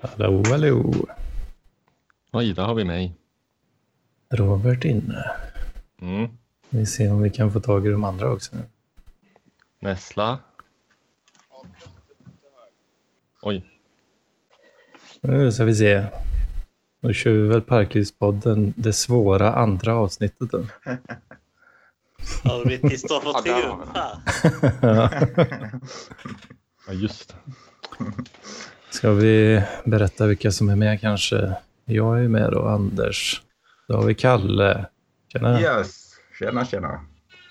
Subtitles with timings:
[0.00, 0.92] Hallå, hallå.
[2.32, 3.14] Oj, där har vi mig.
[4.30, 5.30] Robert inne.
[6.00, 6.28] Mm.
[6.68, 8.56] Vi ser om vi kan få tag i de andra också.
[9.80, 10.38] Nessla.
[13.42, 13.64] Oj,
[15.20, 16.04] Nu ska vi se.
[17.00, 20.58] Då kör vi väl Parklivspodden, det svåra andra avsnittet då.
[22.44, 25.80] Har vi Kristoffer Ja, där har Triumf vi här?
[26.86, 27.34] ja, just det.
[28.90, 31.52] Ska vi berätta vilka som är med kanske?
[31.84, 33.42] Jag är med då, Anders.
[33.88, 34.86] Då har vi Kalle.
[35.32, 35.60] Tjena.
[35.60, 37.00] Yes, tjena tjena.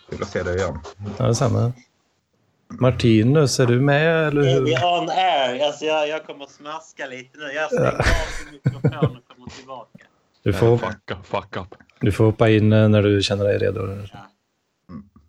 [0.09, 0.79] Kul att se dig igen.
[1.17, 1.71] Ja, samma.
[2.79, 4.61] Martinus, är du med eller Är hur?
[4.61, 5.65] vi on air?
[5.67, 7.43] Alltså jag, jag kommer smaska lite nu.
[7.43, 8.01] Jag stänger av
[8.51, 9.99] min mikrofon och kommer tillbaka.
[10.43, 11.75] Du får, Fuck, up, fuck up.
[11.99, 13.97] du får hoppa in eh, när du känner dig redo.
[14.13, 14.19] Ja.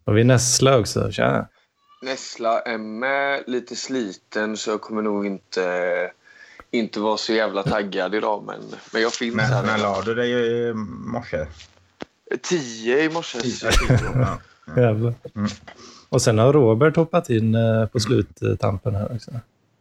[0.05, 1.13] Och vi Nessla också.
[1.13, 1.49] Tjena.
[2.01, 6.11] Nessla är med, lite sliten så jag kommer nog inte,
[6.71, 8.45] inte vara så jävla taggad idag.
[8.47, 8.61] Men,
[8.93, 9.63] men jag finns Men, här.
[9.63, 11.47] men la du dig i morse?
[12.43, 13.39] Tio i morse.
[14.15, 14.39] Ja.
[14.77, 15.15] Jävlar.
[15.35, 15.49] Mm.
[16.09, 19.31] Och sen har Robert hoppat in eh, på sluttampen här också.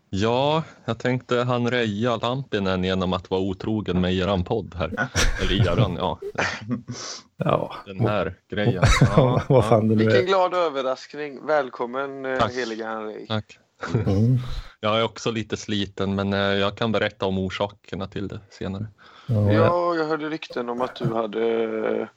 [0.09, 5.09] Ja, jag tänkte han reja Lampinen genom att vara otrogen med eran podd här.
[5.41, 6.19] Eller eran, ja.
[7.38, 8.83] Ja, Den här grejen.
[9.02, 11.45] ja, Ja, vad fan det nu Vilken glad överraskning.
[11.45, 12.53] Välkommen eh, Tack.
[12.53, 13.27] heliga Henrik.
[13.27, 13.59] Tack.
[13.94, 14.38] Mm.
[14.80, 18.88] Jag är också lite sliten, men eh, jag kan berätta om orsakerna till det senare.
[19.27, 21.64] Ja, Ja, jag hörde rykten om att du hade
[22.02, 22.08] eh,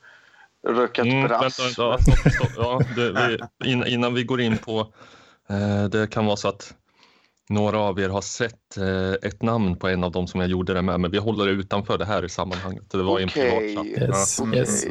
[0.72, 1.60] rökat Mm, brass.
[1.60, 2.50] vänta, vänta, stopp, stopp.
[2.56, 3.12] Ja, det,
[3.62, 4.92] vi, in, innan vi går in på...
[5.90, 6.74] Det kan vara så att
[7.50, 10.74] några av er har sett eh, ett namn på en av dem som jag gjorde
[10.74, 12.90] det med, men vi håller det utanför det här i sammanhanget.
[12.90, 13.50] Det var i en Okej.
[13.50, 14.08] privatchatt.
[14.08, 14.38] Yes.
[14.38, 14.46] Ja.
[14.46, 14.58] Okej.
[14.58, 14.84] Yes.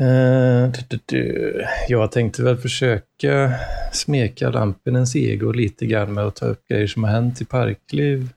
[0.00, 1.64] Eh, du, du, du.
[1.88, 3.52] Jag tänkte väl försöka
[3.92, 8.28] smeka Lampinens ego lite grann med att ta upp grejer som har hänt i Parkliv.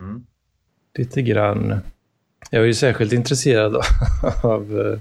[0.00, 0.26] Mm.
[0.98, 1.80] Lite grann.
[2.50, 3.76] Jag är ju särskilt intresserad
[4.42, 4.98] av eh,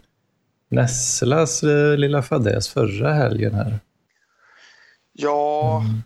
[0.69, 1.63] Nesslas
[1.97, 3.79] lilla fadäs förra helgen här.
[5.13, 6.01] Ja, Mm.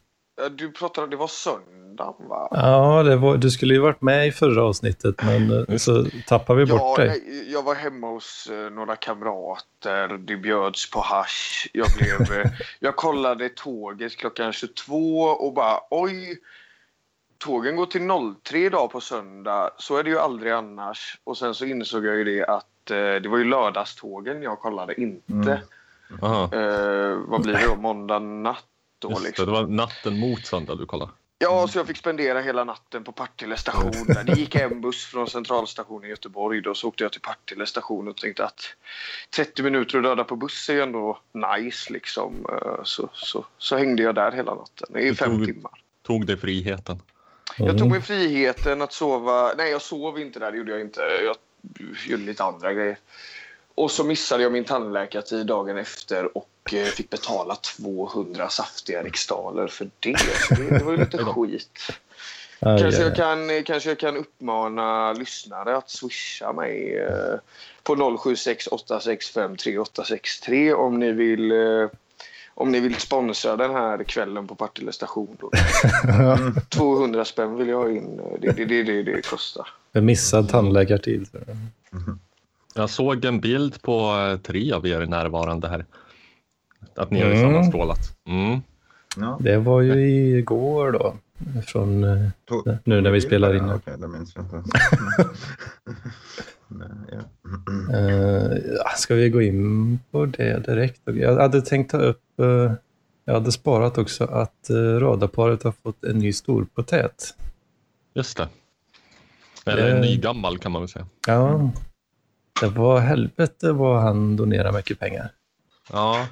[0.51, 2.47] Du pratade, det var söndagen va?
[2.51, 6.59] Ja, det var, du skulle ju varit med i förra avsnittet, men eh, så tappade
[6.59, 7.07] vi bort Ja, dig.
[7.07, 10.07] nej, jag var hemma hos eh, några kamrater.
[10.17, 11.69] Det bjöds på hasch.
[11.73, 16.37] Jag, blev, eh, jag kollade tåget klockan 22 och bara oj.
[17.37, 18.01] Tågen går till
[18.43, 19.69] 03 idag på söndag.
[19.77, 21.19] Så är det ju aldrig annars.
[21.23, 25.01] Och sen så insåg jag ju det att eh, det var ju lördagstågen jag kollade,
[25.01, 25.61] inte.
[26.21, 26.31] Mm.
[26.31, 27.75] Eh, vad blir det då?
[27.75, 28.65] Måndag natt
[29.00, 29.46] då just det, liksom.
[29.46, 31.12] det var natten mot söndag du kollade.
[31.40, 33.91] Ja, så jag fick spendera hela natten på Partille station.
[34.08, 34.24] Där.
[34.24, 36.62] Det gick en buss från centralstationen i Göteborg.
[36.62, 38.62] Då så åkte jag till Partille station och tänkte att
[39.35, 41.94] 30 minuter att döda på buss är ändå nice.
[41.94, 42.46] Liksom.
[42.52, 45.72] Eh, Så, så, så hängde jag där hela natten i Du fem tog- timmar.
[46.03, 47.02] Tog dig friheten.
[47.58, 47.90] Jag tog Mm.
[47.90, 49.53] mig friheten att sova.
[49.58, 50.52] Nej, jag sov inte där.
[50.52, 51.02] Det gjorde jag inte.
[51.25, 51.35] Jag
[52.08, 52.97] gjorde lite andra grejer.
[53.75, 59.67] Och så missade jag min tandläkartid dagen efter och eh, fick betala 200 saftiga riksdaler
[59.67, 60.19] för det.
[60.19, 61.79] Så det, var ju lite skit.
[62.59, 67.39] Kanske jag, kan, kanske jag kan uppmana lyssnare att swisha mig eh,
[67.83, 71.89] på 076 865 3863 om ni vill eh,
[72.53, 75.38] om ni vill sponsra den här kvällen på Partille station.
[75.39, 75.51] Då.
[76.69, 78.22] 200 spänn vill jag ha in.
[78.41, 79.67] Det är det, det, det, det kostar.
[79.94, 81.28] För missad tandläkartid.
[82.73, 84.13] Jag såg en bild på
[84.44, 85.85] tre av er närvarande här.
[86.95, 87.41] Att ni har Mm.
[87.41, 87.99] sammanstrålat.
[88.29, 88.61] Mm.
[89.17, 89.37] Ja.
[89.41, 89.93] Det var ju
[90.37, 91.15] igår då.
[91.65, 92.29] Från, eh,
[92.83, 93.69] Nu när vi spelar in.
[93.69, 94.63] Okej, det minns jag inte.
[96.67, 97.19] Nej, ja.
[98.77, 101.01] ja, ska vi gå in på det direkt?
[101.05, 102.71] Jag hade tänkt ta upp, eh,
[103.25, 107.33] jag hade sparat också att eh, radarparet har fått en ny storpotät.
[108.13, 108.47] Just det.
[109.65, 111.05] Eller Det- en ny gammal kan man väl säga.
[111.27, 111.71] Ja,
[112.61, 115.29] det var helvete vad han donerar mycket pengar.
[115.91, 116.27] Ja,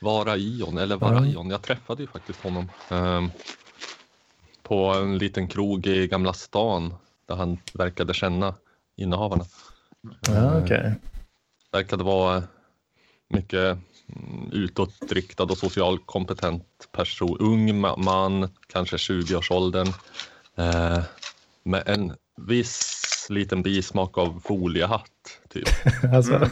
[0.00, 1.50] Vara Ion, eller Vara Ion.
[1.50, 3.30] Jag träffade ju faktiskt honom ehm,
[4.62, 6.94] på en liten krog i Gamla stan
[7.26, 8.54] där han verkade känna
[8.96, 9.44] innehavarna.
[10.26, 10.94] Ja, okej.
[11.72, 12.42] Verkade vara
[13.28, 17.36] mycket mm, utåtriktad och socialt kompetent person.
[17.40, 19.88] Ung ma- man, kanske 20-årsåldern.
[20.56, 21.02] Eh,
[21.62, 25.40] med en viss liten bismak av foliehatt.
[25.48, 25.68] Typ.
[26.14, 26.48] Alltså,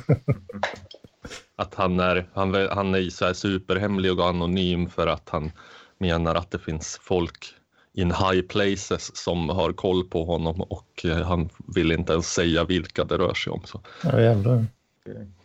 [1.57, 5.51] Att han är, han, han är så här superhemlig och anonym för att han
[5.99, 7.55] menar att det finns folk
[7.95, 12.65] in high places som har koll på honom och eh, han vill inte ens säga
[12.65, 13.61] vilka det rör sig om.
[13.65, 13.81] Så.
[14.03, 14.67] ja jävlar.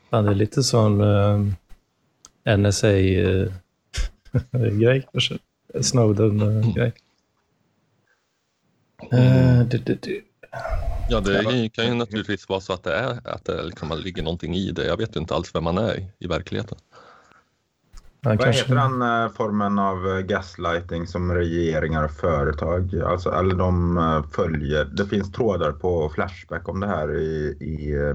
[0.09, 1.47] Det är lite sån uh,
[2.57, 3.51] NSA-grej
[5.11, 5.37] kanske.
[5.81, 6.93] Snowden-grej.
[9.11, 10.23] Eh, du, du.
[11.07, 14.55] Ja, det kan ju naturligtvis vara så att det, är, att det liksom ligger någonting
[14.55, 14.85] i det.
[14.85, 16.77] Jag vet ju inte alls vem man är i, i verkligheten.
[18.21, 18.61] Vad kanske...
[18.61, 24.23] heter den eh, formen av eh, gaslighting som regeringar och företag, alltså, eller de eh,
[24.31, 28.13] följer, det finns trådar på Flashback om det här i, i,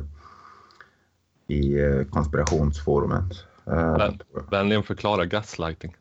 [1.54, 3.44] i konspirationsforumet.
[3.64, 4.20] Men-
[4.50, 5.96] Vänligen förklara gaslighting.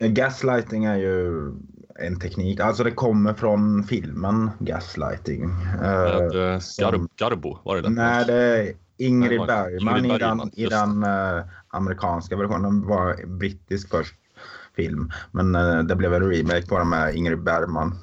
[0.00, 1.50] Gaslighting är ju
[1.98, 5.42] en teknik, alltså det kommer från filmen Gaslighting.
[5.74, 7.88] Eh, Med, eh, som- Gar, Garbo, var det det?
[7.90, 12.86] Nej, det är Ingrid Nej, Bergman, Ingrid i den, Bergman, i den eh, amerikanska versionen.
[12.86, 14.14] var brittisk först
[14.76, 15.10] film.
[15.30, 17.94] Men eh, det blev en remake på den med Ingrid Bergman.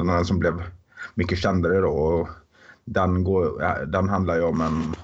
[0.00, 0.62] Annat som blev
[1.14, 2.28] mycket kändare då.
[2.84, 4.94] Den, går, den handlar ju om en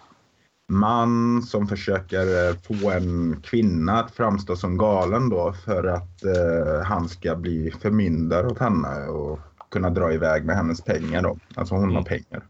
[0.72, 6.82] man som försöker eh, få en kvinna att framstå som galen då för att eh,
[6.84, 9.38] han ska bli förmyndare åt henne och
[9.70, 11.36] kunna dra iväg med hennes pengar då.
[11.54, 12.04] Alltså hon har Mm.
[12.04, 12.42] pengar.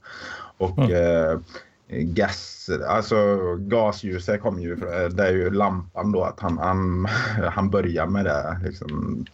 [0.59, 0.93] Och Mm.
[0.93, 1.39] eh,
[1.89, 3.17] gas, alltså
[3.59, 7.07] gasljuset kommer ju, från- det är ju lampan då att han, han,
[7.53, 9.25] han börjar med det liksom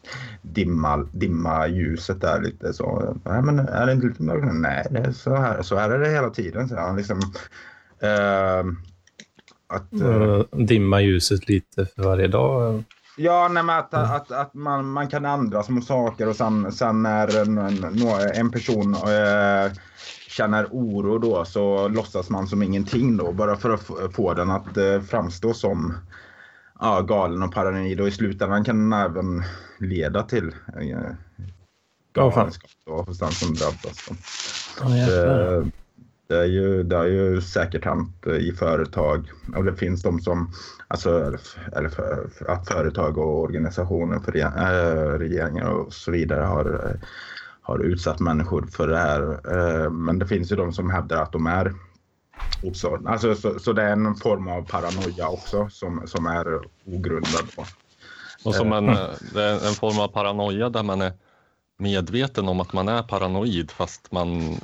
[0.43, 3.17] dimma, dimma ljuset där lite så.
[3.25, 4.55] Nej men är det inte lite mörkt?
[4.55, 6.69] Nej det är så här, så här är det hela tiden.
[6.69, 7.20] Så han liksom,
[8.00, 8.64] eh,
[9.68, 12.84] att, Eh, dimma ljuset lite för varje dag.
[13.16, 17.40] Ja, nej, att, att, att man, man kan ändra små saker och sen, sen när
[17.42, 17.58] en,
[18.34, 19.72] en, person eh,
[20.28, 24.76] känner oro då så låtsas man som ingenting då bara för att få- den att
[24.76, 25.94] eh, framstå som
[26.80, 29.42] ja, galen och paranoid och i slutändan kan den även
[29.78, 31.10] leda till eh,
[32.12, 34.08] galenskap då, hos den som drabbas.
[34.08, 34.14] Då.
[34.94, 35.66] Eh,
[36.28, 40.20] Det är, ju, det är ju säkert hänt eh, i företag och det finns de
[40.20, 40.52] som,
[40.88, 41.38] alltså,
[41.76, 47.08] eller, för, att företag och organisationer, för, äh, regeringar och så vidare har, eh,
[47.62, 49.22] har utsatt människor för det här.
[49.30, 51.75] Eh, Men det finns ju de som hävdar att de är
[52.62, 57.48] också, alltså, så, så det är en form av paranoia också som, som är ogrundad.
[57.56, 57.64] Då.
[58.44, 61.12] Och som en, eh, det är en form av paranoia där man är
[61.78, 64.56] medveten om att man är paranoid fast man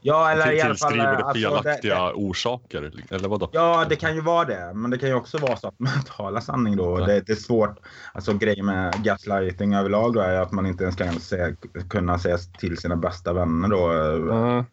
[0.00, 0.90] Ja, eller i alla fall...
[0.92, 2.92] tillskriver det alltså, det- felaktiga orsaker.
[3.10, 3.48] Eller vadå?
[3.52, 4.72] Ja, det kan ju vara det.
[4.74, 6.98] Men det kan ju också vara så att man talar sanning då.
[6.98, 7.78] Det, det är svårt.
[8.12, 11.54] Alltså grejen med gaslighting överlag då är att man inte ens kan säga,
[11.90, 13.92] kunna säga till sina bästa vänner då.
[14.28, 14.64] Ja.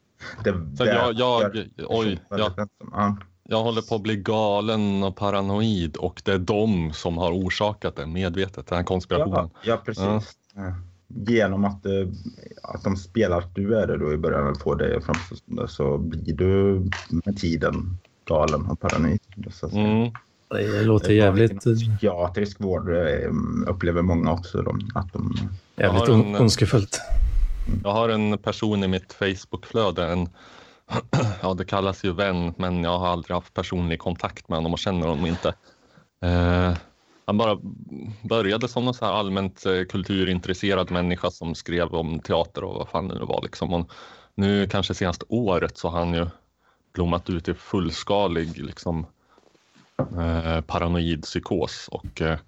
[0.44, 2.51] Det, Så det jag, jag, oj, jag.
[2.94, 3.18] Ja.
[3.44, 7.95] jag håller på att bli galen och paranoid och det är de som har orsakat
[7.95, 9.50] det medvetet, den här konspirationen.
[9.53, 10.38] Ja, ja, precis.
[10.56, 10.73] Ja.
[11.07, 12.07] Genom att, eh,
[12.63, 15.36] att de spelar att du är det då i början och får dig att framstå
[15.36, 16.83] som det så blir du
[17.25, 19.19] med tiden galen och paranoid.
[19.51, 19.88] Så att säga.
[19.88, 20.12] Mm.
[20.50, 23.31] Det låter jävligt, Psykiatrisk vård eh,
[23.68, 24.62] upplever många också.
[24.62, 27.01] Då, att de, jävligt Jag har on- en- ondskefullt.
[27.83, 30.30] Jag har en person i mitt Facebookflöde, en,
[31.42, 34.80] ja det kallas ju vän, men jag har aldrig haft personlig kontakt med honom och
[34.80, 35.54] känner honom inte.
[36.21, 36.77] Eh,
[37.27, 37.57] han bara
[38.21, 42.89] började som någon så här allmänt eh, kulturintresserad människa som skrev om teater och vad
[42.89, 43.41] fan det nu var.
[43.44, 43.74] Liksom.
[43.74, 43.91] Och
[44.35, 46.27] nu kanske senaste året så har han ju
[46.94, 49.06] blommat ut i fullskalig liksom,
[49.97, 52.39] eh, paranoid psykos och eh,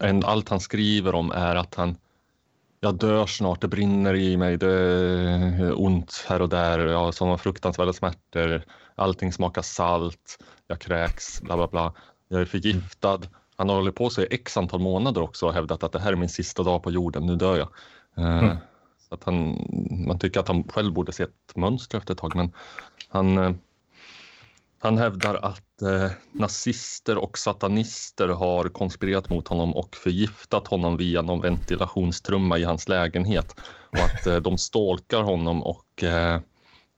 [0.00, 1.96] en, allt han skriver om är att han
[2.80, 7.12] jag dör snart, det brinner i mig, det är ont här och där, jag har
[7.12, 8.62] sådana fruktansvärda smärtor,
[8.94, 11.92] allting smakar salt, jag kräks, bla bla bla.
[12.28, 13.20] Jag är förgiftad.
[13.56, 16.16] Han har hållit på sig x antal månader också och hävdat att det här är
[16.16, 17.68] min sista dag på jorden, nu dör jag.
[18.16, 18.56] Eh, Mm.
[19.08, 19.66] Så att han,
[20.06, 22.52] man tycker att han själv borde se ett mönster efter ett tag, men
[23.08, 23.52] han, eh,
[24.78, 31.22] han hävdar att eh, nazister och satanister har konspirerat mot honom och förgiftat honom via
[31.22, 36.40] någon ventilationstrumma i hans lägenhet och att eh, de stalkar honom och eh,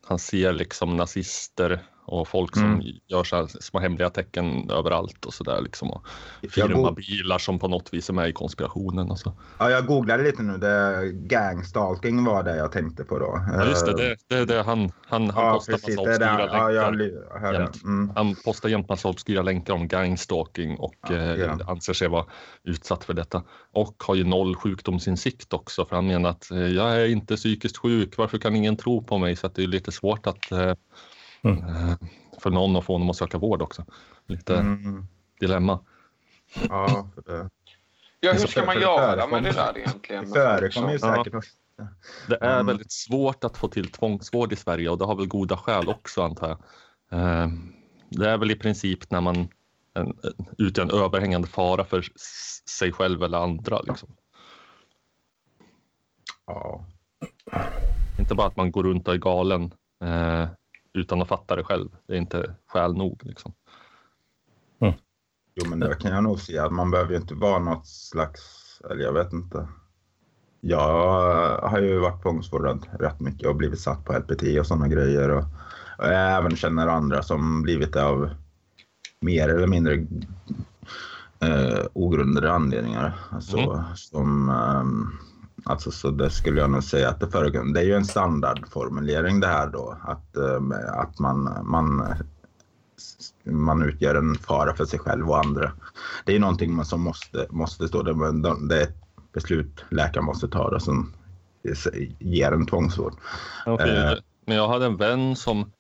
[0.07, 2.83] han ser liksom nazister och folk som Mm.
[3.07, 5.91] gör så här små hemliga tecken överallt och så där liksom.
[5.91, 6.07] Och
[6.41, 9.11] Jag firmabilar som på något vis är med i konspirationen.
[9.11, 9.33] Och så.
[9.59, 10.59] Ja, jag googlade lite nu.
[10.59, 13.45] Det, gangstalking var det jag tänkte på då.
[13.53, 15.97] Ja, just det, det, det är det han, han, han Ja, postar precis.
[15.97, 16.57] massa Det obskyra där.
[16.57, 17.53] Ja, jag, länkar.
[17.61, 17.83] jämt.
[17.85, 18.11] Mm.
[18.17, 21.59] Han postar jämt massa obskyra länkar om gangstalking och Ja, eh, ja.
[21.67, 22.25] anser sig vara
[22.65, 23.43] utsatt för detta.
[23.73, 27.77] Och har ju noll sjukdomsinsikt också för han menar att eh, jag är inte psykiskt
[27.77, 29.37] sjuk, varför kan ingen tro på mig?
[29.37, 30.73] Så att det är lite svårt att eh,
[31.43, 31.59] Mm.
[31.69, 31.95] eh,
[32.41, 33.85] för någon att få honom att söka vård också.
[34.27, 35.07] Lite Mm.
[35.41, 35.81] dilemma.
[36.69, 37.51] Ja, för det,
[38.21, 40.25] Ja, hur ska man göra med det där egentligen?
[40.25, 41.15] det förekommer ju Ja.
[41.17, 41.51] säkert också.
[42.29, 42.67] Det är Mm.
[42.67, 46.23] väldigt svårt att få till tvångsvård i Sverige och det har väl goda skäl också
[46.23, 46.59] antar jag.
[47.21, 47.49] Eh,
[48.11, 49.49] Det är väl i princip när man
[49.95, 50.19] en,
[50.59, 52.05] utgör en överhängande fara för
[52.79, 53.81] sig själv eller andra.
[53.81, 54.09] Liksom.
[56.47, 56.85] Ja.
[58.19, 60.49] Inte bara att man går runt och är galen eh,
[60.93, 61.89] utan att fatta det själv.
[62.07, 63.21] Det är inte skäl nog.
[63.25, 63.53] Liksom.
[65.61, 66.71] Jo, men det kan jag nog säga.
[66.71, 68.43] Man behöver ju inte vara något slags,
[68.91, 69.69] eller jag vet inte.
[70.61, 75.31] Jag har ju varit tvångsvårdad rätt mycket och blivit satt på LPT och sådana grejer.
[75.31, 75.45] Och,
[75.99, 78.31] och jag även känner andra som blivit det av
[79.21, 79.95] mer eller mindre
[81.41, 83.19] eh, ogrundade anledningar.
[83.31, 83.85] Alltså, Mm.
[83.97, 85.19] som, ehm,
[85.65, 87.75] alltså, så det skulle jag nog säga att det förekommer.
[87.75, 89.97] Det är ju en standardformulering det här då.
[90.05, 92.15] Att, eh, att man, man
[93.45, 95.73] man utgör en fara för sig själv och andra.
[96.25, 98.97] Det är någonting man som måste, måste stå där, men de- det är ett
[99.33, 101.13] beslut läkaren måste ta det som
[102.19, 103.15] ger en tvångsvård.
[103.67, 104.13] Okej, Eh.
[104.47, 105.73] Men jag hade en vän som,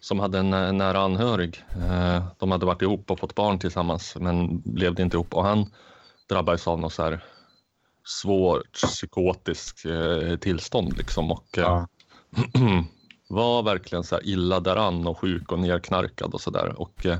[0.00, 1.64] som hade en nä- nära anhörig.
[1.76, 5.66] Eh, De hade varit ihop och fått barn tillsammans men levde inte ihop och han
[6.28, 7.24] drabbades av något så här
[8.04, 11.88] svårt psykotiskt eh, tillstånd liksom och eh, Ja.
[13.28, 16.80] var verkligen så illa däran och sjuk och nerknarkad och så där.
[16.80, 17.18] Och eh,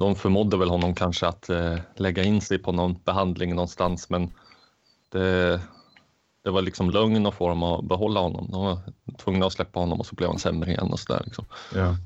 [0.00, 4.32] de förmådde väl honom kanske att eh, lägga in sig på någon behandling någonstans men
[5.08, 5.60] det,
[6.44, 8.48] det var liksom lögn att få dem att behålla honom.
[8.50, 8.78] De var
[9.18, 11.22] tvungna att släppa honom och så blev han sämre igen och så där.
[11.24, 11.44] Liksom.
[11.74, 11.96] Ja.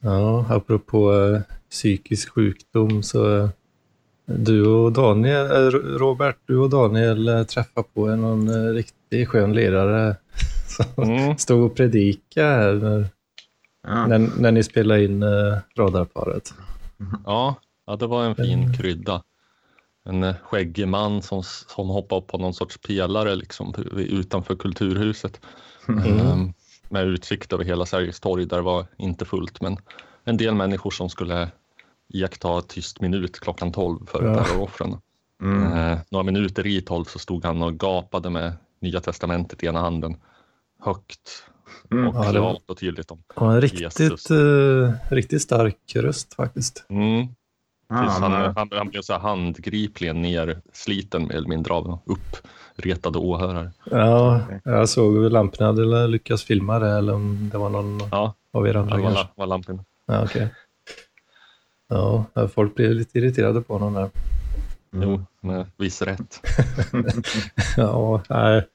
[0.00, 3.48] Ja, apropå eh, psykisk sjukdom så
[4.38, 9.28] du och Daniel, eh, Robert, du och Daniel eh, träffade på en någon eh, riktigt
[9.28, 10.16] skön ledare
[10.96, 11.38] som Mm.
[11.38, 13.06] stod och predikade här när,
[13.86, 14.06] Ja.
[14.06, 15.24] när, när ni spelade in
[15.76, 16.54] radarparet.
[17.26, 17.54] Ja,
[17.86, 19.22] ja, det var en fin krydda.
[20.04, 25.40] En skäggig man som, som hoppade upp på någon sorts pelare liksom, utanför Kulturhuset.
[25.88, 26.52] Ehm,
[26.88, 29.76] med utsikt över hela Sergels torg där det var inte fullt men
[30.24, 31.48] en del människor som skulle
[32.10, 34.44] iaktta tyst minut klockan 12 för Ja.
[34.44, 34.96] terroroffren.
[35.42, 35.72] Mm.
[35.92, 39.80] Eh, några minuter i 12 så stod han och gapade med Nya Testamentet i ena
[39.80, 40.16] handen
[40.80, 41.44] högt
[41.90, 42.08] Mm.
[42.08, 43.22] och Ja, det var- klart och tydligt om.
[43.34, 46.84] Han har en riktigt, eh, riktigt stark röst faktiskt.
[46.88, 47.28] Mm.
[47.88, 51.98] Ja, Tills han, han, han blev så här handgripligen nersliten mer eller mindre av
[52.76, 53.70] uppretade åhörare.
[53.84, 58.34] Ja, jag såg hur lamporna hade lyckats filma det eller om det var någon Ja,
[58.52, 59.22] av er det andra var, kanske.
[59.22, 59.84] la- var lampan.
[60.06, 60.54] Ja, okej.
[61.90, 64.10] Ja, folk blev lite irriterade på honom där.
[64.92, 66.40] Jo, med viss rätt.
[67.76, 68.66] Ja, nej,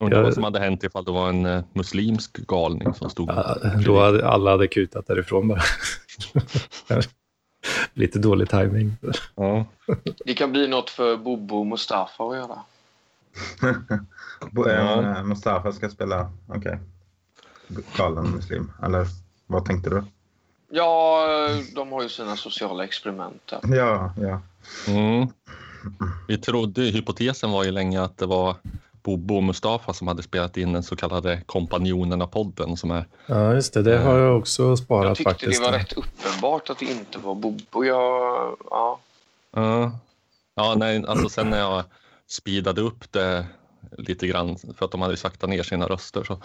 [0.00, 3.56] Undrar vad som hade hänt ifall det var en eh, muslimsk galning som stod ja,
[3.86, 5.60] då hade alla hade kutat därifrån bara.
[7.94, 8.96] lite dålig timing.
[9.34, 9.64] Ja.
[10.24, 12.58] Det kan bli något för Bobo och Mustafa att göra.
[14.54, 15.02] Ja.
[15.02, 16.78] eh, Mustafa ska spela, okej.
[17.96, 19.06] Galen muslim, eller
[19.46, 20.04] vad tänkte du?
[20.68, 21.26] Ja,
[21.74, 23.76] de har ju sina sociala experiment där.
[23.76, 24.40] Ja, ja.
[24.88, 25.28] Mm.
[26.28, 28.56] Vi trodde, hypotesen var ju länge att det var
[29.02, 33.74] Bobo och Mustafa som hade spelat in den så kallade Kompanjonerna-podden som är Ja, just
[33.74, 33.82] det.
[33.82, 35.62] Det har jag också sparat Jag tyckte faktiskt.
[35.64, 37.84] det var rätt uppenbart att det inte var Bobo.
[37.84, 38.98] Jag, ja.
[39.54, 39.92] Ja,
[40.54, 41.84] ja nej, alltså sen när jag
[42.28, 43.46] speedade upp det
[43.98, 46.38] lite grann för att de hade saktat ner sina röster så,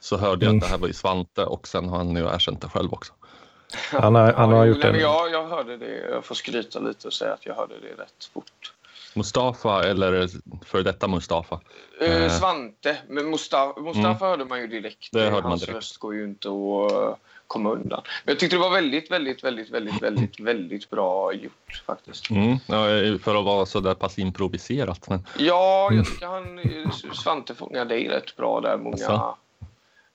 [0.00, 0.56] så hörde jag Mm.
[0.58, 3.12] att det här var ju Svante och sen har han ju erkänt det själv också.
[3.90, 4.98] Han har, han har jo, gjort det.
[5.00, 6.08] jag, jag hörde det.
[6.10, 8.72] Jag får skryta lite och säga att jag hörde det rätt fort.
[9.14, 10.28] Mustafa eller
[10.64, 11.60] för detta Mustafa.
[12.00, 12.30] Eh, Eh.
[12.30, 15.08] Svante, men Mustafa, Mustafa hörde man ju direkt.
[15.12, 15.76] Det hörde man Hans direkt.
[15.76, 17.16] röst går ju inte att eh,
[17.46, 18.00] komma undan.
[18.24, 22.30] Men jag tyckte det var väldigt, väldigt, väldigt, väldigt, väldigt, väldigt bra gjort faktiskt.
[22.30, 22.56] Mm.
[22.66, 22.84] Ja,
[23.22, 25.08] för att vara så där pass improviserat.
[25.08, 25.96] Men, Ja, Mm.
[25.98, 28.76] jag tycker han, eh, Svante fångade dig rätt bra där.
[28.76, 28.94] Många...
[28.96, 29.36] Asså?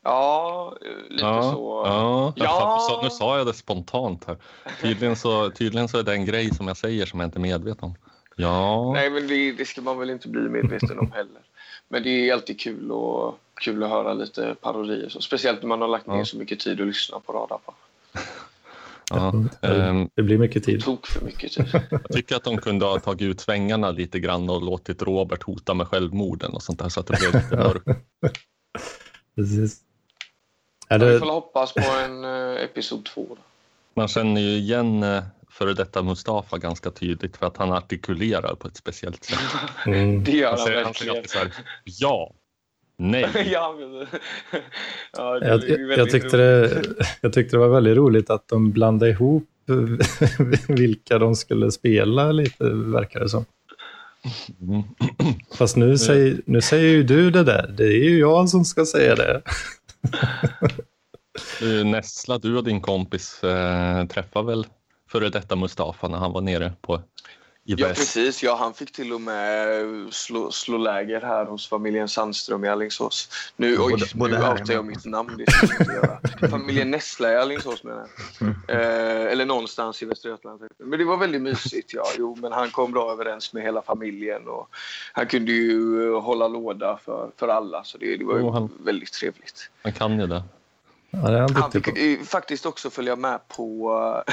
[0.04, 1.82] Ja, eh, lite ja, så.
[1.86, 2.78] ja, Ja.
[2.90, 4.38] Så, nu sa jag det spontant här.
[4.82, 7.42] Tydligen så, tydligen så är det en grej som jag säger som jag inte är
[7.42, 7.96] medveten om.
[8.36, 11.42] Ja, Nej, men det, det ska man väl inte bli medveten om heller.
[11.88, 15.10] Men det är alltid kul, och, kul att höra lite parodier.
[15.10, 16.26] Så, speciellt när man har lagt ner Ja.
[16.26, 17.74] så mycket tid att lyssna på Radarpa.
[19.10, 19.34] ja.
[19.62, 20.84] Ehm, Det blir mycket tid.
[20.84, 21.82] Tok för mycket tid.
[21.92, 25.74] Jag tycker att de kunde ha tagit ut svängarna lite grann och låtit Robert hota
[25.74, 27.88] med självmorden och sånt där så att det blev lite mörkt.
[29.36, 29.80] Precis.
[30.92, 33.26] Ja, vi det, får hoppas på en uh, episod två.
[33.30, 33.38] Då.
[33.94, 38.68] Man känner ju igen eh, före detta Mustafa ganska tydligt för att han artikulerar på
[38.68, 39.40] ett speciellt sätt.
[39.86, 41.18] mm, Det gör Han han säger, han säger verkligen.
[41.18, 41.52] alltid så här,
[41.84, 42.34] ja,
[42.98, 43.30] nej.
[43.52, 44.08] ja, men,
[45.18, 46.84] ja, jag, jag, tyckte det,
[47.22, 49.50] jag tyckte det var väldigt roligt att de blandade ihop
[50.68, 53.46] vilka de skulle spela lite, verkar det som.
[54.62, 54.84] Mm.
[55.58, 57.74] Fast nu säger, nu säger ju du det där.
[57.78, 59.42] Det är ju jag som ska säga det.
[61.60, 64.66] Du, eh, Nessla, du och din kompis eh, träffade väl
[65.10, 67.02] före detta Mustafa när han var nere på
[67.64, 68.44] Ja, precis.
[68.44, 69.78] Ja, han fick till och med
[70.14, 73.30] slå, slå läger här hos familjen Sandström i Alingsås.
[73.56, 75.38] Nu, oj, både- både nu outar jag mitt namn.
[75.38, 76.50] Det ska jag inte göra.
[76.50, 78.08] Familjen Nessla i Alingsås menar
[78.40, 78.50] jag.
[78.80, 80.62] Eh, eller någonstans i Västra Götaland.
[80.78, 81.94] Men det var väldigt mysigt.
[81.94, 82.04] Ja.
[82.18, 84.48] Jo, men han kom bra överens med hela familjen.
[84.48, 84.70] Och
[85.14, 87.84] han kunde ju eh, hålla låda för, för alla.
[87.84, 89.70] Så det, det var ju Jo, han- väldigt trevligt.
[89.82, 90.44] Han kan ju det.
[91.12, 91.98] Ja, det är han fick på.
[92.00, 94.24] eh, faktiskt också följa med på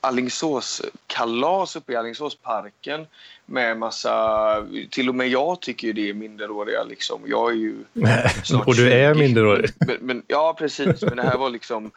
[0.00, 3.06] Alingsås kalas uppe i Alingsåsparken
[3.46, 7.22] med massa, till och med jag tycker ju det är minderåriga liksom.
[7.26, 7.84] Jag är ju
[8.44, 9.20] snart Och du är 20.
[9.20, 9.70] minderårig.
[9.86, 11.90] Men, men, ja precis, men det här var liksom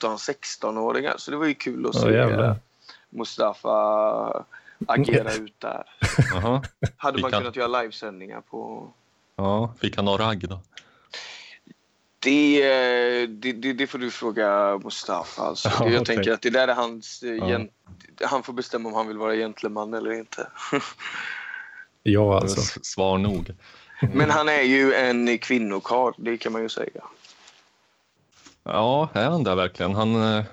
[0.00, 2.54] 17-16-åringar så det var ju kul att se eh,
[3.10, 4.44] Mustafa
[4.86, 5.84] agera ut där.
[6.96, 8.88] Hade man kunnat göra livesändningar på
[9.36, 10.60] Ja, fick han några ragg då?
[12.22, 15.42] Det, eh, det, det, det får du fråga Mustafa.
[15.42, 15.68] Alltså.
[15.68, 16.16] Ja, jag okej.
[16.16, 17.22] tänker att det där är hans...
[17.22, 17.60] eh, Ja.
[18.26, 20.46] Han får bestämma om han vill vara gentleman eller inte.
[22.02, 22.80] Ja, alltså.
[22.82, 23.50] Svar nog.
[24.14, 27.02] Men han är ju en kvinnokarl, det kan man ju säga.
[28.64, 29.94] Ja, är han det verkligen?
[29.94, 30.44] Han eh,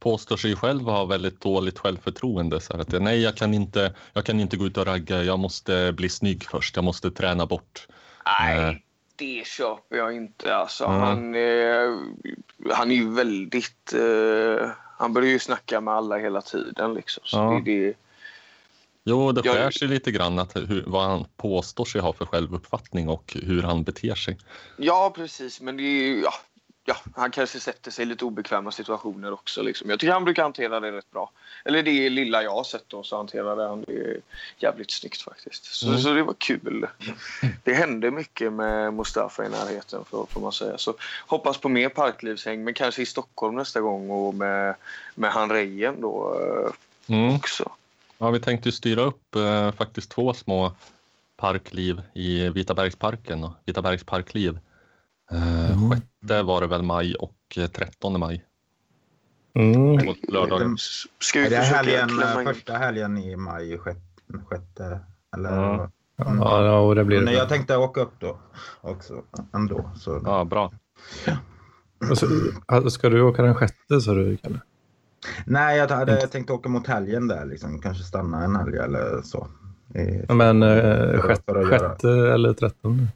[0.00, 2.60] påstår sig själv ha väldigt dåligt självförtroende.
[2.60, 5.22] Så att, nej, jag kan, inte, jag kan inte gå ut och ragga.
[5.22, 6.76] Jag måste bli snygg först.
[6.76, 7.88] Jag måste träna bort.
[8.40, 8.84] Nej, Nej.
[9.22, 10.54] Det köper jag inte.
[10.56, 11.00] Alltså, Mm.
[11.00, 13.92] han, eh, han är ju väldigt...
[13.92, 16.94] Eh, han börjar ju snacka med alla hela tiden.
[16.94, 17.22] Liksom.
[17.26, 17.62] Så Ja.
[17.64, 17.94] det, det,
[19.04, 23.08] Jo, det skär sig lite grann att, hur, vad han påstår sig ha för självuppfattning
[23.08, 24.38] och hur han beter sig.
[24.76, 25.60] ja, precis.
[25.60, 26.22] Men det är.
[26.22, 26.32] Ja,
[26.84, 29.62] ja, han kanske sätter sig i lite obekväma situationer också.
[29.62, 29.90] Liksom.
[29.90, 31.30] Jag tycker han brukar hantera det rätt bra.
[31.64, 34.16] Eller det lilla jag har sett då så hanterade han det
[34.58, 35.64] jävligt snyggt faktiskt.
[35.64, 35.98] Så, Mm.
[36.00, 36.86] så det var kul.
[37.64, 40.78] Det hände mycket med Mustafa i närheten får, får man säga.
[40.78, 40.94] Så
[41.26, 44.74] hoppas på mer parklivshäng men kanske i Stockholm nästa gång och med,
[45.14, 46.72] med han Rejen då eh,
[47.06, 47.36] Mm.
[47.36, 47.70] också.
[48.18, 50.72] Ja, vi tänkte styra upp eh, faktiskt två små
[51.36, 54.58] parkliv i Vitabergsparken och Vitabergs parkliv.
[55.32, 55.90] Eh, Mm.
[55.90, 58.44] Sjätte var det väl maj och eh, 13 maj.
[59.54, 60.06] Mm.
[60.06, 60.76] På lördagen.
[61.20, 64.00] Ska vi Är det helgen, eh, första helgen i maj, sjätte?
[64.48, 65.00] sjätte
[65.36, 65.50] eller?
[65.50, 65.90] Ja.
[66.16, 67.32] Ja, ja, och det blir Men det.
[67.32, 68.38] jag tänkte åka upp då
[68.80, 69.22] också
[69.54, 69.90] ändå.
[69.96, 70.20] Så.
[70.24, 70.72] Ja, bra.
[72.14, 72.26] Så,
[72.66, 74.60] alltså, ska du åka den sjätte sa du, Kalle?
[75.44, 77.80] Nej, jag hade tänkt åka mot helgen där liksom.
[77.80, 79.48] Kanske stanna en helg eller så.
[79.94, 83.06] I- Ja, Men eh, sjätte, sjätte eller trettonde?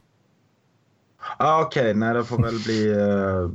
[1.37, 3.49] Ah, Okej, nej det får väl bli eh,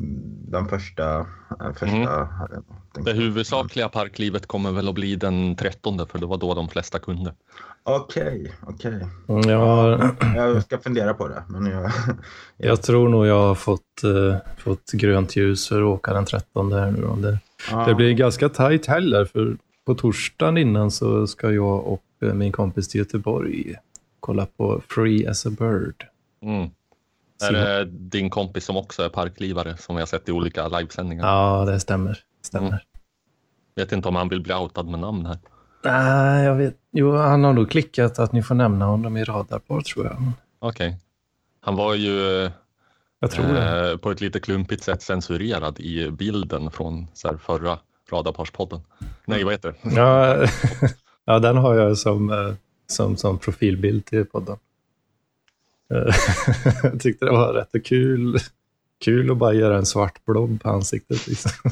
[0.51, 1.19] den första.
[1.19, 2.09] eh, första Mm.
[2.95, 6.69] tänkte Det huvudsakliga parklivet kommer väl att bli den 13 för det var då de
[6.69, 7.35] flesta kunde.
[7.85, 9.07] Okej, okej.
[9.29, 11.43] Mm, Jag, har- Jag ska fundera på det.
[11.49, 11.91] Men jag,
[12.57, 16.81] jag tror nog jag har fått, eh, fått grönt ljus för att åka den trettonde
[16.81, 17.01] här nu.
[17.01, 17.15] Då.
[17.17, 17.39] Det,
[17.71, 17.85] ja.
[17.87, 19.57] det blir ganska tajt helg där, för
[19.87, 22.03] på torsdagen innan så ska jag och
[22.35, 23.75] min kompis till Göteborg
[24.21, 26.07] kolla på Free as a Bird.
[26.43, 26.71] Mm.
[27.43, 31.27] Är det din kompis som också är parklivare som vi har sett i olika livesändningar?
[31.27, 32.19] Ja, det stämmer.
[32.43, 32.69] stämmer.
[32.69, 32.79] Mm.
[33.77, 35.39] Vet inte om han vill bli outad med namn här.
[35.85, 36.77] Nej, jag vet.
[36.93, 40.17] Jo, han har nog klickat att ni får nämna honom i radarpar, tror jag.
[40.59, 40.97] Okej.
[41.61, 42.51] Han var ju
[43.21, 43.91] Jag tror det.
[43.91, 47.79] eh, på ett lite klumpigt sätt censurerad i bilden från här, förra
[48.11, 48.81] Radarparspodden.
[49.25, 49.91] Nej, vad heter det?
[49.95, 50.47] Ja,
[51.25, 52.55] ja, den har jag som, eh,
[52.87, 54.57] som, som profilbild till podden.
[55.93, 56.15] Eh,
[56.83, 58.39] jag tyckte det var rätt kul.
[59.05, 61.27] Kul att bara göra en svart blob på ansiktet.
[61.27, 61.51] Liksom.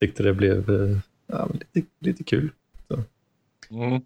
[0.00, 2.50] tyckte det blev eh, ja, lite, lite kul.
[3.70, 4.02] Mm.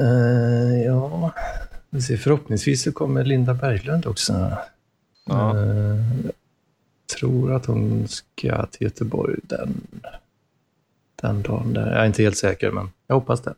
[0.00, 1.32] Eh, ja,
[1.90, 4.56] vi ser, förhoppningsvis så kommer Linda Berglund också.
[5.26, 5.56] Ja.
[5.56, 9.80] Eh, jag tror att hon ska till Göteborg den,
[11.22, 11.72] den dagen.
[11.72, 11.92] Där.
[11.92, 13.54] Jag är inte helt säker, men jag hoppas det.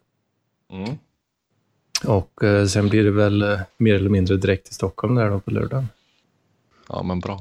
[0.73, 0.99] Mm.
[2.07, 5.41] Och eh, sen blir det väl eh, mer eller mindre direkt till Stockholm där då
[5.41, 5.89] på lördagen.
[6.89, 7.41] Ja, men bra.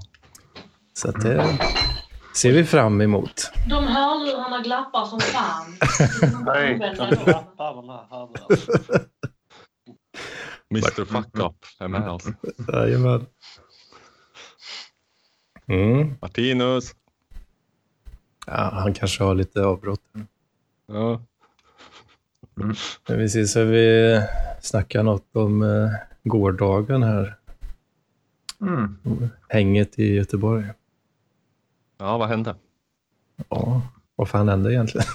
[0.93, 1.59] Så att det
[2.35, 3.51] ser vi fram emot.
[3.69, 5.77] De hörlurarna glappar som fan.
[6.45, 7.47] Nej, här hörlurarna?
[10.71, 12.23] Mr Fuck Up är med oss.
[12.73, 13.25] Jajamän.
[15.67, 16.13] Mm.
[16.21, 16.95] Martinus.
[18.47, 20.01] Ja, han kanske har lite avbrott.
[20.87, 21.21] Ja.
[23.07, 24.19] Vi ser så vi
[24.61, 25.89] snackar något om eh,
[26.23, 27.35] gårdagen här.
[28.61, 28.97] Mm.
[29.49, 30.65] Hänget i Göteborg.
[31.97, 32.55] ja, vad hände?
[33.49, 33.81] Ja,
[34.15, 35.07] vad fan hände egentligen?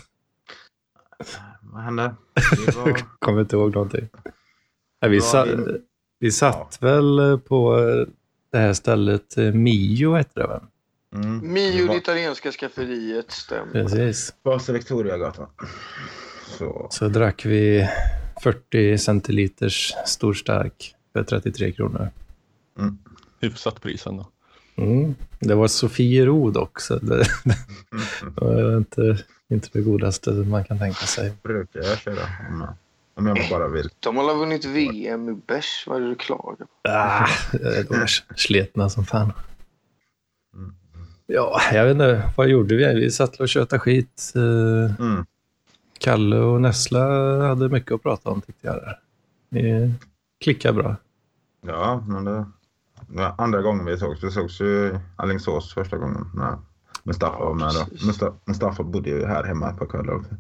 [1.61, 2.15] Vad hände?
[2.67, 3.01] Det var...
[3.19, 4.09] Kommer inte ihåg någonting.
[5.03, 5.81] Nej, vi, Ja, sa, vi-
[6.19, 8.07] vi satt väl på eh,
[8.53, 10.63] det här stället, eh, Mio hette det va?
[11.15, 11.53] Mm.
[11.53, 13.73] Mio, Det italienska skafferiet, stämmer.
[13.73, 14.35] Precis.
[14.43, 15.47] var Bas Victoriagatan.
[16.47, 16.87] Så.
[16.91, 17.89] Så drack vi
[18.43, 22.11] 40 centiliters storstark för 33 kronor.
[23.41, 24.27] Hyfsat pris ändå.
[24.77, 25.15] Mm.
[25.41, 26.97] Det var Sofierod också.
[26.99, 27.17] Det,
[28.37, 29.19] det var inte,
[29.51, 31.33] inte det godaste man kan tänka sig.
[31.43, 32.75] brukar jag köra om jag,
[33.15, 33.89] om jag bara vill.
[34.01, 35.85] De har vunnit VM i bärs.
[35.87, 36.89] Vad är det du klagar på?
[36.89, 37.27] Ah,
[37.89, 39.33] de är sletna som fan.
[40.55, 40.75] Mm.
[41.27, 42.23] Ja, jag vet inte.
[42.37, 42.95] Vad gjorde vi?
[42.95, 44.33] Vi satt och tjötade skit.
[44.35, 45.27] Eh, Mm.
[45.99, 47.01] Kalle och Nessla
[47.49, 48.77] hade mycket att prata om tyckte jag.
[48.77, 48.99] Där.
[49.51, 49.93] Det
[50.45, 50.97] klickade bra.
[51.67, 52.47] Ja, men det,
[53.09, 54.25] det andra gången vi sågs.
[54.25, 56.31] Vi sågs ju i Alingsås första gången.
[56.35, 56.59] När
[57.07, 58.07] Mustafa var med då.
[58.07, 60.31] Mustafa, Mustafa bodde ju här hemma på kvällar också.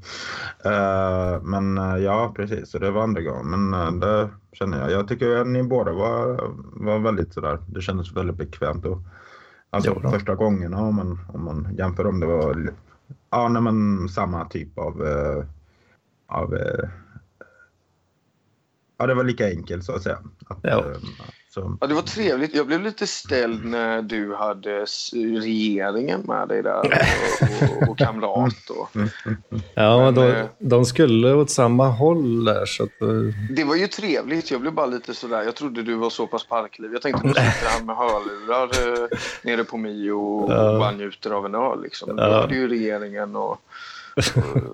[0.65, 2.71] Eh, men eh, ja, precis.
[2.71, 3.51] Så det var andra gången.
[3.51, 4.91] Men uh, det känner jag.
[4.91, 6.41] Jag tycker att ni båda var,
[6.85, 7.59] var väldigt sådär.
[7.67, 8.87] Det kändes väldigt bekvämt.
[8.87, 8.99] Och,
[9.71, 12.73] alltså Jo första gångerna om man, om man jämför om det var
[13.31, 15.45] ja, nej, men samma typ av, eh,
[16.27, 16.89] av eh,
[18.99, 20.19] Ja, det var lika enkelt så att säga.
[20.47, 20.85] Att, Ja.
[21.61, 22.55] Så, Ja, det var trevligt.
[22.55, 24.87] Jag blev lite ställd när du hade
[25.43, 28.71] regeringen med dig där och, och, och kamrat.
[28.71, 28.89] Och.
[29.75, 32.67] Ja, Men, de, eh, de skulle åt samma håll där.
[32.67, 33.09] Så att, eh,
[33.57, 34.51] Det var ju trevligt.
[34.51, 35.43] Jag blev bara lite sådär.
[35.43, 36.93] Jag trodde du var så pass parkliv.
[36.93, 38.65] Jag tänkte nu sitter han med hörlurar
[39.03, 39.09] eh,
[39.43, 40.79] nere på Mio och Ja.
[40.79, 41.83] bara njuter av en öl.
[41.83, 42.17] Liksom.
[42.17, 42.29] Då Ja.
[42.31, 43.59] var det ju regeringen och,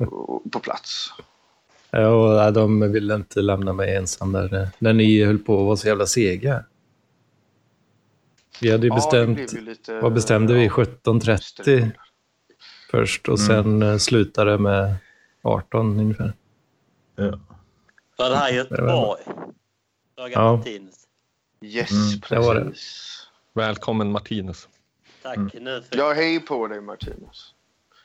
[0.01, 1.13] och, och på plats.
[1.91, 4.69] ja, de ville inte lämna mig ensam där.
[4.79, 6.65] När ni höll på att vara så jävla sega.
[8.61, 10.65] Vi hade ju Ja, det bestämt, ju lite, vad bestämde vi?
[10.65, 11.91] ja, 17.30 strul.
[12.91, 13.47] först och Mm.
[13.65, 14.95] sen eh, slutade det med
[15.43, 16.33] 18 ungefär.
[17.17, 17.41] ja.
[18.19, 19.23] Var det här Göteborg?
[20.17, 20.57] Ja.
[20.57, 20.95] Martinez.
[21.63, 22.65] Yes, Mm, det var det.
[22.65, 23.27] precis.
[23.55, 24.69] Välkommen Martinez.
[25.23, 25.37] Tack.
[25.37, 25.51] Mm.
[25.61, 25.99] Nu för...
[25.99, 27.55] Ja, hej på dig Martinez.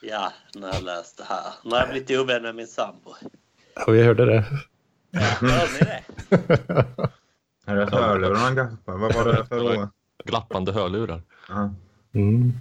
[0.01, 1.43] Ja, när jag läst det här.
[1.63, 3.15] Nu har jag blivit ovän med min sambo.
[3.75, 4.43] Ja, vi hörde det.
[5.11, 6.03] Ja, hörde ni det?
[7.65, 8.97] Det hörlurarna gappar?
[8.97, 9.89] Vad var det för år?
[10.27, 11.21] Glappande hörlurar.
[12.15, 12.53] Mm.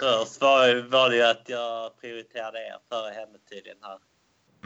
[0.00, 3.98] Först var, var det ju att jag prioriterade er före henne tydligen här.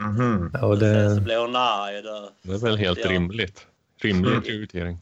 [0.07, 0.51] Mhm.
[0.53, 2.31] Ja, och Och sen så det, blev hon arg då...
[2.41, 3.67] Det är väl helt jag, rimligt.
[4.01, 4.97] Rimlig prioritering.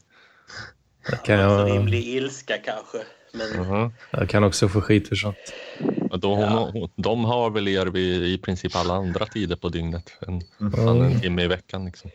[1.10, 2.98] det kan Alltså, jag, rimlig ilska kanske.
[3.32, 3.92] Men Mhm.
[4.10, 5.36] jag kan också få skit för sånt.
[6.18, 6.70] Då Ja.
[6.72, 10.12] hon, de har väl er vid i princip alla andra tider på dygnet.
[10.20, 11.02] En, Mm.
[11.02, 11.84] en timme i veckan.
[11.84, 12.10] Liksom.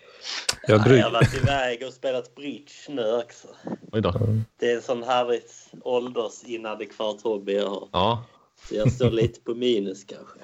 [0.68, 3.48] Jag, jag bruk, har varit iväg och spelat bridge nu också.
[3.92, 4.14] Oj då.
[4.60, 7.88] Det är en sån härligt åldersinadekvat hobby jag har.
[7.92, 8.24] Ja,
[8.70, 10.40] Så jag står lite på minus kanske.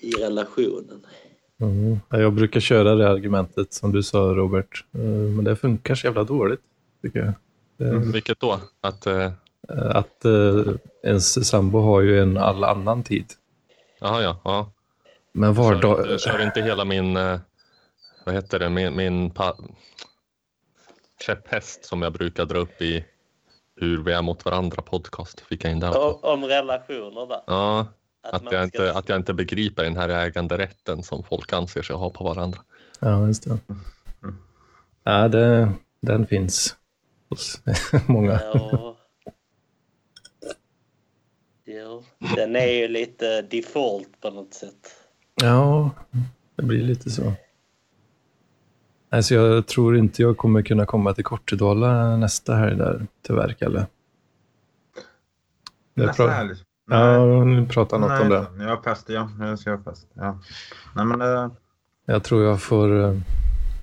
[0.00, 1.06] I relationen.
[1.60, 4.84] mm, jag brukar köra det argumentet som du sa Robert.
[4.94, 6.60] Eh, Men det funkar så jävla dåligt
[7.02, 7.32] tycker jag.
[7.78, 8.60] Det, vilket då?
[8.80, 9.32] Att, eh,
[9.68, 13.26] Att eh, ens sambo har ju en all annan tid.
[14.00, 14.70] aha, ja, ja.
[15.32, 16.00] Men vardag...
[16.00, 17.38] inte- kör inte hela min, eh,
[18.26, 19.56] vad heter det, min, min pa,
[21.26, 23.04] käpphäst som jag brukar dra upp i
[23.76, 25.40] hur vi är mot varandra podcast.
[25.40, 25.98] Fick jag in där.
[25.98, 27.40] Om, om relationer där.
[27.46, 27.86] Ja,
[28.22, 31.82] att man jag, ska- inte, att jag inte begriper den här äganderätten som folk anser
[31.82, 32.58] sig ha på varandra.
[33.00, 33.58] Ja, just det.
[35.04, 36.76] Ja, det, den finns
[37.28, 37.60] hos
[38.06, 38.40] många.
[38.54, 38.95] Ja.
[41.68, 42.04] Jo,
[42.36, 44.96] den är ju lite default på något sätt.
[45.42, 45.90] Ja,
[46.56, 47.32] det blir lite så.
[49.10, 53.86] Alltså jag tror inte jag kommer kunna komma till Kortedala nästa helg där, tyvärr, Kalle.
[55.94, 56.54] Nästa helg?
[56.90, 58.64] Ja, nu pratar något om det.
[58.64, 59.30] Jag har fest, ja.
[59.40, 60.06] Jag ska ha fest.
[60.14, 60.38] Ja.
[60.94, 61.50] Nej, men, eh,
[62.06, 63.04] Jag tror jag får...
[63.04, 63.18] eh,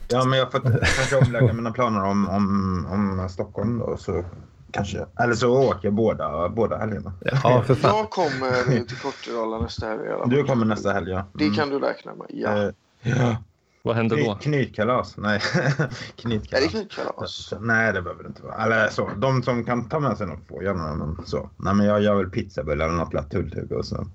[0.10, 3.98] ja, men jag får kanske omlägga mina planer om, om, om Stockholm då.
[3.98, 4.24] Så
[4.74, 7.14] kanske, eller så åker jag båda, båda helgerna.
[7.44, 7.98] Ja, för fan.
[7.98, 10.02] Jag kommer till Kortedala nästa helg.
[10.26, 11.26] Du kommer nästa helg, ja.
[11.34, 12.28] Det kan du räkna med.
[12.30, 12.64] Ja.
[12.64, 12.70] Eh,
[13.02, 13.38] ja.
[13.86, 14.24] Vad händer då?
[14.24, 15.18] Kny- Knytkalas?
[15.18, 16.64] Nej, Är knytkalas.
[16.64, 17.54] det knytkalas?
[17.60, 18.56] Nej, det behöver det inte vara.
[18.66, 19.10] Eller så.
[19.18, 20.96] De som kan ta med sig något får gärna.
[20.96, 21.50] Men så.
[21.58, 24.08] Nej, men jag gör väl pizzabullar eller något lätt tulltugg och så.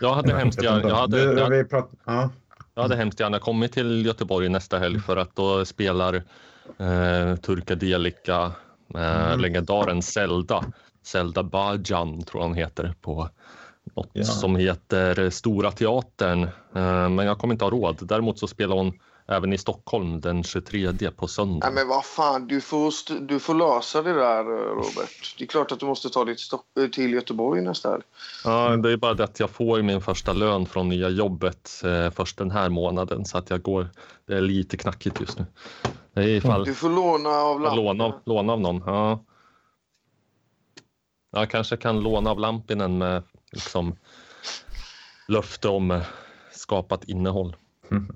[0.00, 2.30] Jag hade, hemskt gärna, jag, hade, Du, jag, vi pratar, ja.
[2.74, 6.14] jag hade hemskt gärna kommit till Göteborg nästa helg för att då spelar
[6.78, 8.52] eh, Turkadelica
[8.94, 9.40] eh, Mm.
[9.40, 10.64] legendaren Zelda.
[11.04, 13.28] Zelda Bajan tror han heter på
[13.96, 14.24] något Ja.
[14.24, 16.42] som heter Stora Teatern.
[16.74, 17.98] Eh, men jag kommer inte ha råd.
[18.02, 18.92] Däremot så spelar hon
[19.26, 21.66] även i Stockholm den 23 på söndag.
[21.66, 25.34] Nej men vad fan, du får, du får lösa det där Robert.
[25.38, 28.02] Det är klart att du måste ta dig till, eh, till Göteborg nästa helg.
[28.44, 32.10] Ja, det är bara det att jag får min första lön från nya jobbet eh,
[32.10, 33.88] först den här månaden så att jag går.
[34.26, 35.46] Det är lite knackigt just nu.
[36.14, 38.82] Det är ifall Du får låna av jag låna, låna av någon.
[38.86, 39.24] Ja.
[41.32, 43.96] Jag kanske kan låna av Lampinen med liksom,
[45.28, 46.02] löfte om eh,
[46.50, 47.56] skapat innehåll.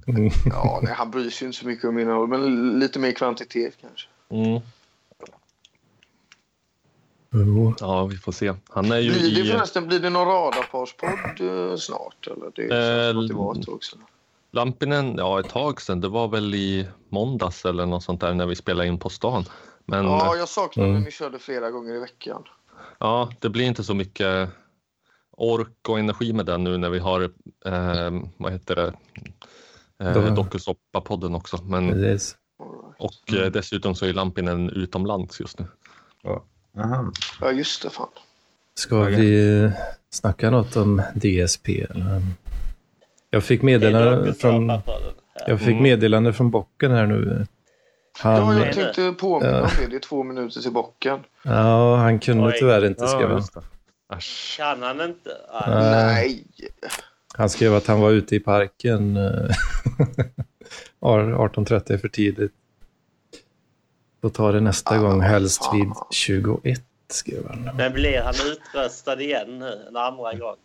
[0.06, 0.30] Mm.
[0.44, 4.08] Ja, nej, han bryr sig inte så mycket om innehåll, men lite mer kvantitet kanske.
[4.28, 4.60] Mm.
[7.80, 8.54] Ja, vi får se.
[8.68, 9.52] Han är ju Blir det i...
[9.52, 12.26] förresten blir det någon radarparspodd eh, snart?
[12.26, 12.52] Eller?
[12.54, 14.00] Det känns att det var ett tag sedan.
[14.50, 16.00] Lampinen, ja ett tag sedan.
[16.00, 19.44] Det var väl i måndags eller något sånt där när vi spelade in på stan.
[19.84, 20.98] Men Ja, ja, jag saknade Mm.
[21.00, 22.42] när ni körde flera gånger i veckan.
[23.40, 24.48] det blir inte så mycket
[25.30, 27.22] ork och energi med den nu när vi har,
[27.66, 28.92] eh, vad heter det,
[30.02, 31.56] eh, dokusåpa-podden också.
[31.62, 32.36] Men, Precis.
[32.98, 35.66] Och eh, dessutom så är Lampinen utomlands just nu.
[36.78, 37.12] Aha.
[37.40, 37.90] Ja, just det.
[37.90, 38.08] Fan.
[38.74, 39.70] Ska vi
[40.10, 41.68] snacka något om DSP?
[41.90, 42.22] Eller?
[43.30, 44.68] Jag fick meddelande från,
[45.46, 45.82] jag fick Mm.
[45.82, 47.46] meddelande från bocken här nu.
[48.24, 49.62] Ja, Han, jag tänkte påminna Ja.
[49.62, 49.86] om det.
[49.90, 51.20] Det är två minuter till bocken.
[51.42, 52.56] ja, han kunde Oj.
[52.58, 53.42] tyvärr inte skriva.
[54.56, 55.30] Kan han inte?
[55.52, 55.64] Ja.
[55.68, 56.04] Nej.
[56.14, 56.44] Nej.
[57.36, 59.16] Han skrev att han var ute i parken.
[59.16, 59.22] eh,
[61.00, 62.52] 18.30 är för tidigt.
[64.22, 65.78] Får ta det nästa Ah, gång, helst fan.
[65.78, 67.70] vid 21, skrev han.
[67.76, 70.56] Men blir han utröstad igen nu en andra gång?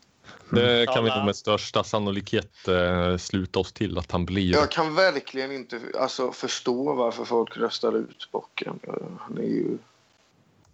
[0.50, 4.52] Det kan vi nog med största sannolikhet eh, sluta oss till att han blir.
[4.54, 8.80] Jag kan verkligen inte alltså, förstå varför folk röstar ut bocken.
[9.20, 9.78] Han är ju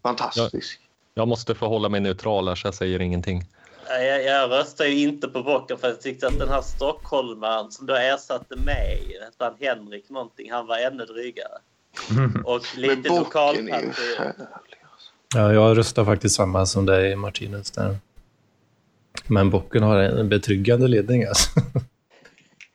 [0.03, 0.79] fantastisk.
[1.13, 3.43] Jag måste förhålla mig neutral här så jag säger ingenting.
[3.89, 7.85] Jag, jag röstar ju inte på Bocken för jag tyckte att den här stockholmaren som
[7.85, 11.57] då ersatte mig, hette han Henrik någonting, han var ännu drygare.
[12.43, 13.71] Och Men lite lokalparti.
[14.17, 14.33] härlig.
[15.35, 17.71] Ja, jag röstar faktiskt samma som dig, Martinez.
[17.71, 17.97] Där.
[19.27, 21.23] Men bocken har en betryggande ledning.
[21.25, 21.49] Alltså.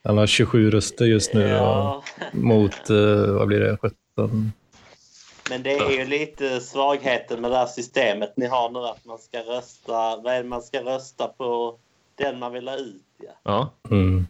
[0.04, 4.52] Han har 27 röster just nu och Ja, mot, eh, vad blir det, 17?
[5.50, 9.18] Men det är ju lite svagheten med det här systemet ni har nu att man
[9.18, 11.78] ska rösta, vad är det man ska rösta på?
[12.14, 13.32] Den man vill ha ut ja.
[13.42, 13.70] Ja.
[13.90, 14.26] Mm.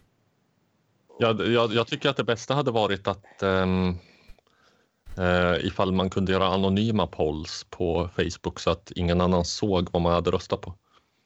[1.19, 3.97] Jag, jag, jag tycker att det bästa hade varit att um,
[5.61, 10.13] ifall man kunde göra anonyma polls på Facebook så att ingen annan såg vad man
[10.13, 10.73] hade röstat på.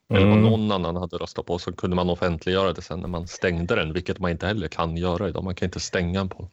[0.10, 0.52] Eller vad Mm.
[0.52, 3.94] någon annan hade röstat på så kunde man offentliggöra det sen när man stängde den,
[3.94, 5.44] vilket man inte heller kan göra idag.
[5.44, 6.48] Man kan inte stänga en poll.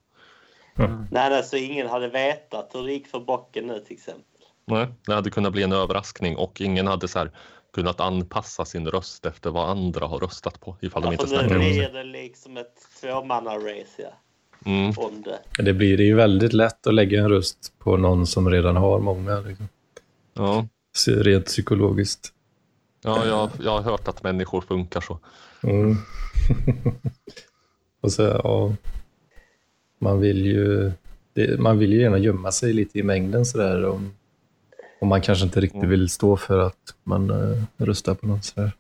[1.11, 4.25] Nej, alltså ingen hade vetat hur det gick för Bocken nu till exempel.
[4.67, 7.31] Nej, det hade kunnat bli en överraskning och ingen hade så här
[7.75, 11.33] kunnat anpassa sin röst efter vad andra har röstat på ifall de Ja, inte för
[11.33, 14.13] nu snackar om blir det liksom ett tvåmanna-race ja,
[14.67, 14.93] Mm.
[14.97, 15.63] om det.
[15.63, 18.99] Det blir det ju väldigt lätt att lägga en röst på någon som redan har
[19.01, 19.41] många.
[19.41, 19.69] Liksom.
[20.35, 20.67] Ja,
[21.07, 22.33] Rent psykologiskt.
[23.03, 25.19] ja jag, jag har hört att människor funkar så.
[25.63, 25.97] Mm.
[28.01, 28.73] och så, ja,
[29.99, 30.93] man vill ju
[31.33, 33.85] det, man vill ju gärna gömma sig lite i mängden sådär.
[33.85, 34.15] Om,
[35.01, 35.91] om man kanske inte riktigt Mm.
[35.91, 38.73] vill stå för att man uh, röstar på någon sådär.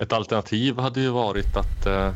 [0.00, 2.14] Ett alternativ hade ju varit att, eh,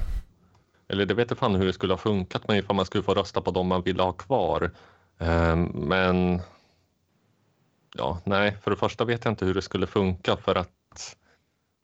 [0.88, 3.14] eller det vet jag fan hur det skulle ha funkat, men ifall man skulle få
[3.14, 4.70] rösta på dem man ville ha kvar.
[5.18, 6.40] Eh, Men
[7.96, 11.16] ja, nej, för det första vet jag inte hur det skulle funka för att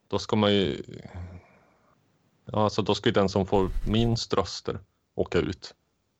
[0.07, 0.83] då ska man ju,
[2.45, 4.79] ja, alltså då ska ju den som får minst röster
[5.15, 5.73] åka ut.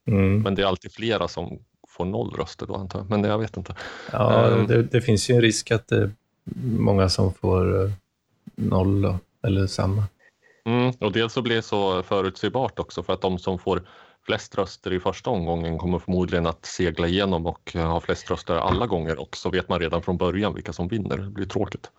[0.06, 0.42] Mm.
[0.42, 3.56] Men det är alltid flera som får noll röster då antar jag, men jag vet
[3.56, 3.74] inte.
[4.12, 4.66] Ja, Ehm.
[4.66, 6.10] det, det finns ju en risk att det är
[6.78, 7.90] många som får eh,
[8.56, 10.04] noll då, eller samma.
[10.64, 13.82] Mm, och dels så blir det så förutsägbart också för att de som får
[14.26, 18.54] flest röster i första omgången kommer förmodligen att segla igenom och eh, ha flest röster
[18.54, 21.16] alla gånger och så vet man redan från början vilka som vinner.
[21.16, 21.90] Det blir tråkigt.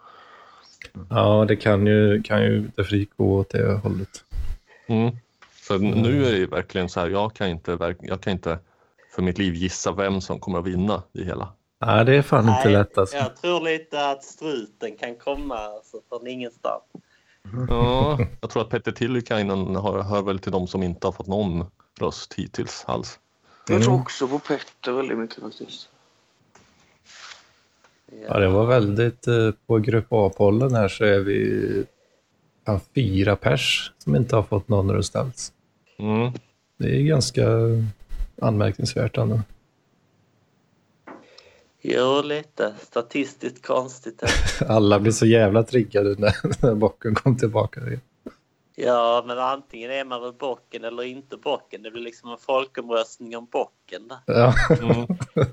[1.10, 4.10] Ja, det kan ju, kan ju definitivt gå åt det hållet.
[4.88, 5.16] Mm.
[5.78, 8.60] Så nu är det ju verkligen så här, jag kan, inte, jag kan inte
[9.16, 11.54] för mitt liv gissa vem som kommer att vinna det hela.
[11.86, 13.16] Nej, det är fan inte Nej, lätt alltså.
[13.18, 16.84] Jag tror lite att struten kan komma alltså, från ingenstans.
[17.70, 21.28] Ja, jag tror att Petter Tillikainen hör, hör väl till de som inte har fått
[21.28, 21.66] någon
[22.00, 23.20] röst hittills alls.
[23.68, 24.02] Jag tror Mm.
[24.02, 25.90] också på Petter väldigt mycket faktiskt.
[28.28, 29.28] Ja, det var väldigt...
[29.28, 31.86] eh, På grupp A-pollen här så är vi
[32.66, 35.54] fan, fyra pers som inte har fått någon röst alls.
[36.04, 36.32] Mm.
[36.78, 37.48] Det är ganska
[38.42, 39.40] anmärkningsvärt ändå.
[41.82, 44.24] Jo, lite statistiskt konstigt.
[44.68, 46.36] Alla blir så jävla triggade när,
[46.66, 47.82] när bocken kom tillbaka.
[48.76, 51.84] Ja, men antingen är man väl bocken eller inte bocken.
[51.84, 54.12] Det blir liksom en folkomröstning om bocken.
[54.26, 55.08] Ja, Mm.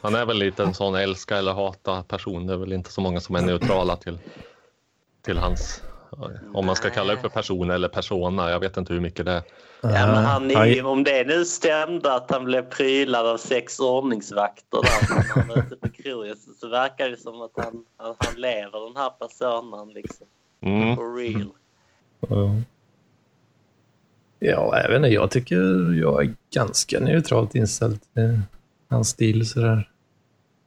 [0.00, 2.46] Han är väl lite en sån älska eller hata person.
[2.46, 4.18] Det är väl inte så många som är neutrala till,
[5.22, 5.82] till hans
[6.54, 8.50] Om man ska kalla det för person eller persona.
[8.50, 9.42] Jag vet inte hur mycket det är.
[9.80, 13.80] Ja, men han är ju, om det nu stämde att han blev prylad av sex
[13.80, 18.14] ordningsvakter där när han var ute på krogen så, verkar det som att han, han,
[18.18, 20.26] han lever den här personen liksom.
[20.62, 20.96] Mm.
[20.96, 21.50] For real.
[22.28, 22.50] Ja.
[24.38, 25.56] Ja, jag tycker
[26.00, 28.40] jag är ganska neutralt inställd till
[28.88, 29.90] hans stil sådär.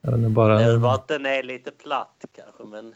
[0.02, 0.58] Jag vet inte, bara...
[0.58, 2.96] Det är bara att den är lite platt kanske men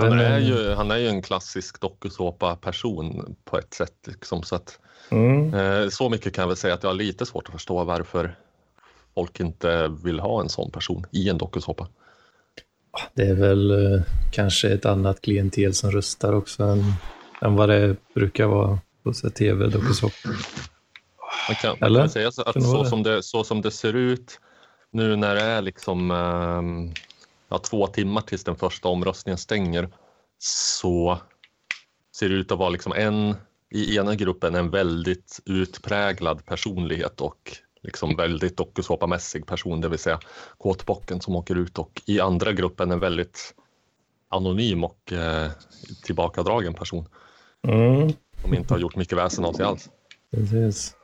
[0.00, 3.94] Han är ju, han är ju en klassisk dokusåpa-person på ett sätt.
[4.06, 4.78] Liksom, så, att,
[5.10, 5.54] Mm.
[5.54, 8.36] eh, så mycket kan jag väl säga att jag har lite svårt att förstå varför
[9.14, 11.88] folk inte vill ha en sån person i en dokusåpa.
[13.14, 14.02] Det är väl eh,
[14.32, 16.92] kanske ett annat klientel som röstar också än,
[17.42, 20.36] än vad det brukar vara på så här tv dokusåpor.
[21.48, 22.00] Man kan, man Eller?
[22.00, 22.88] kan säga så att Kan så det?
[22.88, 24.40] som det, så som det ser ut
[24.90, 26.92] nu när det är liksom ehm,
[27.52, 29.88] ja, två timmar tills den första omröstningen stänger
[30.38, 31.18] så
[32.16, 33.34] ser det ut att vara liksom en
[33.70, 40.20] i ena gruppen en väldigt utpräglad personlighet och liksom väldigt dokusåpamässig person, det vill säga
[40.58, 43.54] kåtbocken som åker ut och i andra gruppen en väldigt
[44.28, 45.50] anonym och eh,
[46.04, 47.08] tillbakadragen person
[47.68, 48.12] Mm.
[48.42, 49.90] som inte har gjort mycket väsen av sig alls.
[50.30, 50.94] Precis.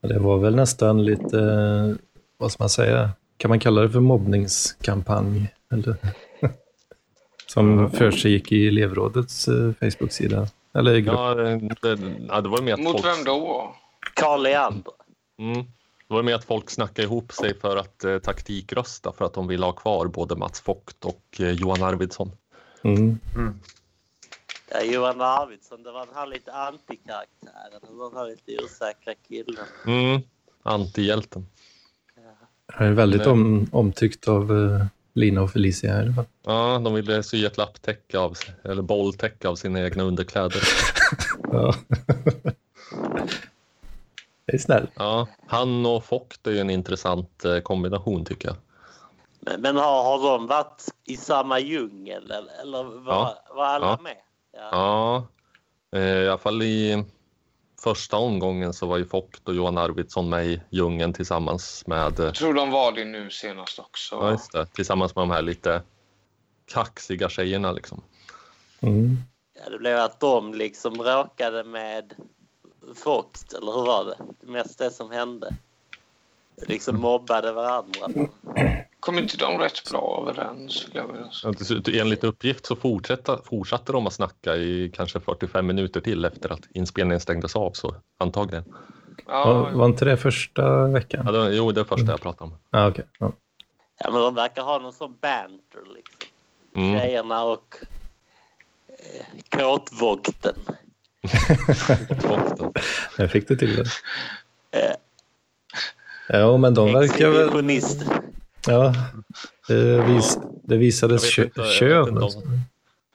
[0.00, 1.96] Det var väl nästan lite, eh,
[2.38, 5.48] vad ska man säga, kan man kalla det för mobbningskampanj?
[5.70, 5.96] Eller?
[7.46, 10.48] Som för sig gick i elevrådets eh, Facebook-sida.
[10.74, 11.16] Eller i grupp.
[11.16, 13.74] Ja, det, ja, det var mer att Mot folk, vem då?
[14.14, 14.92] Karl Leander.
[15.38, 15.64] mm,
[16.08, 19.46] det var mer att folk snackade ihop sig för att eh, taktikrösta för att de
[19.46, 22.30] ville ha kvar både Mats Vogt och eh, Johan Arvidsson.
[22.82, 23.18] Mm.
[24.70, 27.80] Ja, Johan Arvidsson, det var den här lite antikaraktären.
[27.80, 29.64] Den här lite osäkra killen.
[29.86, 30.20] Mm,
[30.62, 31.46] antihjälten.
[32.72, 36.24] Han är väldigt om, omtyckt av eh, Lina och Felicia i alla fall.
[36.42, 40.62] Ja, de ville sy ett lapptäcke av, eller bolltäcke av sina egna underkläder.
[41.52, 41.74] Ja.
[44.46, 44.90] det är snällt.
[44.96, 48.56] Ja, han och Vogt är ju en intressant eh, kombination tycker jag.
[49.40, 53.44] Men, men har, har de varit i samma djungel eller, eller var, Ja.
[53.54, 53.98] var alla Ja.
[54.02, 54.16] med?
[54.52, 54.68] Ja.
[55.92, 57.04] Ja, eh, i alla fall i
[57.80, 62.26] första omgången så var ju Vogt och Johan Arvidsson med i djungeln tillsammans med eh,
[62.26, 64.14] Jag tror de var det nu senast också.
[64.14, 64.66] Ja, just det.
[64.66, 65.82] Tillsammans med de här lite
[66.66, 68.02] kaxiga tjejerna liksom.
[68.80, 69.16] Mm.
[69.64, 72.14] Ja, det blev att de liksom råkade med
[72.94, 74.16] Fox, eller hur var det?
[74.40, 75.54] Det mest det som hände.
[76.66, 78.08] Liksom mobbade varandra.
[79.00, 80.72] Kom inte de rätt bra överens?
[80.74, 81.54] skulle jag vilja säga?
[81.70, 86.24] Ja, till- Enligt uppgift så fortsatte, fortsatte de att snacka i kanske 45 minuter till
[86.24, 87.72] efter att inspelningen stängdes av.
[87.72, 88.64] Så antagligen.
[89.26, 91.22] Var, Ja, var inte det första veckan?
[91.26, 92.58] Ja, det, jo, det är första jag pratade om.
[92.70, 93.04] Ja, okej.
[93.18, 93.32] Ja.
[94.00, 96.28] Ja, men de verkar ha någon sån banter liksom.
[96.76, 96.98] Mm.
[97.00, 97.76] Tjejerna och
[98.88, 99.26] eh,
[102.56, 102.72] då.
[103.18, 103.84] Jag fick det till det.
[104.78, 104.94] Eh,
[106.28, 107.62] Ja, men de verkar väl...
[108.66, 108.94] Ja,
[109.68, 111.98] det, vis, det visades kö, jag kön.
[112.04, 112.40] vet inte om- alltså.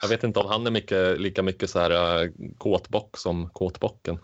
[0.02, 4.20] Jag vet inte om han är mycket, lika mycket så här äh, kåtbock som kåtbocken.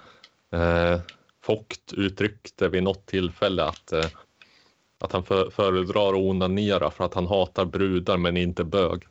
[0.54, 1.00] Eh,
[1.48, 4.06] Vogt uttryckte vid något tillfälle att, eh,
[5.00, 9.04] att han för, föredrar att onanera för att han hatar brudar men inte bög.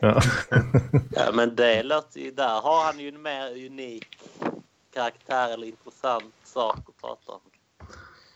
[0.00, 0.20] Ja.
[1.10, 2.30] Ja, men det låter ju...
[2.30, 4.06] Där har han ju en mer unik
[4.94, 7.40] karaktär eller intressant sak att prata om.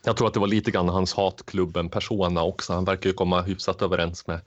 [0.07, 2.73] Jag tror att det var lite grann hans hatklubben-persona också.
[2.73, 4.41] Han verkar ju komma hyfsat överens med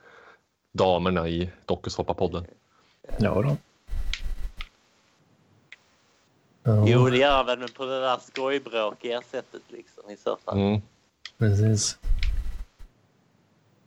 [0.73, 2.45] damerna i dokusåpapodden.
[3.19, 3.57] ja då.
[6.63, 10.37] Ja, Jo, det gör han väl, men på det där skojbråkiga sättet liksom i så
[10.45, 10.57] fall.
[10.57, 10.81] Mm.
[11.37, 11.97] precis.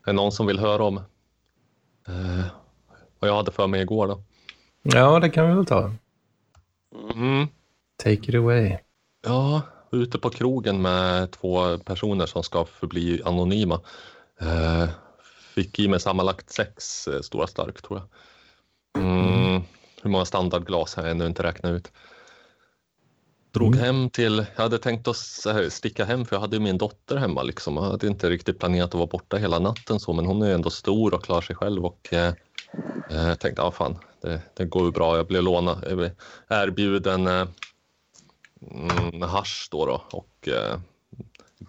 [0.03, 2.47] Är det någon som vill höra om eh,
[3.19, 4.23] vad jag hade för mig igår då?
[4.83, 5.93] Ja, det kan vi väl ta.
[7.15, 7.47] Mm.
[7.97, 8.77] Take it away.
[9.23, 13.81] Ja, ute på krogen med två personer som ska förbli anonyma.
[14.41, 14.89] Eh,
[15.55, 18.09] fick i mig sammanlagt sex eh, stora stark tror jag.
[19.05, 19.63] Mm.
[20.03, 21.93] Hur många standardglas har jag ännu inte räknat ut.
[23.53, 25.17] Drog hem till, jag hade tänkt att
[25.73, 27.77] sticka hem för jag hade ju min dotter hemma liksom.
[27.77, 30.71] Jag hade inte riktigt planerat att vara borta hela natten så men hon är ändå
[30.71, 32.35] stor och klarar sig själv och eh,
[33.11, 35.17] eh, tänkte, ja fan, det, det går ju bra.
[35.17, 35.83] Jag blev låna,
[36.49, 37.49] erbjuden
[38.71, 40.79] mm, hasch då, då och eh,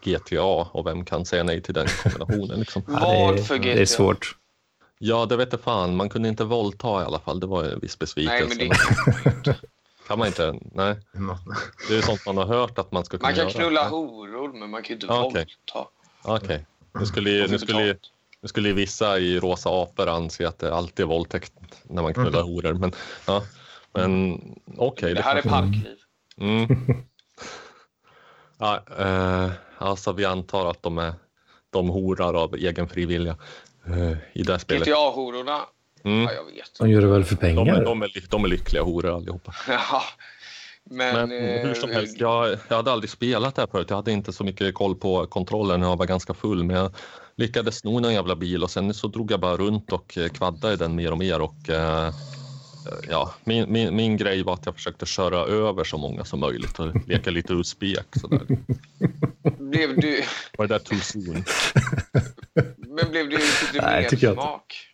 [0.04, 2.82] GTA och vem kan säga nej till den kombinationen liksom.
[2.88, 2.94] Ja,
[3.26, 3.74] Vad det, för är, GTA?
[3.76, 4.36] det är svårt.
[5.00, 5.96] Ja, det vet jag fan.
[5.96, 7.39] Man kunde inte våldta i alla fall.
[7.39, 8.46] Det var en viss besvikelse.
[8.58, 9.56] Nej, men det
[10.08, 10.60] Kan man inte?
[10.72, 10.96] Nej,
[11.89, 13.52] det är sånt man har hört att man ska kunna Man kan göra.
[13.54, 15.46] knulla horor, men man kan ju inte okej.
[15.74, 15.89] våldta.
[16.24, 16.66] Okej,
[17.00, 17.98] nu skulle, ju- nu skulle
[18.41, 22.14] Nu skulle ju vissa i rosa apor anse att det alltid är våldtäkt när man
[22.14, 22.52] knullar Mm.
[22.54, 22.91] horor, men
[23.28, 23.44] ja.
[23.94, 24.39] Men
[24.78, 25.14] okej.
[25.14, 25.98] Det här är parkliv.
[26.38, 26.67] Mm.
[28.59, 31.13] ja, eh, alltså vi antar att de är
[31.69, 33.38] de horar av egen fri vilja
[33.88, 34.88] eh, i det här spelet.
[34.88, 35.59] GTA-hororna?
[36.03, 36.23] Mm.
[36.23, 36.79] Ja, jag vet.
[36.79, 37.86] De gör det väl för De, är, pengar?
[37.86, 39.53] de, är, de är lyckliga horor allihopa.
[39.67, 40.03] Ja.
[40.86, 43.89] Men, Men eh, hur som helst, jag, jag hade aldrig spelat det här förut.
[43.89, 45.81] Jag hade inte så mycket koll på kontrollen.
[45.81, 46.95] Jag var ganska full, men jag
[47.36, 50.73] lyckades sno någon jävla bil och sen så drog jag bara runt och eh, kvaddade
[50.73, 51.41] i den mer och mer.
[51.41, 52.13] Och, eh,
[53.09, 56.79] ja, min, min, min grej var att jag försökte köra över så många som möjligt
[56.79, 57.63] och leka lite.
[58.21, 58.41] Sådär.
[59.59, 60.23] blev du,
[60.57, 61.43] Var det där too soon?
[62.77, 63.38] men blev du
[63.73, 64.41] du Nej, mer tycker jag inte.
[64.41, 64.89] smak?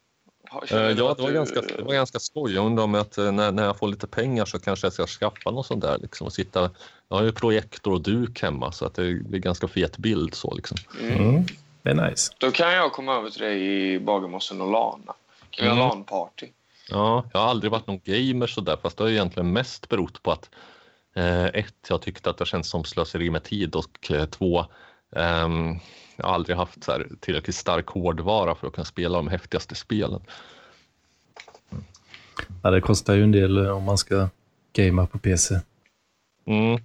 [0.71, 2.53] Eh, ja, det var, du- ganska, det var ganska skoj.
[2.55, 5.07] Jag undrar om att eh, när, när jag får lite pengar så kanske jag ska
[5.07, 5.97] skaffa något sånt där.
[5.97, 6.71] Liksom, och sitta,
[7.09, 10.33] jag har ju projektor och duk hemma så att det blir ganska fet bild.
[10.35, 10.77] Så, liksom.
[11.01, 11.17] Mm.
[11.29, 11.43] Mm.
[11.83, 12.33] Det är nice.
[12.37, 15.13] Då kan jag komma över till dig i Bagarmossen och lana.
[15.49, 15.87] Kan vi ha Mm.
[15.89, 16.47] LAN-party?
[16.89, 20.31] Ja, jag har aldrig varit någon gamer sådär, fast det har egentligen mest berott på
[20.31, 20.49] att
[21.15, 24.65] eh, ett, jag tyckte att det känns som slöseri med tid och eh, två,
[25.15, 25.79] ehm,
[26.15, 29.75] jag har aldrig haft så här, tillräckligt stark hårdvara för att kunna spela de häftigaste
[29.75, 30.21] spelen.
[32.63, 34.29] Ja, det kostar ju en del eh, om man ska
[34.73, 35.59] gamea på PC.
[36.45, 36.81] Mm.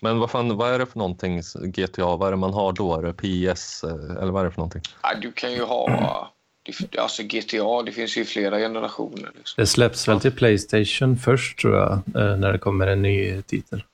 [0.00, 2.94] Men vad fan, vad är det för någonting GTA, vad är det man har då?
[2.94, 4.82] Är det PS eh, eller vad är det för någonting?
[5.02, 6.32] Ja, du kan ju ha...
[6.62, 9.30] det- Alltså GTA, det finns ju flera generationer.
[9.36, 9.54] Liksom.
[9.62, 13.84] Det släpps väl till Playstation först tror jag, eh, när det kommer en ny titel.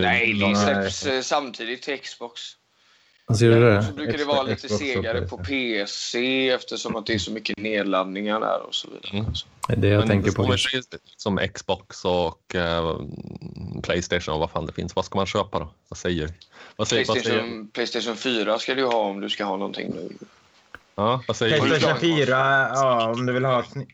[0.00, 2.40] Nej, det släpps eh, samtidigt till Xbox.
[3.38, 3.82] Ser du det?
[3.82, 6.48] Så brukar det vara lite Xbox segare på PC.
[6.50, 9.20] Eftersom att det är så mycket nedladdningar där och så vidare.
[9.20, 9.32] Mm.
[9.68, 10.56] Det är det jag Men tänker det på.
[11.16, 13.00] Som Xbox och eh,
[13.82, 14.96] Playstation och vad fan det finns.
[14.96, 15.68] Vad ska man köpa då?
[15.88, 16.30] Vad säger
[16.76, 19.90] vad säger, vad säger, Playstation, Playstation 4 ska du ha om du ska ha någonting
[19.94, 20.08] nu.
[20.94, 22.28] Ja, vad säger Playstation 4,
[22.74, 23.86] ja om du vill ha sny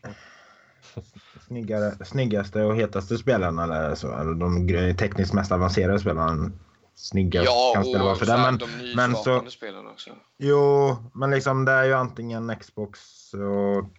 [1.47, 4.17] snyggare, snyggaste och hetaste spelarna eller så.
[4.17, 6.51] Eller de tekniskt mest avancerade spelarna.
[6.95, 8.37] Snyggast Ja, kanske det var och för det.
[8.37, 10.09] Men, de men så- spelarna också.
[10.37, 12.99] jo, men liksom det är ju antingen Xbox
[13.33, 13.89] och,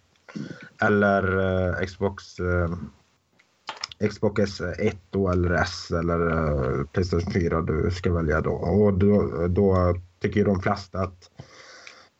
[0.81, 1.37] eller
[1.79, 2.69] eh, Xbox eh,
[4.09, 8.51] Xbox 1 då, eller S eller eh, Playstation 4 du ska välja då.
[8.51, 11.29] Och då, då tycker ju de flesta att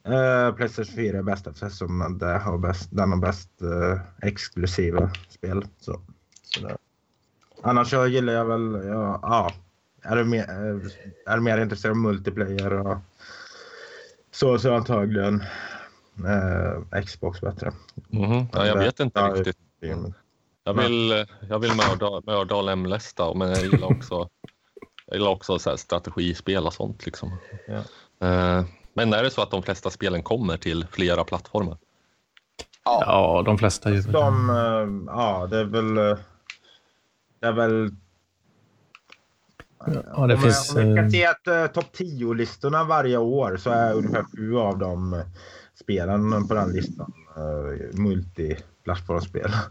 [0.04, 5.66] eh, Playstation 4 är bäst eftersom det har bäst, den har bäst eh, exklusiva spel.
[5.80, 6.02] Så,
[6.44, 6.78] så där.
[7.64, 9.52] Annars så gillar jag väl, ja, ja
[10.02, 12.98] är, du mer, eh, är du mer intresserad av multiplayer och
[14.32, 15.44] så, så antagligen
[16.28, 17.72] eh, Xbox bättre.
[18.10, 18.46] Mhm.
[18.54, 19.58] Ja, jag vet inte Ja, riktigt.
[20.64, 24.30] Jag vill, jag vill mörda, mörda och lemlästa, men jag gillar också,
[25.06, 27.06] jag gillar också så här strategispel och sånt.
[27.06, 27.38] Liksom.
[27.68, 27.84] Ja.
[28.94, 31.78] Men är det så att de flesta spelen kommer till flera plattformar?
[32.86, 34.12] Ja, Ja, de flesta väl det.
[34.12, 36.18] De, eh, ja det är väl, eh,
[37.40, 37.92] det är väl
[39.86, 40.76] Ja, det om, finns...
[40.76, 44.58] om vi eh, ska se att uh, topp 10-listorna varje år så är ungefär sju
[44.58, 45.26] av de eh,
[45.76, 49.52] spelen på den listan uh, multiplattformsspel.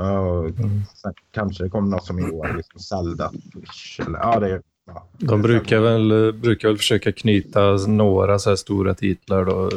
[0.00, 0.48] Uh,
[0.94, 4.62] sen kanske det kommer något som i år, liksom Zelda, Switch eller ja det är
[4.86, 5.06] ja.
[5.18, 9.70] De brukar väl, brukar väl försöka knyta några så här stora titlar då,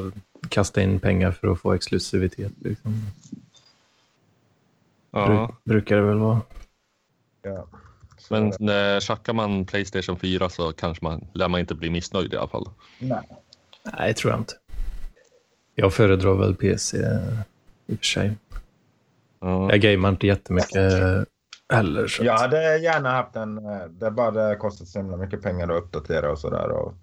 [0.49, 2.51] kasta in pengar för att få exklusivitet.
[2.59, 3.05] Liksom.
[5.11, 6.41] Bru- brukar det väl vara.
[7.41, 7.65] Ja.
[8.29, 12.37] Men när tjackar man Playstation 4 så kanske man, lär man inte bli missnöjd i
[12.37, 12.69] alla fall.
[12.99, 13.21] nej.
[13.97, 14.53] Nej, tror jag inte.
[15.75, 16.97] Jag föredrar väl PC
[17.87, 18.31] i och för sig.
[19.39, 19.71] Ja.
[19.71, 20.75] Jag gamear inte jättemycket
[21.69, 22.07] heller.
[22.07, 22.23] Så.
[22.23, 25.83] Jag hade gärna haft en, eh, det bara det kostat så himla mycket pengar att
[25.83, 26.69] uppdatera och sådär.
[26.69, 26.93] Och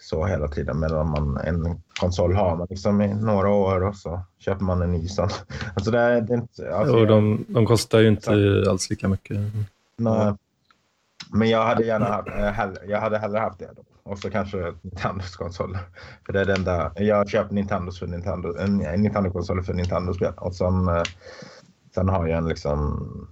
[0.00, 0.80] så hela tiden.
[0.80, 4.92] Medan man, en konsol har man liksom i några år och så köper man en
[4.92, 5.28] ny sån.
[5.74, 6.74] Alltså det är, det är inte...
[6.74, 8.30] Alltså, och de, de kostar ju inte
[8.70, 9.38] alls lika mycket.
[9.96, 10.34] nej.
[11.34, 13.82] Men jag hade gärna haft, eh, jag hade hellre haft det då.
[14.02, 15.80] Och så kanske Nintendos konsoler.
[16.26, 20.32] För det är det enda, jag köper Nintendos för Nintendo, en, en Nintendo-konsol för Nintendo-spel.
[20.36, 21.02] Och sen, eh,
[21.94, 23.28] sen har jag en liksom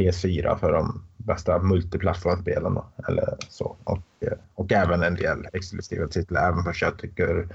[0.00, 2.78] PS4 för de bästa multiplattformsspelen.
[3.08, 3.76] Eller så.
[3.84, 6.48] Och, eh, och även en del exklusiva titlar.
[6.48, 7.48] Även för jag tycker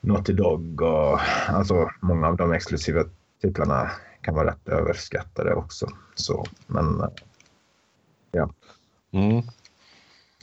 [0.00, 3.04] Naughty Dog och alltså många av de exklusiva
[3.42, 5.88] titlarna kan vara rätt överskattade också.
[6.14, 8.48] Så, men eh,
[9.12, 9.34] Mm.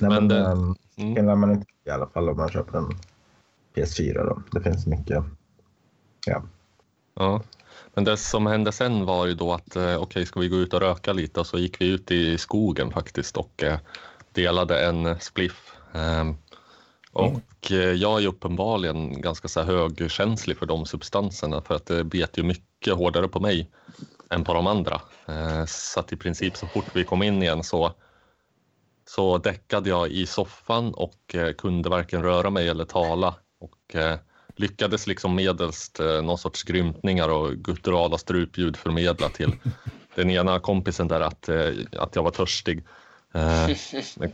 [0.01, 1.39] Nej, Men det- ehm, Mm.
[1.39, 2.89] man inte i alla fall om man köper en
[3.75, 4.23] PS4.
[4.25, 4.41] Då.
[4.51, 5.23] Det finns mycket.
[6.25, 6.43] Ja.
[7.15, 7.41] Ja.
[7.95, 10.73] Men det som hände sen var ju då att okej, okej, ska vi gå ut
[10.73, 11.39] och röka lite?
[11.39, 13.79] Och så gick vi ut i skogen faktiskt och eh,
[14.33, 15.73] delade en spliff.
[15.93, 16.37] Ehm,
[17.11, 22.03] och eh, jag är uppenbarligen ganska så här högkänslig för de substanserna för att det
[22.03, 23.69] bet ju mycket hårdare på mig
[24.29, 25.01] än på de andra.
[25.67, 27.91] Så att i princip så fort vi kom in igen så,
[29.07, 34.17] så däckade jag i soffan och kunde varken röra mig eller tala och eh,
[34.56, 39.51] lyckades liksom medelst eh, någon sorts grymtningar och gutturala strupljud förmedla till
[40.16, 42.84] den ena kompisen där att, eh, att jag var törstig.
[43.34, 43.70] Eh,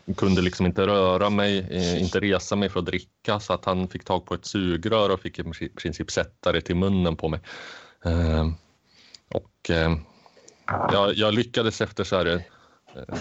[0.05, 3.65] jag kunde liksom inte röra mig, eh, inte resa mig för att dricka så att
[3.65, 7.29] han fick tag på ett sugrör och fick i princip sätta det till munnen på
[7.29, 7.39] mig.
[8.05, 8.51] Eh,
[9.33, 9.97] och eh,
[10.91, 13.15] jag, jag lyckades efter så här, eh,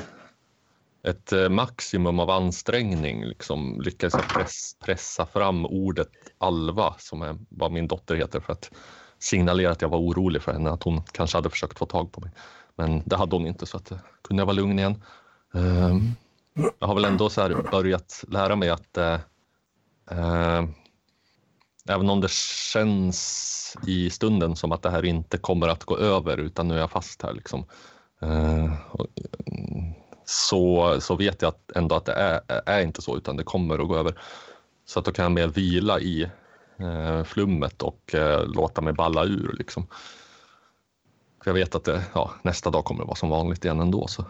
[1.02, 7.38] ett eh, maximum av ansträngning liksom, lyckades jag press, pressa fram ordet Alva som är
[7.48, 8.70] vad min dotter heter för att
[9.18, 12.20] signalera att jag var orolig för henne, att hon kanske hade försökt få tag på
[12.20, 12.30] mig.
[12.76, 15.02] Men det hade hon inte så att eh, kunde jag vara lugn igen.
[15.54, 15.96] Eh,
[16.78, 19.18] jag har väl ändå så här börjat lära mig att uh,
[20.12, 20.68] uh,
[21.88, 22.30] även om det
[22.72, 26.78] känns i stunden som att det här inte kommer att gå över utan nu är
[26.78, 27.64] jag fast här liksom.
[28.22, 29.06] Uh, och,
[29.46, 29.94] mm,
[30.30, 33.78] så, så vet jag att ändå att det är, är inte så utan det kommer
[33.78, 34.14] att gå över.
[34.84, 36.22] Så att då kan jag mer vila i
[36.78, 39.86] eh, flummet och eh, låta mig balla ur liksom.
[41.44, 44.06] För jag vet att det, ja, nästa dag kommer det vara som vanligt igen ändå.
[44.06, 44.24] Så.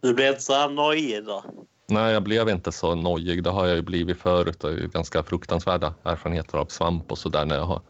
[0.00, 1.44] Du blev inte så här nojig då?
[1.88, 3.42] Nej, jag blev inte så nojig.
[3.42, 4.58] Det har jag ju blivit förut.
[4.60, 7.80] Jag har ju ganska fruktansvärda erfarenheter av svamp och så där när jag har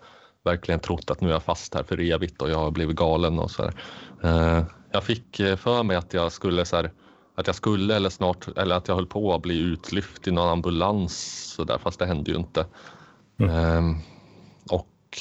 [0.45, 3.39] verkligen trott att nu är jag fast här för evigt och jag har blivit galen
[3.39, 3.75] och så här.
[4.23, 6.91] Eh, jag fick eh, för mig att jag skulle så här,
[7.37, 10.49] att jag skulle eller snart eller att jag höll på att bli utlyft i någon
[10.49, 12.67] ambulans så där, fast det hände ju inte.
[13.41, 13.83] Eh,
[14.71, 15.19] och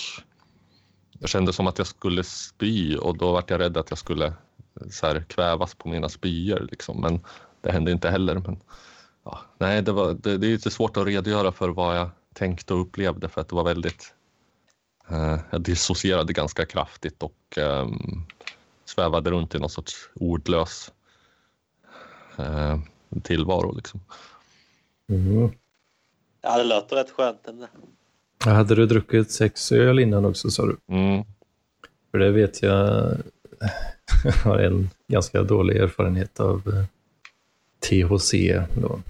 [1.20, 4.34] jag kände som att jag skulle spy och då var jag rädd att jag skulle
[4.90, 7.02] så här, kvävas på mina spyor liksom.
[7.02, 7.20] Men
[7.62, 8.36] det hände inte heller.
[8.36, 8.60] Men,
[9.24, 12.74] ja, nej, det, var, det, det är lite svårt att redogöra för vad jag tänkte
[12.74, 14.14] och upplevde för att det var väldigt
[15.10, 17.88] eh, jag dissocierade ganska kraftigt och eh,
[18.86, 20.92] svävade runt i någon sorts ordlös
[22.38, 22.80] eh,
[23.24, 23.76] tillvaro.
[23.76, 24.00] Liksom.
[25.10, 25.50] Mm.
[26.42, 27.68] Ja, det låter rätt skönt ändå.
[28.46, 30.78] Hade du druckit sex öl innan också sa du?
[30.88, 31.24] Mm.
[32.12, 33.18] För det vet jag
[34.24, 36.86] jag har en ganska dålig erfarenhet av eh,
[37.80, 38.32] THC.
[38.82, 38.88] Då.
[38.88, 39.02] Då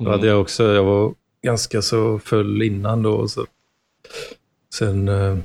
[0.00, 0.12] Mm.
[0.12, 3.12] hade jag också, jag var ganska så full innan då.
[3.14, 3.46] Och så.
[4.74, 5.38] Sen eh,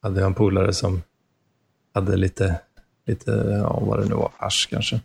[0.00, 1.02] hade jag en polare som
[1.94, 2.60] hade lite,
[3.06, 5.00] lite, ja vad det nu var, hasch kanske.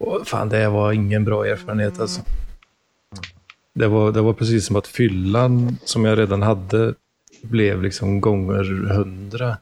[0.00, 2.20] Och fan, det var ingen bra erfarenhet alltså.
[3.74, 6.94] Det var, det var precis som att fyllan som jag redan hade
[7.42, 9.56] blev liksom gånger hundra.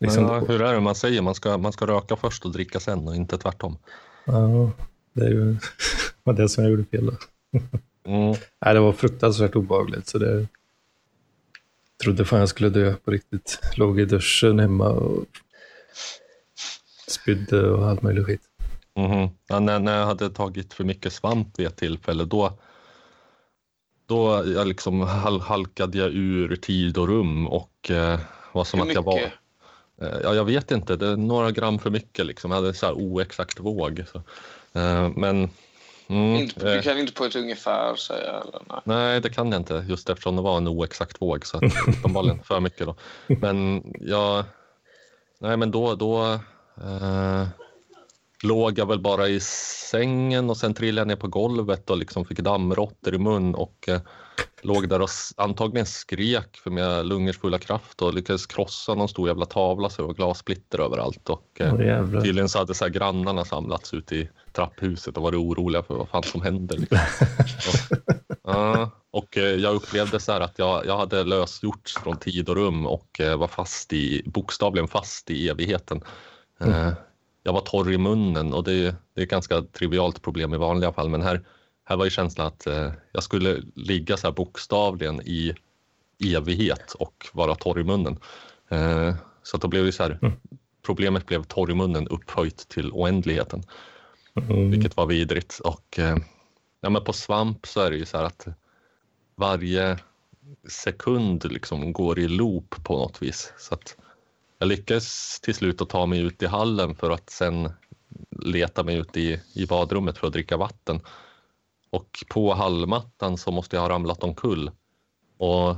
[0.00, 1.22] Liksom, Ja, hur är det man säger?
[1.22, 3.78] Man ska, man ska röka först och dricka sen och inte tvärtom.
[4.24, 4.70] Ja,
[5.12, 5.56] det är ju
[6.22, 7.12] var det som jag gjorde fel då.
[8.10, 8.28] Mm.
[8.64, 10.06] Nej, det var fruktansvärt obehagligt.
[10.06, 10.46] Så det
[12.02, 13.60] trodde fan jag skulle dö på riktigt.
[13.76, 15.24] Låg i duschen hemma och
[17.08, 18.47] spydde och allt möjligt skit.
[18.98, 19.28] Mhm.
[19.48, 22.52] Ja, när, när jag hade tagit för mycket svamp vid ett tillfälle då,
[24.06, 28.20] då jag liksom hal, halkade jag ur tid och rum och eh,
[28.52, 29.14] var som Hur att jag var...
[29.14, 29.32] mycket?
[30.02, 32.50] Eh, ja, jag vet inte, det är några gram för mycket liksom.
[32.50, 34.04] Jag hade en så här oexakt våg.
[34.12, 34.18] Så.
[34.80, 35.50] Eh, men...
[36.10, 38.60] Mm, Inte, du eh, kan inte på ett ungefär säga eller?
[38.68, 38.80] Nej.
[38.84, 42.60] Nej, det kan jag inte just eftersom det var en oexakt våg så uppenbarligen för
[42.60, 42.94] mycket då.
[43.26, 44.44] Men jag,
[45.38, 46.32] nej men då, då
[46.76, 47.46] eh,
[48.42, 49.40] låg jag väl bara i
[49.90, 53.88] sängen och sen trillade jag ner på golvet och liksom fick dammråttor i mun och
[53.88, 54.00] eh,
[54.62, 59.28] låg där och antagligen skrek för mina lungors fulla kraft och lyckades krossa någon stor
[59.28, 62.20] jävla tavla så det var glassplitter överallt och eh, jävlar.
[62.20, 66.08] tydligen så hade så här grannarna samlats ute i trapphuset och var oroliga för vad
[66.08, 66.76] fan som hände.
[66.76, 66.98] Liksom.
[68.50, 72.56] Ja, och eh, jag upplevde så här att jag, jag hade lösgjorts från tid och
[72.56, 76.00] rum och eh, var fast i, bokstavligen fast i evigheten.
[76.60, 76.92] Eh,
[77.48, 80.56] Jag var torr i munnen och det, är- det är ett ganska trivialt problem i
[80.56, 81.40] vanliga fall men här,
[81.84, 85.54] här var ju känslan att eh, jag skulle ligga så här bokstavligen i
[86.36, 88.18] evighet och vara torr i munnen.
[88.68, 90.18] Eh, Så att då blev det så här,
[90.86, 93.62] problemet blev torr i munnen upphöjt till oändligheten
[94.34, 94.70] Mm.
[94.70, 95.58] vilket var vidrigt.
[95.64, 96.16] Och, eh,
[96.80, 98.46] ja, men på svamp så är det ju så här att
[99.36, 99.98] varje
[100.68, 103.52] sekund liksom går i loop på något vis.
[103.58, 103.96] Så att
[104.58, 107.72] jag lyckades till slut att ta mig ut i hallen för att sen
[108.30, 111.00] leta mig ut i, i badrummet för att dricka vatten.
[111.90, 114.70] Och på hallmattan så måste jag ha ramlat omkull.
[115.38, 115.76] Och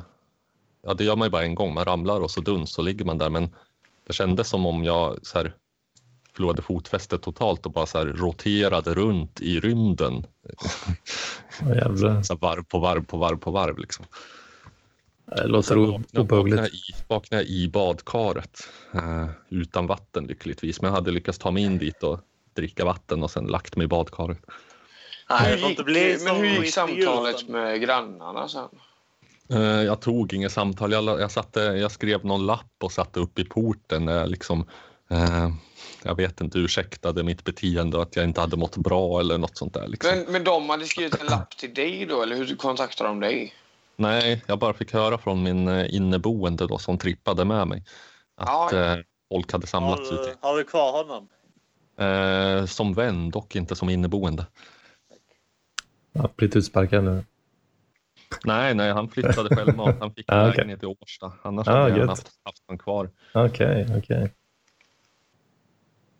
[0.82, 3.04] ja, det gör man ju bara en gång, man ramlar och så duns så ligger
[3.04, 3.30] man där.
[3.30, 3.54] Men
[4.06, 5.54] det kändes som om jag så här,
[6.32, 10.26] förlorade fotfästet totalt och bara så här roterade runt i rymden
[11.60, 12.22] jävlar.
[12.22, 13.78] Så varv på varv på varv på varv.
[13.78, 14.06] Liksom.
[15.36, 17.32] Det låter Sen o- vaknade, vaknade, obehagligt.
[17.32, 20.80] jag i, badkaret eh, utan vatten lyckligtvis.
[20.80, 22.20] Men jag hade lyckats ta mig in dit och
[22.54, 24.38] dricka vatten och sen lagt mig i badkaret.
[25.30, 28.68] Nej, det Hur får gick, inte bli men hur gick i samtalet med grannarna sen?
[29.52, 30.92] Eh, jag tog inget samtal.
[30.92, 34.06] Jag, jag, satte, jag skrev någon lapp och satte upp i porten.
[34.06, 34.68] Jag, liksom,
[35.10, 35.48] eh,
[36.02, 39.56] jag vet inte, ursäktade mitt beteende och att jag inte hade mått bra eller något
[39.58, 39.88] sånt där.
[39.88, 40.10] Liksom.
[40.10, 43.54] Men, men de hade skrivit en lapp till dig då, eller hur kontaktade de dig?
[44.00, 47.84] Nej, jag bara fick höra från min eh, inneboende då, som trippade med mig
[48.36, 48.98] att Ja, eh,
[49.32, 50.36] folk hade Har samlats du, ute.
[50.40, 51.28] har du kvar honom?
[51.96, 54.46] Eh, som vän, dock inte som inneboende.
[56.12, 57.24] Ja, blivit utsparkad nu.
[58.44, 59.96] Nej, nej, han flyttade självmant.
[60.00, 60.56] Han fick en Ah, okej.
[60.56, 61.32] lägenhet i Årsta.
[61.42, 62.08] Annars Ah, hade jag gött.
[62.08, 63.10] haft, haft honom kvar.
[63.34, 64.32] Okej, okej.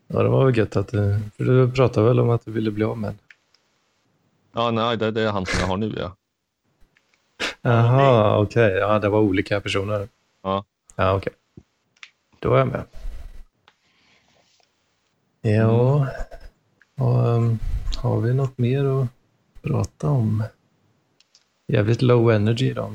[0.06, 1.18] Ja, det var väl gött att du...
[1.36, 3.14] För du pratade väl om att du ville bli av med
[4.52, 5.94] Ja, nej, det, det är han som jag har nu.
[5.98, 6.16] Ja.
[7.62, 8.72] Jaha, okej.
[8.72, 10.08] Ja, det var olika personer.
[10.42, 10.64] Ja.
[10.96, 11.32] Ja, okej.
[12.38, 12.84] Då är jag med.
[15.42, 16.06] Ja,
[16.98, 17.58] och, um,
[18.02, 19.08] har vi något mer att
[19.62, 20.42] prata om?
[21.68, 22.92] Jävligt low energy då.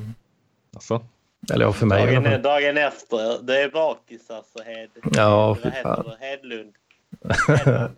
[0.74, 1.06] Alltså,
[1.54, 2.42] Eller ja, för mig Dagen, fall.
[2.42, 3.44] dagen efter.
[3.44, 4.60] Det är bakis alltså.
[4.64, 6.06] Hed, Ja, fy fan.
[6.06, 6.26] det?
[6.26, 6.74] Hedlund.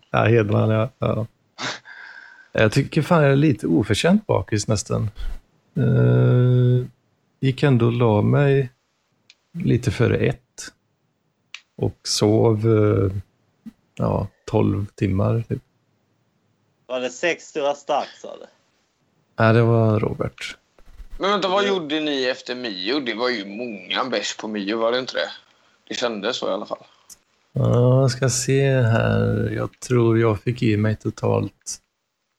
[0.10, 0.88] ja, Hedman, ja.
[0.98, 1.26] ja.
[2.52, 5.10] Jag tycker fan jag är lite oförtjänt bakis nästan.
[5.78, 6.86] Uh,
[7.40, 8.70] gick ändå och la mig
[9.52, 10.72] lite före ett.
[11.76, 13.12] Och sov eh,
[13.94, 15.44] ja, 12 timmar.
[15.48, 15.62] Typ.
[16.86, 18.46] Var det sex stora stark sa du?
[19.38, 20.56] Nej, det var Robert.
[21.18, 23.00] Men vänta, vad gjorde ni efter Mio?
[23.00, 25.30] Det var ju många bärs på Mio, var det inte det?
[25.88, 26.84] Det kändes så i alla fall.
[27.52, 29.50] Ja, jag ska se här.
[29.56, 31.78] Jag tror jag fick i mig totalt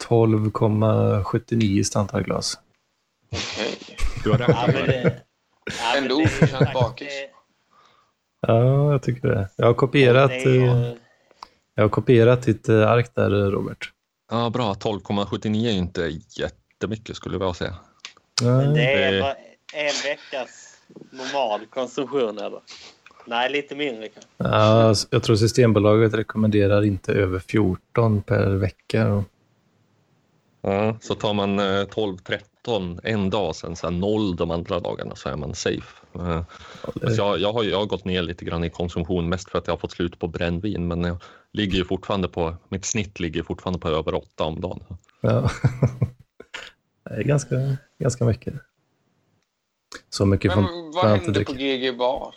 [0.09, 2.57] 12,79 standardglas.
[3.31, 3.77] Okej.
[4.23, 4.91] du har Ja, räknat men med det.
[5.03, 5.21] det,
[5.65, 7.07] ja, men Ändå oförtjänt bakis.
[8.47, 9.49] Ja, jag tycker det.
[9.55, 10.93] Jag har kopierat, det är ju- eh,
[11.75, 13.91] jag har kopierat ditt eh, ark där, Robert.
[14.31, 14.73] Ja, bra.
[14.73, 17.75] 12,79 är ju inte jättemycket skulle jag vilja säga.
[18.41, 19.33] Men det är Det- bara
[19.73, 20.75] en veckas
[21.11, 22.59] normal konsumtion eller?
[23.25, 24.29] Nej, lite mindre kanske.
[24.37, 29.23] Ja, jag tror Systembolaget rekommenderar inte över 14 per vecka.
[30.61, 35.15] Ja, så tar man eh, 12-13 en dag, sen så här noll de andra dagarna
[35.15, 36.05] så är man safe.
[36.15, 36.41] Eh,
[36.95, 39.57] det- så jag, jag, har, jag har gått ner lite grann i konsumtion, mest för
[39.57, 41.17] att jag har fått slut på brännvin, men jag
[41.53, 44.83] ligger ju fortfarande på, mitt snitt ligger fortfarande på över åtta om dagen.
[45.21, 45.49] Ja.
[47.03, 47.55] Det är ganska,
[47.99, 48.53] ganska mycket.
[50.09, 51.53] Så mycket Men vad hände på.
[51.53, 52.35] GG Bar?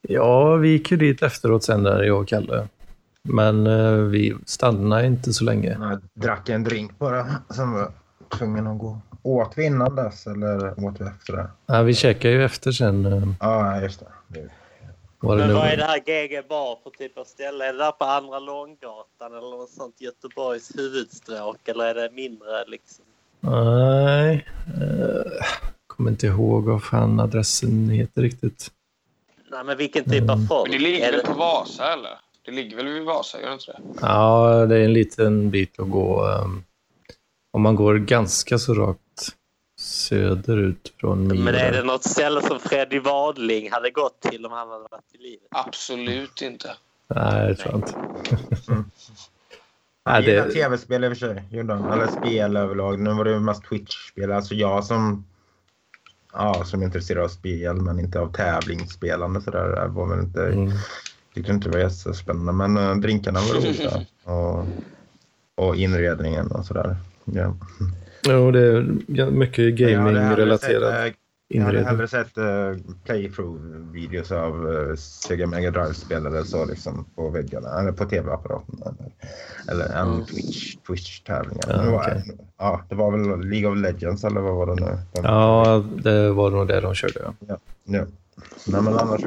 [0.00, 2.68] Ja, vi gick ju dit efteråt sen där, jag och Kalle.
[3.28, 5.76] Men eh, vi stannade inte så länge.
[5.80, 7.26] Jag drack en drink bara.
[7.54, 7.92] Sen var jag
[8.38, 8.98] tvungen att gå.
[9.22, 11.50] Åt vi innan dess eller åt vi efter det?
[11.66, 13.06] Ja, vi käkade ju efter sen.
[13.06, 14.06] eh, Ja, just det.
[14.28, 14.48] det.
[15.20, 17.68] Var det Men vad är det här GG Bar för typ av ställe?
[17.68, 21.68] Är det där på Andra Långgatan eller något sånt Göteborgs huvudstråk?
[21.68, 23.04] Eller är det mindre liksom?
[23.40, 25.44] Nej, eh,
[25.86, 28.70] kommer inte ihåg vad fan adressen heter riktigt.
[29.50, 30.46] Nej, men vilken typ av Mm.
[30.48, 30.70] folk?
[30.70, 32.10] Men det ligger Är väl det- på Vasa eller?
[32.44, 33.78] Det ligger väl vid Vasa, gör det inte det?
[34.00, 36.26] Ja, det är en liten bit att gå.
[36.26, 36.62] ehm,
[37.52, 39.00] om man går ganska så rakt
[39.78, 41.38] söderut från Mio.
[41.38, 41.72] Men är där.
[41.72, 45.48] det något ställe som Freddy Wadling hade gått till om han hade varit i livet?
[45.50, 46.76] Absolut inte.
[47.14, 47.94] Nej, det tror jag inte.
[50.06, 51.44] Nej, gillar det, tv-spel i och för sig.
[51.52, 53.00] Eller spel överlag.
[53.00, 54.32] Nu var det mest Twitch-spel.
[54.32, 55.24] Alltså jag som...
[56.32, 59.68] Ja, som är intresserad av spel men inte av tävlingsspelande sådär.
[59.68, 60.46] Det var väl inte...
[60.46, 60.72] mm.
[61.34, 62.52] Tyckte inte det var jättespännande.
[62.52, 64.06] Men äh, drinkarna var roliga.
[64.24, 64.66] och,
[65.66, 66.96] och inredningen och sådär.
[67.24, 67.56] Ja.
[68.28, 71.14] Jo, det är mycket gaming-relaterat sett,
[71.48, 72.44] Jag hade hellre sett uh,
[73.04, 77.80] playthrough-videos av uh, Sega Mega Drive-spel eller så liksom på väggarna.
[77.80, 78.82] Eller på tv-apparaten.
[78.86, 79.12] Eller,
[79.68, 80.24] eller en Mm.
[80.24, 81.62] Twitch, Twitch-tävlingar.
[81.68, 82.22] Ja, det, var, okej.
[82.58, 84.98] ja, det var väl League of Legends eller vad var det nu?
[85.12, 87.20] De- Ja, det var nog det de körde.
[87.24, 87.32] Ja.
[87.46, 87.56] ja.
[87.84, 88.04] ja.
[88.66, 89.20] Nej, men annars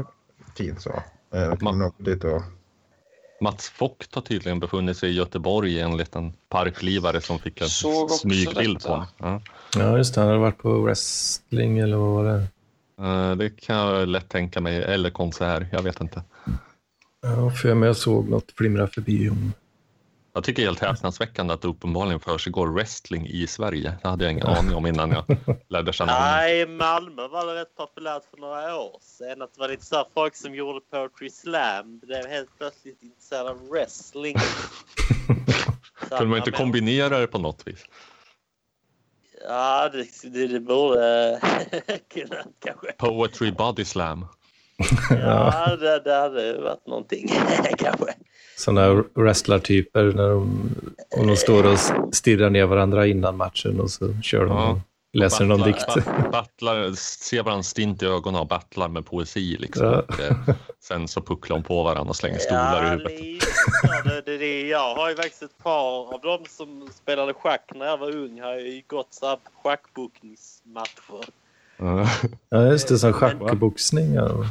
[0.57, 0.91] fint så.
[1.33, 2.41] Eh, Jag kommer nog dit och...
[3.41, 7.69] Mats Vogt har tydligen befunnit sig i Göteborg i en liten parklivare som fick en
[8.09, 9.05] smygbild på honom.
[9.17, 9.41] Ja.
[9.75, 10.21] ja, just det.
[10.21, 12.47] Han hade varit på wrestling eller vad var det?
[13.01, 16.23] Eh, Det kan jag lätt tänka mig, eller konsert, jag vet inte.
[17.21, 19.53] Ja, för mig jag såg något flimra förbi om...
[20.35, 23.93] Jag tycker det är helt häpnadsväckande att det uppenbarligen försiggår wrestling i Sverige.
[24.01, 25.25] Det hade jag ingen aning om innan jag
[25.69, 26.27] lärde känna honom.
[26.27, 29.41] Nej, i Malmö var det rätt populärt för några år sedan.
[29.41, 33.49] Att det var lite så här folk som gjorde poetry slam blev helt plötsligt intresserade
[33.49, 34.35] av wrestling.
[36.09, 37.85] Kunde man inte kombinera det på något vis?
[39.43, 41.39] Ja, det, det, det borde
[42.13, 42.91] kunna kanske.
[42.91, 44.27] Poetry body slam.
[45.09, 47.27] Ja, det, det hade varit någonting
[47.77, 48.05] kanske.
[48.57, 50.69] Sådana wrestlartyper när de,
[51.17, 51.79] om de står och
[52.15, 54.69] stirrar ner varandra innan matchen och så kör de Ja.
[54.71, 54.79] och
[55.13, 56.05] läser någon Battlar- dikt.
[56.05, 59.57] ba- Battlar, ser varandra stint i ögonen och battlar med poesi.
[59.59, 59.85] Liksom.
[59.85, 59.99] Ja.
[60.07, 60.35] Och, eh,
[60.83, 63.21] sen så pucklar de på varandra och slänger stolar i Ja, huvudet.
[63.21, 64.09] lite så.
[64.09, 67.85] det, det, det, jag har ju faktiskt ett par av dem som spelade schack när
[67.85, 68.37] jag var ung.
[68.37, 71.25] Jag har ju gått så här schackbokningsmatcher.
[71.77, 72.07] Ja.
[72.71, 74.13] Just det, som schackboxning.
[74.13, 74.45] Ja.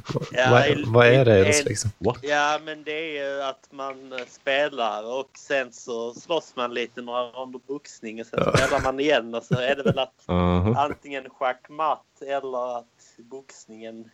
[0.50, 1.90] Vad, vad är det ens liksom?
[1.98, 2.18] What?
[2.22, 7.22] Ja, men det är ju att man spelar och sen så slåss man lite några
[7.22, 8.56] ronder boxning och sen Ja.
[8.56, 10.76] spelar man igen och så är det väl att Mhm.
[10.76, 12.84] antingen schackmatt eller att
[13.18, 14.10] boxningen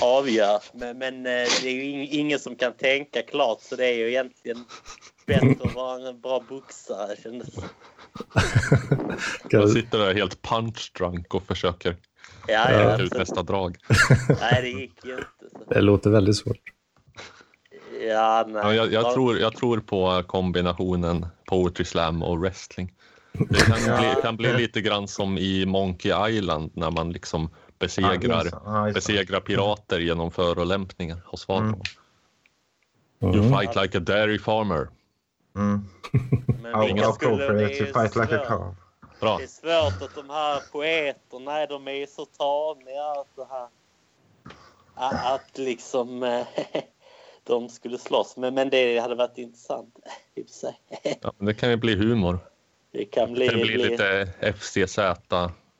[0.00, 0.60] avgör.
[0.72, 3.94] Men, men eh, det är ju ing- ingen som kan tänka klart så det är
[3.94, 4.64] ju egentligen
[5.26, 7.62] bättre att vara en bra boxare kändes det.
[9.50, 11.96] Jag sitter där helt punch drunk och försöker
[12.46, 12.80] Ja, Ja.
[12.80, 13.76] ja, räkna ut nästa drag.
[14.40, 15.74] nej det gick ju inte.
[15.74, 16.56] Det låter väldigt svårt.
[18.08, 18.62] Ja, nej.
[18.64, 22.94] Ja, jag, jag, tror, jag tror på kombinationen poetry slam och wrestling.
[23.32, 28.44] Det kan bli, kan bli lite grann som i Monkey Island när man liksom besegrar,
[28.64, 28.92] Ja, det.
[28.92, 31.74] besegrar pirater genom förolämpningar och svar Mm.
[33.22, 33.58] You Mm.
[33.58, 34.88] fight like a dairy farmer.
[35.56, 35.84] Mm.
[36.46, 38.74] Men det är to ju fight like a cow.
[39.20, 39.36] Bra.
[39.38, 43.04] Det är svårt att de här poeterna, nej, de är så taniga.
[43.04, 43.68] Att, det här,
[45.34, 46.46] att, liksom eh,
[47.44, 48.36] de skulle slåss.
[48.36, 49.98] Men, men det hade varit intressant
[50.34, 50.78] i och för sig.
[51.22, 52.38] Ja, det kan ju bli humor.
[52.90, 53.46] Det kan bli...
[53.46, 54.98] Det kan bli bli- lite FCZ.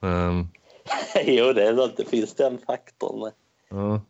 [0.00, 0.48] Um,
[1.24, 1.96] jo, det är sant.
[1.96, 3.32] Det finns den faktorn.
[3.68, 4.00] ja.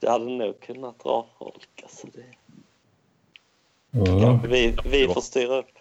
[0.00, 1.82] Det hade nog kunnat dra folk.
[1.82, 2.24] Alltså det,
[3.92, 4.42] Mm.
[4.48, 5.75] vi, vi får styra upp.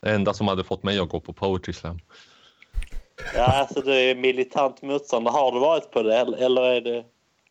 [0.00, 1.98] Det enda som hade fått mig att gå på poetry slam.
[3.34, 5.32] Ja, alltså du är militant motståndare.
[5.32, 7.04] Har du varit på det eller, är det...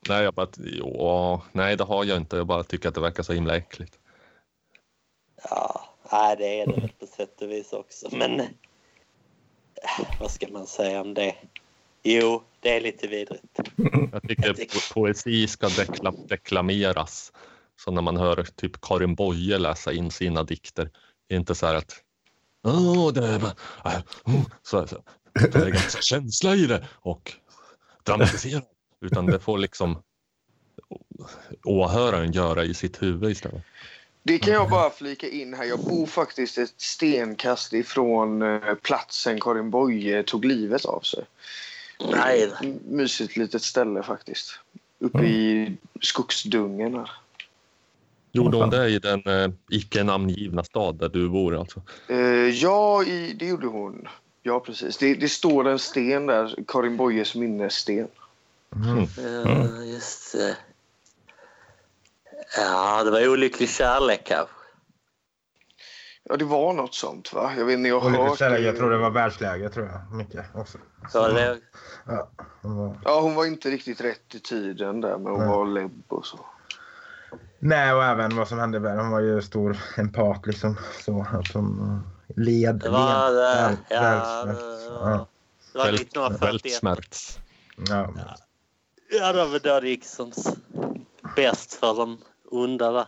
[0.10, 2.38] Nej, jag bara, jo, nej, det har jag inte.
[2.38, 4.00] Jag bara tycker att det verkar så himla äckligt.
[5.50, 8.08] Ja, nej, det är det väl på sätt och vis också.
[8.12, 8.42] Men
[10.20, 11.36] vad ska man säga om det?
[12.04, 13.60] Jo, det är lite vidrigt.
[14.12, 17.34] Jag tycker po- poesi ska dekla, deklameras.
[17.76, 20.90] Så när man hör typ Karin Boye läsa in sina dikter,
[21.28, 22.04] det är inte så här att
[22.70, 23.44] Åh, det är,
[23.86, 25.04] äh, oh", så, så,
[25.34, 27.34] det är ganska känsla i det och
[28.04, 28.62] dramatisera.
[29.02, 30.02] Utan det får liksom
[31.64, 33.64] åhöraren göra i sitt huvud istället.
[34.24, 35.64] Det kan jag bara flika in här.
[35.64, 41.24] Jag bor faktiskt ett stenkast ifrån eh, platsen Karin Boye tog livet av sig.
[42.12, 42.52] Nej,
[42.86, 44.60] Mysigt litet ställe faktiskt.
[45.00, 47.12] Uppe i skogsdungen här.
[48.32, 51.82] Gjorde hon det i den eh, icke namngivna stad där du bor alltså?
[52.08, 54.08] Eh, ja, i, det gjorde hon.
[54.44, 54.98] Ja, precis.
[54.98, 58.08] Det, det står en sten där, Karin Boyes minnessten.
[58.76, 59.08] Mm.
[59.46, 60.58] Ja, just det.
[62.58, 64.54] Ja, det var olycklig kärlek kanske.
[66.24, 67.52] Ja, det var något sånt va?
[67.58, 70.18] Jag vet inte, jag har hört ställe, jag tror det var världsläge tror jag.
[70.18, 70.78] Mycket också.
[71.12, 71.60] Så det,
[72.06, 72.30] Ja,
[72.62, 73.00] det var...
[73.04, 75.50] Ja, hon var inte riktigt rätt i tiden där, men hon Nej.
[75.50, 76.40] var lebb och så.
[77.60, 80.78] Nej, och även vad som hände med Hon var ju stor empat liksom.
[81.06, 81.80] Så att hon
[82.28, 82.76] eh, led.
[82.76, 84.60] det var led, Ja, välsmält.
[84.60, 85.00] det Ja.
[85.02, 85.26] var,
[85.74, 86.42] det var Vält- 1941.
[86.64, 87.40] Vältsmärts.
[87.90, 88.14] Ja.
[89.12, 90.32] Ja, det var då det gick som
[91.36, 92.18] bäst för de
[92.52, 93.06] onda där.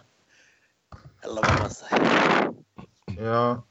[1.23, 2.53] Eller vad man säger.
[3.25, 3.63] ja.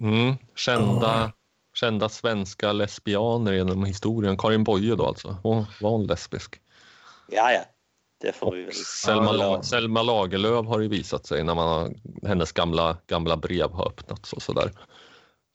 [0.00, 0.34] Mm.
[0.54, 1.32] Kända,
[1.74, 4.36] kända svenska lesbianer genom historien.
[4.36, 5.36] Karin Boye då alltså.
[5.42, 6.60] Hon, var hon lesbisk?
[7.28, 7.60] Ja, ja.
[8.20, 8.74] Det får vi väl.
[8.74, 11.94] Selma, La- Selma Lagerlöf har ju visat sig när man har,
[12.28, 14.70] hennes gamla, gamla brev har öppnats och sådär.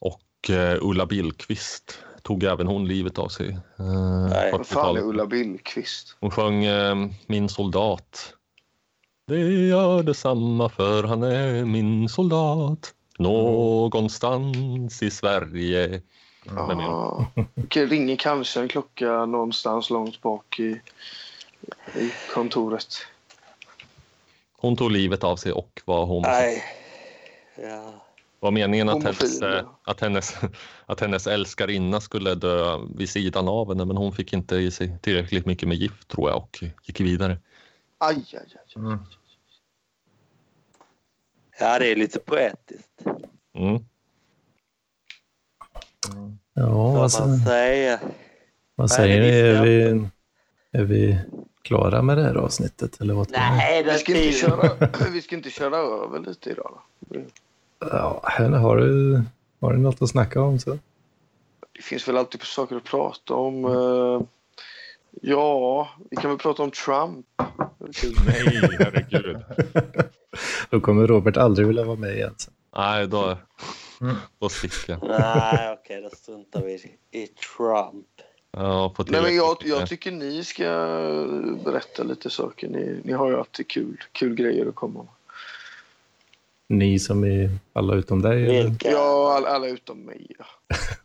[0.01, 3.49] Och eh, Ulla Billqvist tog även hon livet av sig.
[3.79, 3.85] Eh,
[4.29, 5.03] Nej, Vad fan är 80-talet.
[5.03, 6.17] Ulla Billqvist?
[6.19, 6.95] Hon sjöng eh,
[7.27, 8.33] Min soldat.
[9.27, 12.93] Det gör detsamma för han är min soldat.
[13.19, 15.83] Någonstans i Sverige.
[15.95, 16.01] Är
[16.57, 17.25] Ah,
[17.71, 20.81] ringer kanske en klocka någonstans långt bak i,
[21.95, 22.97] i kontoret.
[24.57, 26.45] Hon tog livet av sig och var homosexuell.
[26.45, 26.63] Nej.
[27.69, 27.93] Ja.
[28.39, 29.41] var meningen att hennes,
[29.83, 30.35] att, hennes,
[30.85, 34.97] att hennes älskarinna skulle dö vid sidan av henne men hon fick inte i sig
[35.01, 37.37] tillräckligt mycket med gift tror jag och gick vidare.
[37.97, 38.73] Aj, aj, aj.
[38.75, 38.99] Mm.
[41.59, 43.01] ja, det är lite poetiskt.
[43.55, 43.83] Mm.
[46.53, 47.99] Ja, vad, man sä- säga.
[48.75, 49.27] vad säger ni?
[49.27, 50.07] Är vi,
[50.71, 51.19] är vi
[51.63, 53.01] klara med det här avsnittet?
[53.01, 53.31] Eller vad?
[53.31, 57.19] Nej, Vi det ska, inte köra, vi ska inte köra över lite idag då?
[57.79, 59.21] Ja, här har du
[59.61, 60.77] Har ni något att snacka om så?
[61.75, 63.65] Det finns väl alltid saker att prata om.
[63.65, 64.21] eh,
[65.21, 67.25] Ja, vi kan väl prata om Trump.
[68.25, 69.37] Nej, herregud.
[70.69, 72.35] Då kommer Robert aldrig vilja vara med igen.
[72.75, 73.37] Nej, då,
[74.39, 75.03] då sticker jag.
[75.19, 76.73] Nej, okej, då struntar vi
[77.11, 78.05] i Trump.
[78.57, 80.63] Ja, Nej, men jag, jag tycker ni ska
[81.65, 82.67] berätta lite saker.
[82.67, 85.13] Ni, ni har ju alltid kul, kul grejer att komma med.
[86.67, 88.41] Ni som är alla utom dig.
[88.41, 88.91] Vilka?
[88.91, 90.27] Ja, all, alla utom mig.
[90.39, 90.45] Ja.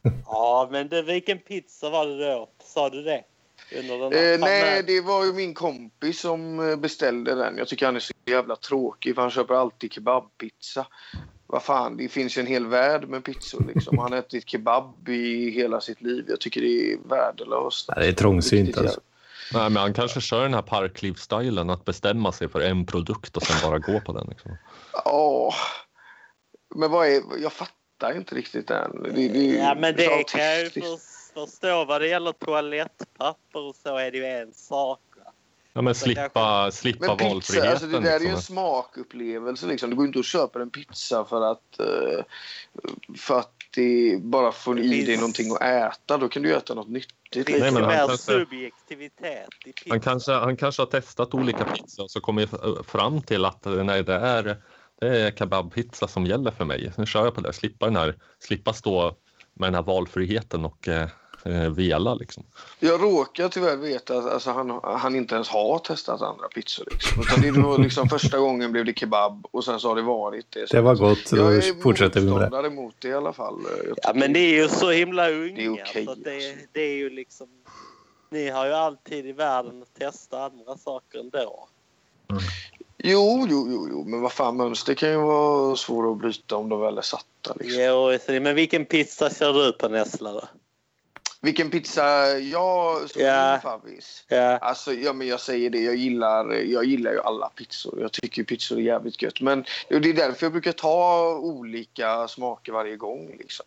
[0.26, 2.48] Ja, men du, vilken pizza var det då?
[2.64, 3.24] Sa du det?
[3.70, 7.58] Eh, nej, det var ju min kompis som eh, beställde den.
[7.58, 10.86] Jag tycker han är så jävla tråkig för han köper alltid kebabpizza.
[11.50, 13.98] Vad fan, det finns ju en hel värld med pizzor liksom.
[13.98, 16.24] Han har ätit kebab i hela sitt liv.
[16.28, 17.88] Jag tycker det är värdelöst.
[17.88, 19.00] Nej, det är trångsynt, alltså.
[19.52, 23.42] Nej, men han kanske kör den här parklivsstilen att bestämma sig för en produkt och
[23.42, 24.26] sen bara gå på den.
[24.28, 24.56] Liksom.
[25.04, 25.54] Ja,
[26.74, 27.22] men vad är...
[27.42, 29.02] Jag fattar inte riktigt den.
[29.02, 31.84] Det, det, Ja, men det kan jag ju förstå.
[31.84, 35.00] Vad det gäller toalettpapper och så är det ju en sak.
[35.78, 37.70] Ja, men slippa, slippa Men pizza, valfriheten.
[37.70, 38.54] alltså det där är ju en liksom.
[38.54, 39.66] smakupplevelse.
[39.66, 39.90] Liksom.
[39.90, 42.24] Du går inte och köper en pizza för att, eh,
[43.16, 46.18] för att det bara får i dig någonting att äta.
[46.18, 47.14] Då kan du äta något nyttigt.
[47.30, 47.62] Det finns liksom.
[47.62, 49.90] Nej, men han mer kanske- subjektivitet i pizza.
[49.90, 52.50] Han kanske, han kanske har testat olika pizzor och så kommit
[52.84, 54.56] fram till att eh, nej, det är,
[55.00, 56.92] det är kebabpizza som gäller för mig.
[56.96, 57.52] Nu kör jag på det.
[57.52, 59.16] Slippa, den här, slippa stå
[59.54, 61.08] med den här valfriheten och eh,
[61.44, 62.14] eh, vela.
[62.14, 62.44] Liksom.
[62.78, 66.84] Jag råkar tyvärr veta att alltså, han, han inte ens har testat andra pizzor.
[66.90, 67.22] Liksom.
[67.22, 70.46] Utan det var liksom första gången blev det kebab och sen så har det varit
[70.50, 70.70] det.
[70.70, 72.40] Det var gott, Jag då är fortsätter vi med det.
[72.40, 73.58] motståndare mot det i alla fall.
[73.86, 75.54] Jag Ja, men det är ju så himla unga.
[75.56, 76.66] Det är okej, så att det, alltså.
[76.72, 77.46] det är ju liksom...
[78.30, 81.68] Ni har ju alltid i världen att testa andra saker ändå.
[82.98, 86.68] Jo, jo, jo, jo, men vad fan mönster kan ju vara svåra att bryta om
[86.68, 87.54] de väl är satta.
[87.60, 87.82] Liksom.
[87.82, 90.42] Jo, så- men vilken pizza kör du på Nessla då?
[91.40, 93.52] Vilken pizza jag Ja.
[93.52, 94.24] min favvis?
[94.28, 94.56] Ja.
[94.58, 98.00] Alltså, ja, men jag säger det, jag gillar, jag gillar ju alla pizzor.
[98.00, 99.40] Jag tycker pizzor är jävligt gött.
[99.40, 103.36] Men det är därför jag brukar ta olika smaker varje gång.
[103.38, 103.66] Liksom.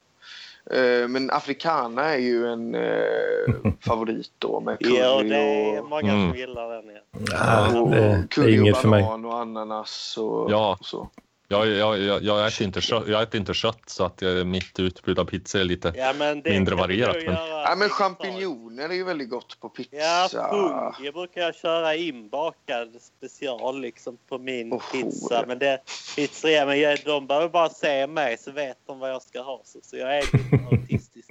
[0.71, 5.89] Eh, Men africana är ju en eh, favorit då med curry Jo, det är och,
[5.89, 6.29] många Mm.
[6.29, 6.85] som gillar den.
[6.91, 7.01] Ja.
[7.39, 9.03] Ah, och, det är curry inget och för mig.
[9.03, 10.77] banan och ananas och, Ja.
[10.79, 11.09] och så.
[11.51, 14.79] Jag, jag, jag, jag, äter inte kött, jag äter inte kött så att eh, mitt
[14.79, 15.93] utbud av pizza är lite...
[15.95, 19.95] Ja, men det Mindre varierat, men- Ja, men champinjoner är ju väldigt gott på pizza.
[20.33, 25.35] Ja, brukar jag köra inbakad special liksom på min Oh, pizza.
[25.35, 25.43] ja.
[25.47, 25.81] Men det
[26.15, 29.61] pizzeria, men jag, de behöver bara se mig så vet de vad jag ska ha.
[29.65, 31.29] Så, så jag är lite autistisk.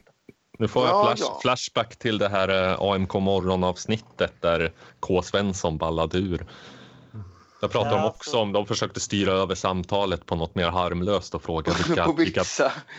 [0.58, 1.38] Nu får jag Ja, flash, ja.
[1.42, 5.22] flashback till det här eh, AMK morgonavsnittet där K.
[5.22, 6.46] Svensson ballade ur.
[7.60, 10.68] Där pratade Ja, de också så- om, de försökte styra över samtalet på något mer
[10.68, 12.42] harmlöst och fråga vilka, vilka,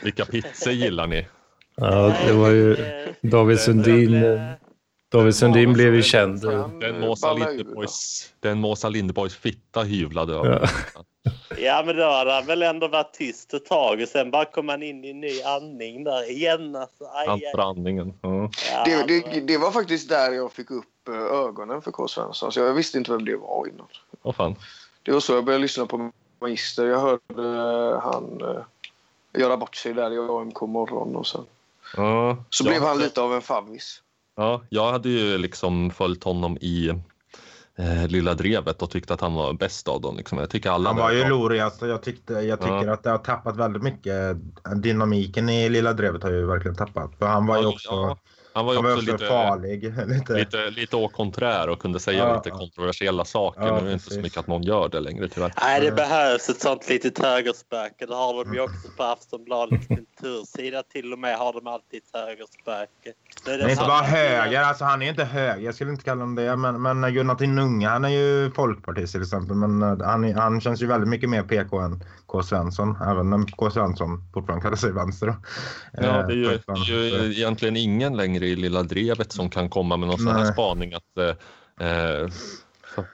[0.03, 1.27] vilka pizzor gillar ni?
[1.75, 2.75] Ja, det var ju
[3.21, 4.13] David Sundin.
[4.23, 4.41] eh,
[5.11, 6.41] David Sundin blev ju känd.
[6.81, 10.69] Den Måsa den Linderborgs fitta hyvlade över.
[10.93, 11.03] Ja.
[11.57, 14.69] Ja, men då hade han väl ändå varit tyst ett tag och sen bara kom
[14.69, 16.75] han in i en ny andning där igen.
[16.75, 17.61] Alltså, aj, aj.
[17.61, 18.13] andningen.
[18.21, 18.49] Ja.
[18.71, 22.07] Ja, Det, det, det var faktiskt där jag fick upp eh, ögonen för K.
[22.07, 22.51] Svensson.
[22.51, 23.87] Så jag visste inte vem det var innan.
[24.21, 24.55] Åh fan.
[25.03, 26.85] Det var så jag började lyssna på Magister.
[26.85, 31.45] Jag hörde eh, han eh, göra bort sig där i AMK morgon och sen
[31.97, 34.01] Ja, så blev han lite av en favvis.
[34.35, 36.89] Ja, jag hade ju liksom följt honom i
[37.75, 40.17] eh, Lilla Drevet och tyckte att han var bäst av dem.
[40.17, 40.37] Liksom.
[40.37, 41.59] Jag tycker alla Han var ju lorig.
[41.59, 42.93] Alltså, jag, tyckte, jag tycker Ja.
[42.93, 44.37] att det har tappat väldigt mycket.
[44.75, 47.11] Dynamiken i Lilla Drevet har ju verkligen tappat.
[47.19, 48.17] För han var ju Ja, också, ja.
[48.53, 49.83] Han var ju han var också, också lite, farlig.
[50.07, 50.33] lite.
[50.33, 52.57] lite, lite au contraire och kunde säga Ja, lite ja.
[52.57, 53.61] kontroversiella saker.
[53.61, 55.53] Ja, nu är det inte så mycket att någon gör det längre tyvärr.
[55.61, 58.05] Nej, det behövs ett sånt litet högerspöke.
[58.05, 60.83] Det har de ju också på Aftonbladets kultursida.
[60.83, 63.13] Till och med har de alltid ett högerspöke.
[63.47, 66.03] Nu är Men inte så- bara höger, alltså han är inte höger, jag skulle inte
[66.03, 66.55] kalla honom det.
[66.55, 69.55] Men, men Gunnar Tinunga, han är ju folkpartist till exempel.
[69.55, 72.43] Men eh, han, är- han känns ju väldigt mycket mer PK än K.
[72.43, 72.97] Svensson.
[73.01, 73.71] Även om K.
[73.71, 75.35] Svensson fortfarande kallar sig vänster.
[75.93, 79.31] Ja, Eh, det är ju, ett det är ju egentligen ingen längre i Lilla Drevet
[79.31, 82.27] som kan komma med någon sån här spaning att eh, eh,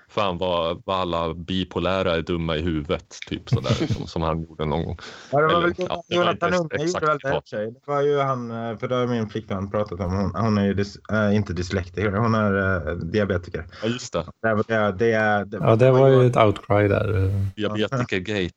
[0.09, 4.65] fan vad, vad alla bipolära är dumma i huvudet, typ sådär, som, som han gjorde
[4.65, 4.97] någon gång.
[5.31, 7.71] Ja, det var väl ja, Jonathan inte Unge gjorde väl det sig.
[7.71, 10.11] Det var ju han, eh, för det har min flickvän pratat om.
[10.13, 13.65] Hon, hon är ju dis, äh, inte dyslektiker, hon är äh, diabetiker.
[13.83, 14.25] Ja, just det.
[14.41, 17.25] Det, det, det, det, Ja, det var ju ett outcry där.
[17.25, 17.31] eh.
[17.55, 18.53] Diabetikergate.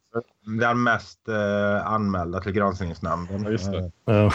[0.61, 3.43] den mest äh, anmälda till granskningsnämnden.
[3.45, 3.79] Ja, just det.
[3.79, 4.33] Eh, Ja,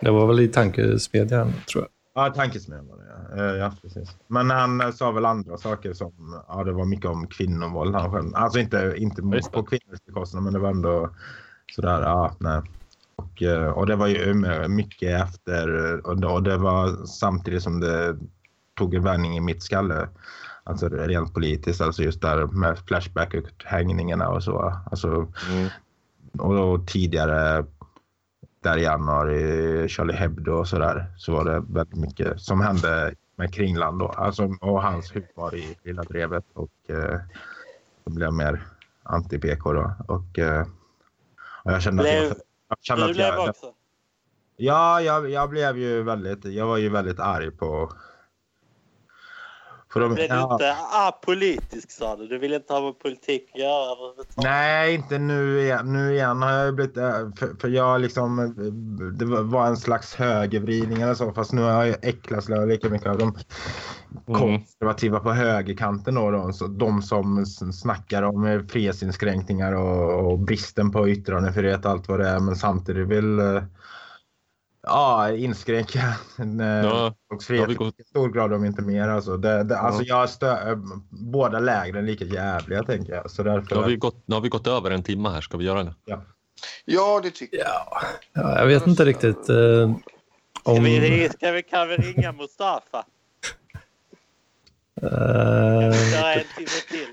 [0.00, 1.90] det var väl i tankesmedjan, tror jag.
[2.24, 3.66] Ja, tankesmedjan var det ja.
[3.66, 4.16] Eh, precis.
[4.26, 8.12] Men han eh, sa väl andra saker som, ja det var mycket om kvinnovåld han
[8.12, 8.34] själv.
[8.34, 11.10] Alltså inte, inte på kvinnors bekostnad men det var ändå
[11.72, 12.62] sådär, ja nej.
[13.16, 14.34] Och Och, eh, och det var ju
[14.68, 15.66] mycket efter
[16.06, 18.16] och det, och det var samtidigt som det
[18.78, 20.08] tog en vändning i mitt skalle.
[20.64, 24.74] Alltså rent politiskt, alltså just där med Flashback-hängningarna och så.
[24.90, 25.08] Alltså,
[25.50, 25.68] Mm.
[26.38, 27.64] och, och tidigare
[28.62, 33.54] där i januari, Charlie Hebdo och sådär, så var det väldigt mycket som hände med
[33.54, 34.08] Kringland då.
[34.08, 37.20] Alltså, och hans humor i Lilla Drevet och eh,
[38.04, 38.62] det blev mer
[39.02, 39.92] anti-PK då.
[40.08, 40.66] Och, eh,
[41.64, 42.38] och jag kände Blev- att jag,
[42.68, 43.72] jag kände Du att blev jag, också.
[44.56, 47.92] Ja, jag, jag blev ju väldigt, jag var ju väldigt arg på...
[49.92, 52.26] För de, Blev du ja, inte apolitisk sa du?
[52.26, 53.96] Du vill inte ha med politik att göra
[54.36, 55.92] nej, inte nu igen.
[55.92, 56.96] Nu igen har jag blivit...
[56.96, 58.54] äh, För, för jag liksom...
[59.18, 61.32] Det var en slags högervridning eller så.
[61.32, 63.34] Fast nu har jag äcklats lika mycket av de
[64.28, 64.40] Mm.
[64.40, 66.14] konservativa på högerkanten.
[66.14, 71.90] Då, då, så de som snackar om eh, frihetsinskränkningar och, och bristen på yttrandefrihet och
[71.90, 72.40] allt vad det är.
[72.40, 73.40] Men samtidigt vill...
[74.82, 75.98] Ja, inskränka
[76.38, 79.08] äh, Ja, frihet gått- i stor grad om inte mer.
[79.08, 80.76] Alltså, det, det, alltså jag stö, äh,
[81.10, 83.30] båda lägren är lika jävliga tänker jag.
[83.30, 83.74] Så därför...
[83.76, 85.82] Nu har, vi gått, nu har vi gått över en timme här, ska vi göra
[85.82, 85.94] det?
[86.84, 87.66] Ja, det tycker jag.
[87.66, 88.02] Ja,
[88.32, 89.48] ja, jag vet inte riktigt.
[89.48, 89.94] Eh,
[90.60, 93.04] Ska om, vi, ska vi, kan vi ringa Mustafa?
[95.02, 95.08] eh,
[96.12, 97.06] Köra en timme till.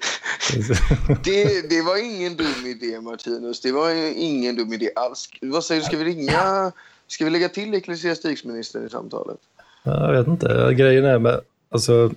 [1.24, 3.62] Det, det var ingen dum idé, Martinus.
[3.62, 5.30] Det var ingen dum idé alls.
[5.42, 6.72] Vad säger du, ska vi ringa?
[7.08, 9.38] Ska vi lägga till ecklesiastikministern i samtalet?
[9.84, 10.74] jag vet inte.
[10.78, 11.42] Grejen är med,
[11.72, 12.12] alltså,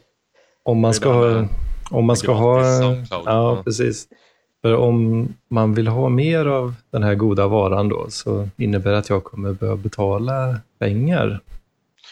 [0.63, 1.47] om man ska ha...
[1.91, 2.65] Om man ska ha...
[3.11, 4.09] Ja, precis.
[4.63, 8.99] För om man vill ha mer av den här goda varan då så innebär det
[8.99, 11.41] att jag kommer behöva betala pengar.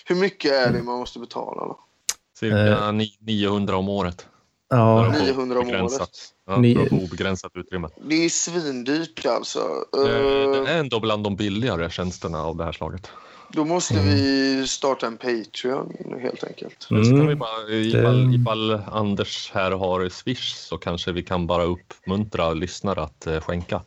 [0.04, 1.60] Hur mycket är det man måste betala?
[1.60, 1.78] Då?
[2.38, 4.26] Cirka ni- 900 om året.
[4.68, 6.10] Ja, att få 900 om året.
[6.46, 7.88] Ja, Ni- obegränsat utrymme.
[8.08, 9.58] Det är svindyrt alltså.
[9.96, 13.10] Eh, Eh, är ändå bland de billigare tjänsterna av det här slaget.
[13.52, 15.92] Då måste vi starta en Patreon
[16.22, 16.76] helt enkelt.
[16.78, 21.22] Så kan vi mm, bara, ifall, det- ifall Anders här har Swish så kanske vi
[21.22, 23.82] kan bara uppmuntra lyssnare att eh, skänka.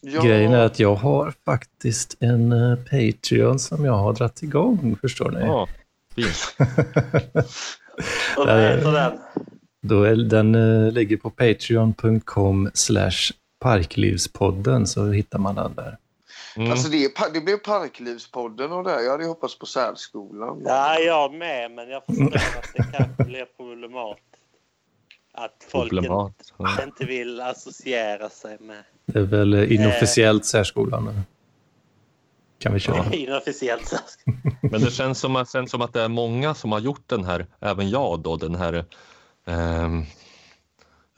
[0.00, 4.96] Ja, grejen är att jag har faktiskt en eh, Patreon som jag har dragit igång,
[5.00, 5.40] förstår ni?
[5.40, 5.68] Ja,
[6.14, 6.56] fint.
[8.36, 9.12] Och heter den?
[9.88, 15.96] Då är, den eh, ligger på patreon.com slash parklivspodden så hittar man den där.
[16.56, 16.70] Mm.
[16.70, 19.02] Alltså det, det blev Parklivspodden och det.
[19.02, 20.62] Jag hade hoppats på särskolan.
[20.64, 24.26] Ja, jag med, men jag förstår att det kanske blir problematiskt.
[25.32, 26.32] Att folk Problemat.
[26.60, 31.22] Inte, inte vill associera sig med Det är väl eh, inofficiellt särskolan.
[32.58, 33.04] Kan vi köra.
[33.12, 33.94] inofficiellt.
[34.60, 37.46] Men det känns som, känns som att det är många som har gjort den här,
[37.60, 38.84] även jag då, den här
[39.46, 40.04] ehm,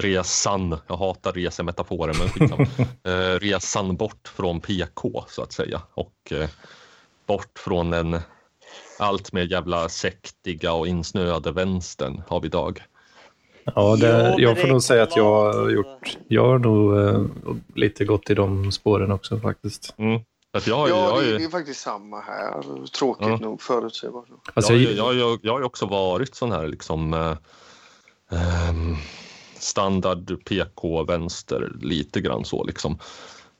[0.03, 0.79] resan.
[0.87, 2.67] Jag hatar resemetaforer, men skitsamma.
[3.05, 6.49] eh, resan bort från PK så att säga och eh,
[7.27, 8.21] bort från den
[8.99, 12.83] allt mer jävla sektiga och insnöade vänstern av idag.
[13.75, 17.23] Ja, det, jag får nog säga att jag har gjort, jag har nog eh,
[17.75, 19.95] lite gått i de spåren också faktiskt.
[19.99, 20.21] Mm.
[20.53, 22.63] Att jag, Ja, jag, det, jag, det är faktiskt samma här.
[22.99, 23.37] Tråkigt Ja.
[23.37, 24.39] nog, förutsägbart nog.
[24.55, 27.37] Alltså, jag, jag, jag, jag, jag har ju också varit sån här liksom eh,
[28.31, 28.97] ehm,
[29.59, 32.99] standard PK-vänster lite grann så liksom.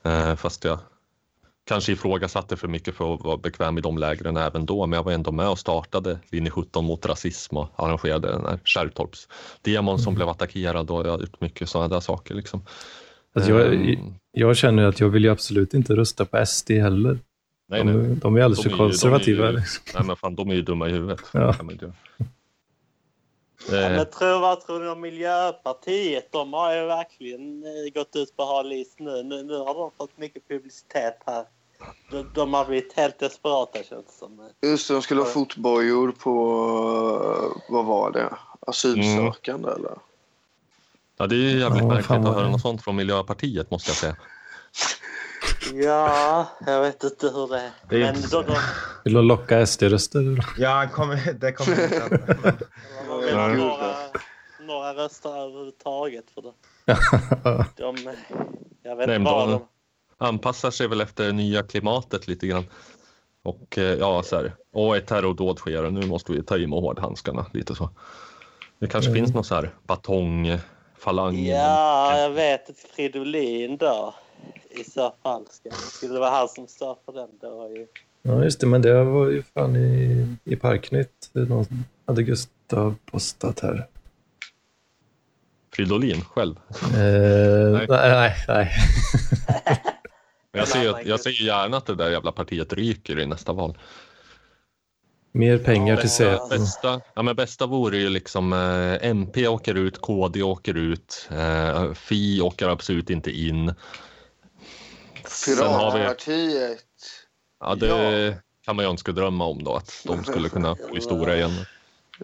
[0.03, 0.79] Eh, fast jag
[1.65, 4.85] kanske ifrågasatte för mycket för att vara bekväm i de lägren även då.
[4.85, 8.59] Men jag var ändå med och startade linje 17 mot rasism och arrangerade den här
[8.63, 9.27] Kärrtorps
[9.61, 12.61] demon som blev attackerad och mycket sådana där saker liksom.
[13.35, 17.19] alltså, jag, Ehm, jag känner att jag vill ju absolut inte rösta på SD heller.
[17.69, 18.15] nej, De, nej.
[18.15, 19.51] de är alldeles De för är ju- de är konservativa.
[19.51, 19.83] ju- liksom.
[19.95, 21.19] nej, men fan de är ju dumma i huvudet.
[21.33, 21.53] Ja.
[21.53, 21.95] Kan man inte göra.
[23.67, 26.31] Ja, Eh, men tror, vad tror ni om Miljöpartiet?
[26.31, 29.23] De har ju verkligen eh, gått ut på hal is nu.
[29.23, 29.43] nu.
[29.43, 31.45] Nu har de fått mycket publicitet här.
[32.11, 34.49] De, de har blivit helt desperata känns det som.
[34.61, 36.31] Just det, de skulle ha fotbojor på,
[37.23, 38.29] eh, vad var det?
[38.67, 39.97] Asylsökande eller?
[41.17, 43.97] Ja, det är ju jävligt Ja, märkligt att höra något sånt från Miljöpartiet måste jag
[43.97, 44.15] säga.
[45.73, 47.71] Ja, jag vet inte hur det är.
[47.89, 48.55] Det är Men de, de,
[49.03, 50.45] Vill de locka SD-röster?
[50.57, 52.53] Ja, kommer, det kommer inte har
[53.35, 53.95] väl några,
[54.61, 56.53] några röster överhuvudtaget för det.
[57.77, 57.95] De,
[58.83, 59.67] jag vet Nej, inte vad de-.
[60.17, 62.63] Anpassar sig väl efter det nya klimatet lite grann.
[63.43, 64.53] Och eh, ja, så här.
[64.73, 67.89] Och ett terrordåd sker nu måste vi ta i med hårdhandskarna lite så.
[68.79, 69.21] Det kanske Mm.
[69.23, 71.45] finns någon så här batongfalang.
[71.45, 74.13] Ja, jag vet att Fridolin då.
[74.69, 77.69] I så fall ska, skulle det vara han som står för den då.
[77.75, 77.87] Ju.
[78.21, 81.29] Ja, just det, men det var ju fan i, i Parknytt.
[81.33, 83.87] Någon hade Gustav postat här.
[85.73, 86.55] Fridolin själv.
[86.83, 88.35] Eh, nej, nej.
[88.47, 88.71] nej.
[90.51, 93.53] Men jag ser, ju- jag ser gärna att det där jävla partiet ryker i nästa
[93.53, 93.77] val.
[95.31, 96.49] Mer pengar till Bästa, Säpo.
[96.49, 101.93] bästa, ja, men bästa vore ju liksom eh, MP åker ut, KD åker ut, eh,
[101.93, 103.73] Fi åker absolut inte in.
[105.25, 106.85] Sen har vi, Piratpartiet.
[107.59, 111.35] Ja, det kan man ju önska drömma om då, att de skulle kunna bli stora
[111.35, 111.51] igen.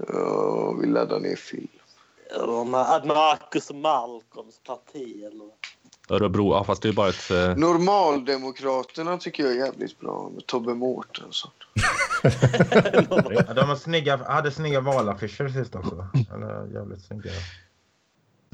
[0.08, 1.68] Ja, vi laddar ner film.
[2.36, 5.50] Eller Ma- Marcus och Malcolms parti eller?
[6.10, 7.32] Örebro, ja, fast det är bara ett...
[7.32, 11.52] Eh, Normaldemokraterna tycker jag är jävligt bra med Tobbe Mårtensson.
[13.30, 16.08] Ja, de har snygga, hade snygga valaffischer sist också.
[16.34, 17.32] Eller jävligt snygga.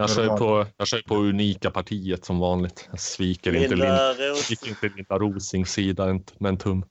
[0.01, 2.87] Jag kör på, jag kör på unika partiet som vanligt.
[2.91, 6.85] Jag sviker inte, Lin, Linda Ros sviker inte Linda Rosings sida inte med en tum.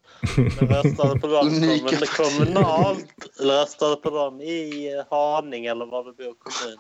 [0.61, 3.07] röstade på dem Unika kommun- kommunalt.
[3.41, 6.79] Eller röstade på dem i Haninge eller var du bor kommun?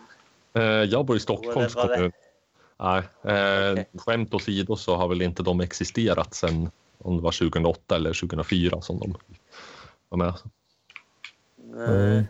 [0.54, 2.12] Eh, jag bor i Stockholms det- det- kommun.
[2.82, 3.88] Nej, eh, Okej.
[3.98, 8.80] skämt åsido så har väl inte de existerat sen om det var 2008 eller 2004
[8.80, 9.14] som de
[10.08, 10.34] var med.
[11.74, 12.24] Nej.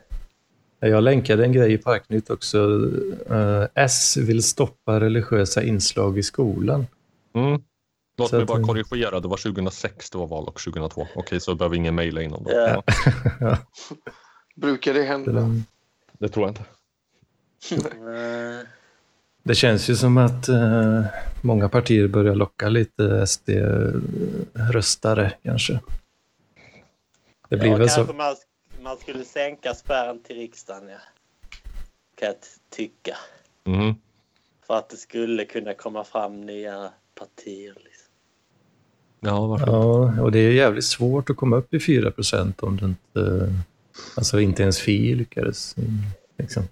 [0.80, 2.90] Jag länkade en grej i Parknytt också.
[3.30, 6.86] Eh, S vill stoppa religiösa inslag i skolan.
[7.34, 7.60] Mm.
[8.18, 11.06] Låt Så mig bara korrigera, det var 2006 det var val och 2002.
[11.14, 12.52] Okej, så behöver ingen mejla in om det.
[12.52, 12.82] Ja.
[13.40, 13.56] Ja,
[14.56, 15.50] Brukar det hända?
[16.18, 16.64] det tror jag inte.
[19.42, 21.04] Det känns ju som att eh,
[21.42, 25.80] många partier börjar locka lite SD-röstare kanske.
[27.48, 28.04] Det blir Ja, väl så.
[28.04, 28.34] man,
[28.90, 30.98] man skulle sänka spärren till riksdagen, ja.
[32.14, 33.16] Kan jag ty- tycka.
[33.66, 33.94] Mm.
[34.66, 37.74] För att det skulle kunna komma fram nya partier.
[37.84, 38.08] Liksom.
[39.20, 39.66] Ja, varför?
[39.66, 43.54] Ja, och det är jävligt svårt att komma upp i 4 procent om det inte...
[44.16, 45.76] Alltså inte ens Fi lyckades.
[46.38, 46.62] Liksom.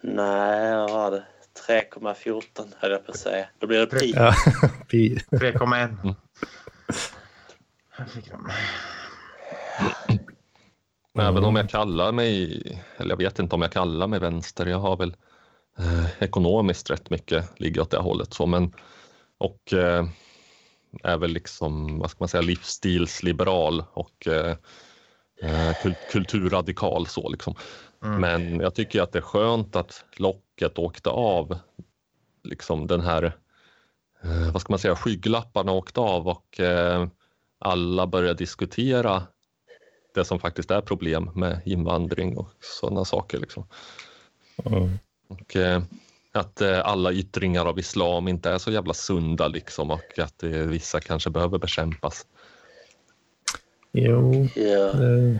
[0.00, 1.24] Nej, vad var det?
[1.68, 3.48] 3,14 höll jag på att säga.
[3.58, 4.12] Då blir det pi.
[4.16, 4.34] Ja,
[4.88, 5.18] Fi.
[5.30, 5.98] 3,1.
[6.02, 6.14] Mm.
[11.14, 12.62] Men Även om jag kallar mig,
[12.96, 15.16] eller jag vet inte om jag kallar mig vänster, jag har väl
[15.78, 18.72] eh, ekonomiskt rätt mycket ligger åt det hållet så men
[19.38, 20.06] och eh,
[21.02, 24.56] är väl liksom, vad ska man säga, livsstilsliberal och eh,
[25.42, 27.54] eh, kul- kulturradikal så liksom.
[28.04, 28.20] Mm.
[28.20, 31.58] Men jag tycker att det är skönt att locket åkte av,
[32.44, 33.22] liksom den här,
[34.22, 37.08] eh, vad ska man säga, skygglapparna åkte av och eh,
[37.58, 39.22] alla började diskutera
[40.14, 43.38] det som faktiskt är problem med invandring och sådana saker.
[43.38, 43.66] Liksom.
[44.64, 44.98] Mm.
[45.28, 45.82] Och, eh,
[46.32, 50.50] att eh, alla yttringar av islam inte är så jävla sunda liksom och att eh,
[50.50, 52.26] vissa kanske behöver bekämpas.
[53.92, 54.88] Jo, Ja.
[55.02, 55.36] eh,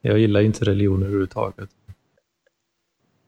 [0.00, 1.70] jag gillar inte religioner överhuvudtaget.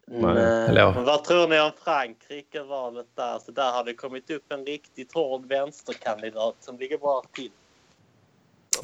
[0.07, 0.68] Nej.
[0.68, 0.93] Eller ja.
[0.95, 3.39] Men vad tror ni om Frankrike valet där?
[3.39, 7.51] Så där har det kommit upp en riktigt hård vänsterkandidat som ligger bra till.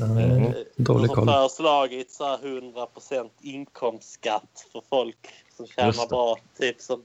[0.00, 0.42] Mm.
[0.46, 1.26] Eh, Dålig som koll.
[1.26, 5.16] föreslagit så här 100% inkomstskatt för folk
[5.56, 6.36] som tjänar bra.
[6.58, 7.04] Typ som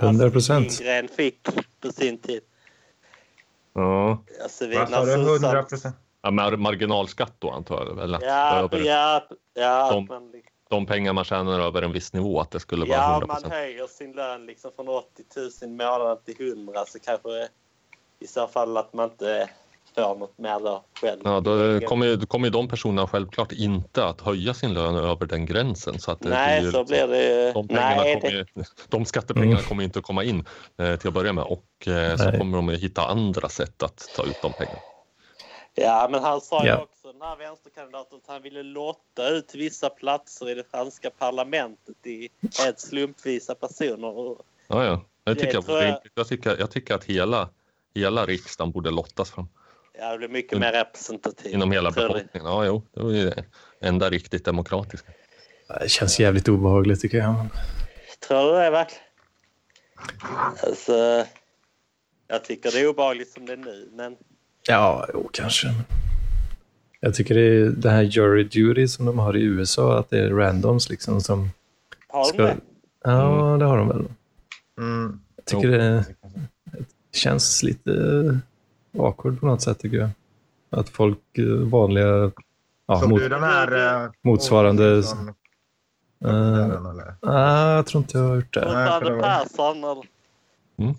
[0.00, 0.66] 100 procent.
[0.66, 1.38] Lindgren fick
[1.80, 2.40] på sin tid.
[3.72, 4.18] Ja.
[4.42, 5.12] Alltså, vi- Vad sa du?
[5.12, 5.96] sossarna- 100 procent?
[6.22, 8.02] Ja, mar- marginalskatt då antar jag?
[8.02, 9.22] Eller Ja, över ja,
[9.54, 12.84] ja, De- man, liksom- de pengar man tjänar över en viss nivå, att det skulle
[12.86, 13.52] vara ja, 100 man procent.
[13.54, 17.48] höjer sin lön liksom från 80 000 i månaden till 100 så kanske
[18.20, 19.50] i så fall att man inte
[19.94, 21.20] får något mer då själv.
[21.24, 24.94] Ja, då kommer, ju- då kommer ju de personerna självklart inte att höja sin lön
[24.96, 25.98] över den gränsen.
[25.98, 27.52] Så att det Nej, blir så blir det ju.
[27.52, 29.64] De, pengarna Nej, kommer det, de skattepengarna Mm.
[29.68, 30.44] kommer inte att komma in
[30.78, 34.08] eh, till att börja med och eh, så kommer de att hitta andra sätt att
[34.16, 34.78] ta ut de pengarna.
[35.74, 36.82] ja, men han sa ju Ja.
[36.82, 42.06] också, den här vänsterkandidaten, att han ville lotta ut vissa platser i det franska parlamentet
[42.06, 42.28] i
[42.62, 44.36] helt slumpvisa personer.
[44.68, 45.00] Ja, ja.
[45.24, 47.48] Jag, Det tycker jag, jag- jag, tycker, jag tycker att hela,
[47.94, 49.48] hela riksdagen borde lottas fram
[49.98, 50.60] Ja, det blir mycket Mm.
[50.60, 51.52] mer representativt.
[51.52, 52.46] inom hela befolkningen.
[52.48, 53.44] Ja, jo, det är ju det
[53.80, 55.12] enda riktigt demokratiska.
[55.80, 57.34] Det känns jävligt obehagligt tycker jag.
[57.34, 57.48] men-
[58.28, 59.02] Tror du det verkligen?
[60.62, 61.24] Alltså,
[62.28, 64.16] jag tycker det är obehagligt som det är nu, men
[64.68, 65.68] Ja, jo, kanske.
[67.00, 70.18] Jag tycker det är det här jury duty som de har i USA, att det
[70.18, 71.50] är randoms liksom som
[72.08, 72.42] har de ska...
[72.42, 72.56] det?
[73.04, 74.04] Ja, det har de väl.
[74.78, 75.20] Mm.
[75.36, 76.04] Jag tycker det
[77.12, 77.90] känns lite
[78.98, 80.10] awkward på något sätt tycker jag.
[80.70, 82.30] Att folk, eh, vanliga,
[82.86, 84.02] ja, Såg mot, du den här...
[84.04, 85.34] eh, motsvarande- Simpson-
[86.24, 87.14] Eh, dokumentären, eller?
[87.22, 88.60] ah, jag tror inte jag har gjort det.
[88.60, 88.66] det
[89.14, 90.04] var- Persson eller?
[90.78, 90.94] Mm.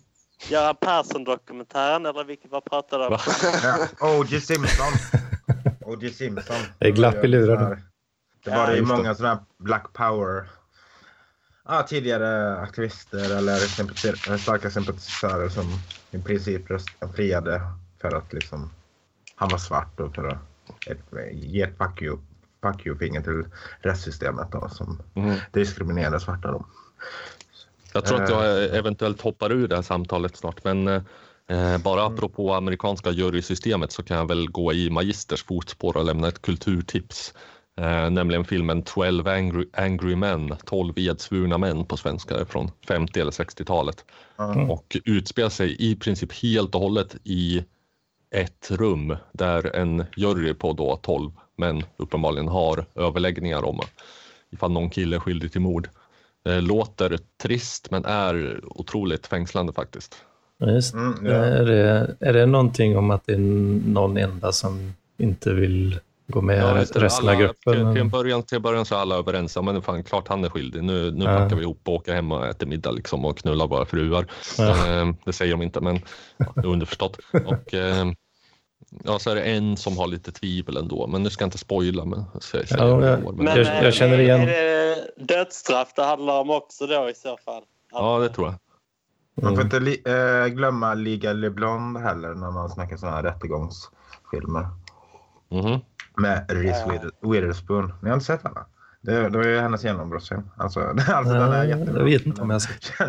[0.50, 3.20] Göran Persson-dokumentären eller vilket vad pratade du om?
[4.00, 4.42] Ja, O.J.
[4.42, 4.94] Simpson.
[5.82, 6.10] O.J.
[6.10, 6.56] Simpson.
[6.80, 7.58] Det är glapp i luren.
[7.60, 7.76] Det var,
[8.44, 8.88] det Ja, var ju det.
[8.88, 10.44] många sådana här Black Power.
[11.68, 15.66] Ja, tidigare aktivister eller sympatiser- starka sympatisörer som
[16.12, 17.62] i princip röst, friade
[18.10, 18.72] för att liksom
[19.36, 20.38] han var svart och för att
[20.86, 22.18] ett, ge ett fuck you,
[22.62, 23.44] fuck you-finger till
[23.80, 25.36] rättssystemet då, som Mm.
[25.52, 26.52] diskriminerar svarta.
[26.52, 26.66] Då.
[27.94, 32.14] Jag tror att jag eventuellt hoppar ur det här samtalet snart, men eh, bara Mm.
[32.14, 37.34] apropå amerikanska jurysystemet så kan jag väl gå i Magisters fotspår och lämna ett kulturtips.
[37.78, 43.32] Eh, nämligen filmen 12 Angry, Angry Men, 12 edsvurna män på svenska från 50 eller
[43.32, 44.06] 60-talet.
[44.40, 44.70] Mm.
[44.70, 47.66] Och utspelar sig i princip helt och hållet i
[48.36, 53.80] ett rum där en jury på då 12 män uppenbarligen har överläggningar om
[54.52, 55.90] ifall någon kille är skyldig till mord.
[56.44, 60.16] Det låter trist men är otroligt fängslande faktiskt.
[60.60, 60.94] Just.
[60.94, 61.32] Mm, ja.
[61.32, 63.38] är, det, är det någonting om att det är
[63.90, 67.74] någon enda som inte vill gå med Ja, resten av gruppen?
[67.74, 69.56] Till, till, en början, till början så är alla överens.
[69.56, 70.84] Ja, men fan, klart han är skyldig.
[70.84, 71.38] Nu, nu Ja.
[71.38, 74.26] packar vi ihop och åker hem och äter middag liksom, och knullar våra fruar.
[74.58, 75.02] Ja.
[75.02, 76.00] Eh, det säger de inte, men
[76.38, 77.20] ja, det är underförstått.
[77.46, 78.06] Och, eh,
[79.04, 81.58] ja, så är det en som har lite tvivel ändå, men nu ska jag inte
[81.58, 82.06] spoila.
[82.06, 84.42] Men, säger, säger Ja, jag- det går, men, Men Jag- eh, jag känner är- igen-
[84.42, 87.64] Är det dödsstraff det handlar om också då i så fall?
[87.92, 88.56] ja, det tror jag.
[89.44, 89.66] Man får Mm.
[89.68, 94.68] inte li, eh, glömma Liga LeBlond heller när man snackar sådana här rättegångsfilmer.
[95.52, 95.80] Mhm.
[96.18, 96.92] Med Reese Ja.
[96.94, 97.94] Wither- Witherspoon.
[98.02, 98.60] Ni har inte sett henne?
[99.02, 100.50] Det, det var ju hennes genombrottsfilm.
[100.58, 101.98] Alltså, alltså den är Ja, jättebra.
[101.98, 102.74] jag vet inte om jag ska...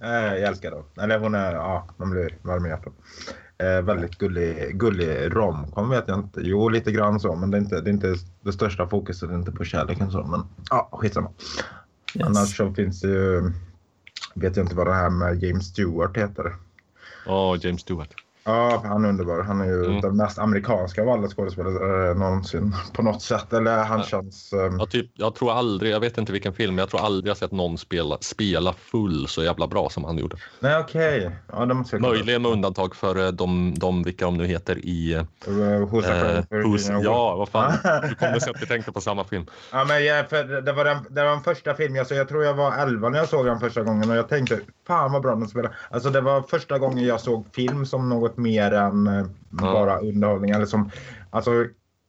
[0.00, 0.84] Eh, jag älskar dem.
[1.00, 2.92] Eller hon är, ja, man blir varm i hjärtat.
[3.58, 6.40] Eh, väldigt gullig, gullig romcom vet jag inte.
[6.42, 9.34] Jo, lite grann så, men det är inte det, är inte det största fokuset är
[9.34, 10.26] inte på kärleken så.
[10.26, 11.30] Men ja, skitsamma.
[12.14, 12.26] Yes.
[12.26, 13.52] Annars så finns det ju,
[14.34, 16.56] vet jag inte vad det här med James Stewart heter.
[17.26, 18.14] Ja, James Stewart.
[18.46, 19.42] Ja, han är underbar.
[19.42, 20.00] Han är ju Mm.
[20.00, 23.52] den mest amerikanska av alla skådespelare eh, någonsin på något sätt.
[23.52, 24.04] Eller han Ja.
[24.04, 24.52] känns...
[24.52, 27.30] eh, Jag, typ, jag tror aldrig, jag vet inte vilken film, men jag tror aldrig
[27.30, 30.36] jag sett någon spela, spela full så jävla bra som han gjorde.
[30.60, 31.30] Nej, okej.
[31.52, 32.08] Ja, jag kolla.
[32.08, 35.12] Möjligen med undantag för eh, de, de vilka de nu heter i...
[35.14, 37.04] Eh, Who's Eh, Afraid of hos, Virginia Woolf.
[37.06, 37.72] ja, vad fan.
[38.08, 39.46] Du kommer se att vi tänkte på samma film.
[39.72, 42.18] Ja, men jag, för det, var den, det var den första filmen jag såg.
[42.18, 45.12] Jag tror jag var 11 när jag såg den första gången och jag tänkte fan
[45.12, 45.76] vad bra den spelar.
[45.90, 50.50] Alltså det var första gången jag såg film som något mer än eh, bara underhållning.
[50.50, 50.90] Eller som,
[51.30, 51.50] alltså,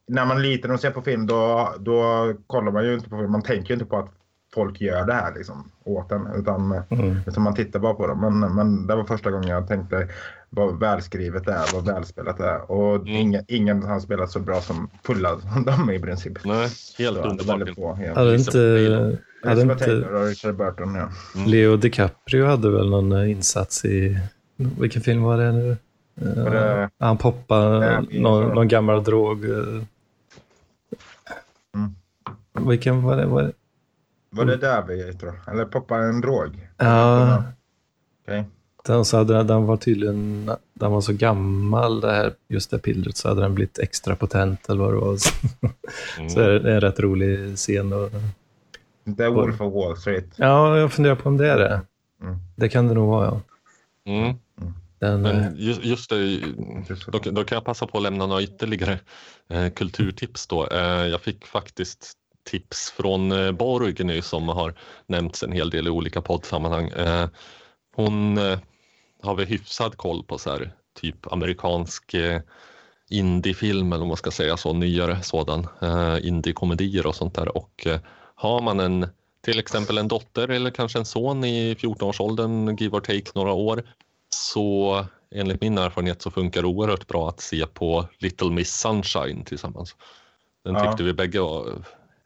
[0.08, 3.18] när man är liten och ser på film då, då kollar man ju inte på
[3.18, 3.32] film.
[3.32, 4.12] Man tänker ju inte på att
[4.54, 6.28] folk gör det här liksom, åt en.
[6.36, 7.18] Utan, Mm.
[7.28, 8.20] utan man tittar bara på dem.
[8.40, 10.08] Men, men det var första gången jag tänkte
[10.50, 12.72] vad välskrivet det är, vad välspelat det är.
[12.72, 13.08] Och Mm.
[13.08, 16.34] ingen, ingen har spelat så bra som fulla som de är i princip.
[16.46, 17.88] Nej, helt Så, det är underbar väldigt film.
[17.88, 18.14] bra, ja.
[18.16, 21.10] Hade inte, hade inte Taylor Richard Burton, ja.
[21.48, 24.20] Leo DiCaprio hade väl någon eh, insats i...
[24.80, 25.78] Vilken film var det nu?
[26.22, 29.46] Eh, det- Han poppade Ja, vi- någon, någon gammal drog.
[29.46, 29.84] eh.
[31.76, 32.68] Mm.
[32.70, 33.26] Vilken var det?
[33.26, 33.52] Var det?
[34.30, 35.54] Var det där vi tror jag?
[35.54, 36.68] Eller poppar en drog?
[36.78, 37.44] Ja,
[38.24, 38.44] Okej.
[38.86, 40.52] den, så hade, den var tydligen...
[40.74, 44.70] Den var så gammal, det här, just det pillret, så hade den blivit extra potent
[44.70, 45.18] eller vad det var.
[46.18, 46.30] Mm.
[46.30, 47.94] Så är det en rätt rolig scen.
[47.94, 48.10] Och,
[49.04, 50.26] Det är Wolf of Wall Street.
[50.36, 51.82] ja, jag funderar på om det är det.
[52.22, 52.36] Mm.
[52.56, 53.42] Det kan det nog vara, ja.
[54.12, 54.36] Mm.
[55.00, 56.40] Den, Men just, just det,
[57.08, 59.00] då, då kan jag passa på att lämna några ytterligare
[59.50, 60.68] eh, kulturtips då.
[60.68, 62.14] Eh, jag fick faktiskt
[62.44, 64.74] tips från eh, Borg nu som har
[65.08, 66.90] nämnts en hel del i olika poddsammanhang.
[66.90, 67.28] Eh,
[67.96, 68.60] hon eh,
[69.24, 70.72] har väl hyfsad koll på så här,
[71.02, 72.42] typ amerikansk eh,
[73.10, 77.58] indiefilm eller vad man ska säga så, nyare sådan, eh, indiekomedier och sånt där.
[77.58, 78.00] Och eh,
[78.36, 79.08] har man en
[79.42, 83.84] till exempel en dotter eller kanske en son i 14-årsåldern, give or take några år,
[84.30, 89.44] så enligt min erfarenhet så funkar det oerhört bra att se på Little Miss Sunshine
[89.46, 89.96] tillsammans.
[90.64, 90.86] Den Ja.
[90.92, 91.84] tyckte vi bägge var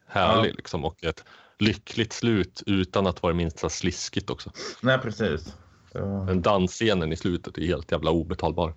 [0.08, 0.54] härlig Ja.
[0.56, 1.24] liksom, och ett
[1.60, 4.52] lyckligt slut utan att vara det minsta sliskigt också.
[4.82, 5.56] Nej, precis.
[5.92, 8.74] Så, Den dansscenen i slutet är helt jävla obetalbar.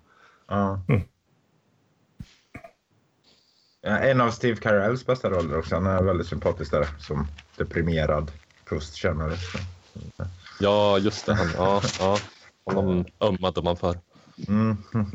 [0.47, 0.81] ja.
[0.89, 1.01] Mm.
[3.81, 5.75] Ja, En av Steve Carells bästa roller också.
[5.75, 7.27] Han är väldigt sympatisk där som
[7.57, 8.31] deprimerad
[8.65, 9.35] prostkännare.
[10.59, 11.33] Ja, just det.
[11.35, 12.17] Han, ja, ja.
[12.65, 13.99] Honom ömmade man för.
[14.47, 14.77] Mm.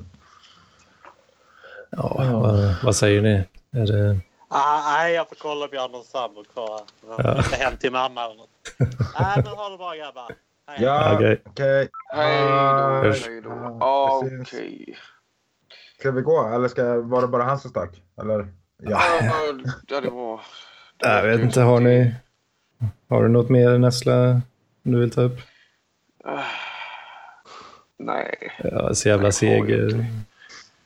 [1.91, 3.45] ja, vad, vad säger ni?
[3.81, 4.21] Är det...
[4.49, 6.81] Ah, nej, jag får kolla om jag har någon sambo kvar.
[7.09, 7.43] Jag Ja.
[7.59, 8.49] hem till mamma eller något.
[9.21, 10.33] Nej, men ha det bra grabbar.
[10.67, 10.79] Hej.
[10.83, 11.43] Ja, Okej.
[11.47, 11.89] okej.
[12.15, 13.77] Hej då, hej då.
[13.81, 14.39] Ja, Okej.
[14.39, 14.97] precis.
[15.99, 18.03] Ska vi gå eller ska, var det bara han som stack?
[18.23, 18.49] Eller?
[18.83, 19.01] Ja.
[19.89, 20.41] Ja, det var...
[20.99, 22.15] Jag vet inte, har ni...
[23.09, 24.41] Har du något mer Nessla
[24.83, 25.39] du vill ta upp?
[28.01, 28.53] Nej.
[28.59, 30.07] Jag är så jävla Nej, jag har seg.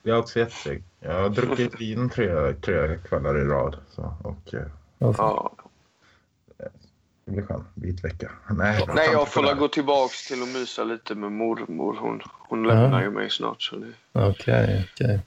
[0.03, 0.83] Jag är också jätteseg.
[0.99, 3.77] Jag har druckit vin tre, tre kvällar i rad.
[3.91, 4.67] Så, och, eh,
[4.97, 5.13] Ja.
[5.17, 5.51] Ja.
[7.25, 7.67] Det blir skönt.
[7.73, 8.31] Vit vecka.
[8.49, 11.97] Nej, Nej, jag får gå tillbaks till att mysa lite med mormor.
[11.99, 13.61] Hon, hon lämnar ju mig snart.
[13.61, 13.91] Så det...
[14.11, 15.19] Okej, okej.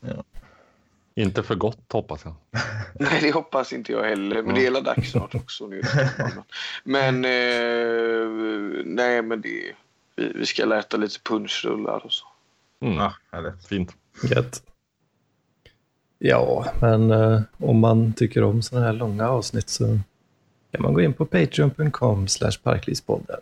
[1.15, 2.35] Inte för gott hoppas jag.
[2.95, 4.43] Nej, det hoppas inte jag heller.
[4.43, 5.67] Men det är hela dags snart också.
[5.67, 5.83] Nu.
[6.85, 9.73] Men eh, nej, men det,
[10.19, 12.27] vi, vi ska äta lite punschrullar och så.
[12.81, 13.67] Mm, Ja, härligt.
[13.67, 13.97] Fint.
[14.23, 14.63] Gött.
[16.19, 19.85] Ja, men eh, om man tycker om sådana här långa avsnitt så
[20.71, 23.41] kan man gå in på patreon.com slash parklivspodden.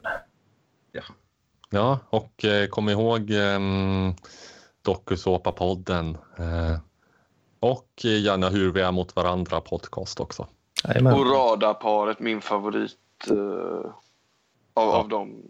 [1.70, 3.60] Ja, och eh, kom ihåg eh,
[4.82, 6.18] Dokusåpa-podden.
[6.38, 6.78] Eh,
[7.60, 10.46] och gärna Hur vi är mot varandra podcast också.
[10.84, 11.14] Jajamän.
[11.14, 12.96] Och radarparet, min favorit
[13.30, 13.90] eh,
[14.74, 15.42] av, av dem.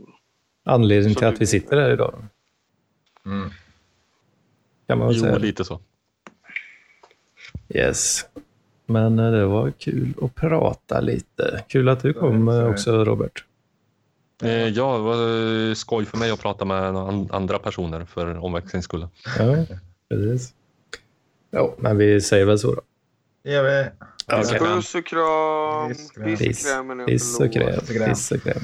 [0.66, 2.14] Anledningen Så till du- att vi sitter här idag.
[3.26, 3.50] Mm.
[4.86, 5.38] Kan man väl Jo, säga.
[5.38, 5.80] lite så.
[7.68, 8.26] Yes.
[8.86, 11.64] Men eh, det var kul att prata lite.
[11.68, 13.44] Kul att du kom eh, också Robert.
[14.42, 18.84] Eh, ja, det var skoj för mig att prata med an- andra personer för omväxlings
[18.84, 19.08] skull.
[19.38, 19.56] Ja,
[20.08, 20.54] precis.
[21.50, 22.80] Ja, men vi säger väl så då.
[23.42, 23.90] Det gör vi.
[24.58, 25.88] Puss och kram.
[26.36, 27.80] Piss, och kräm.
[27.86, 28.60] Piss och kräm.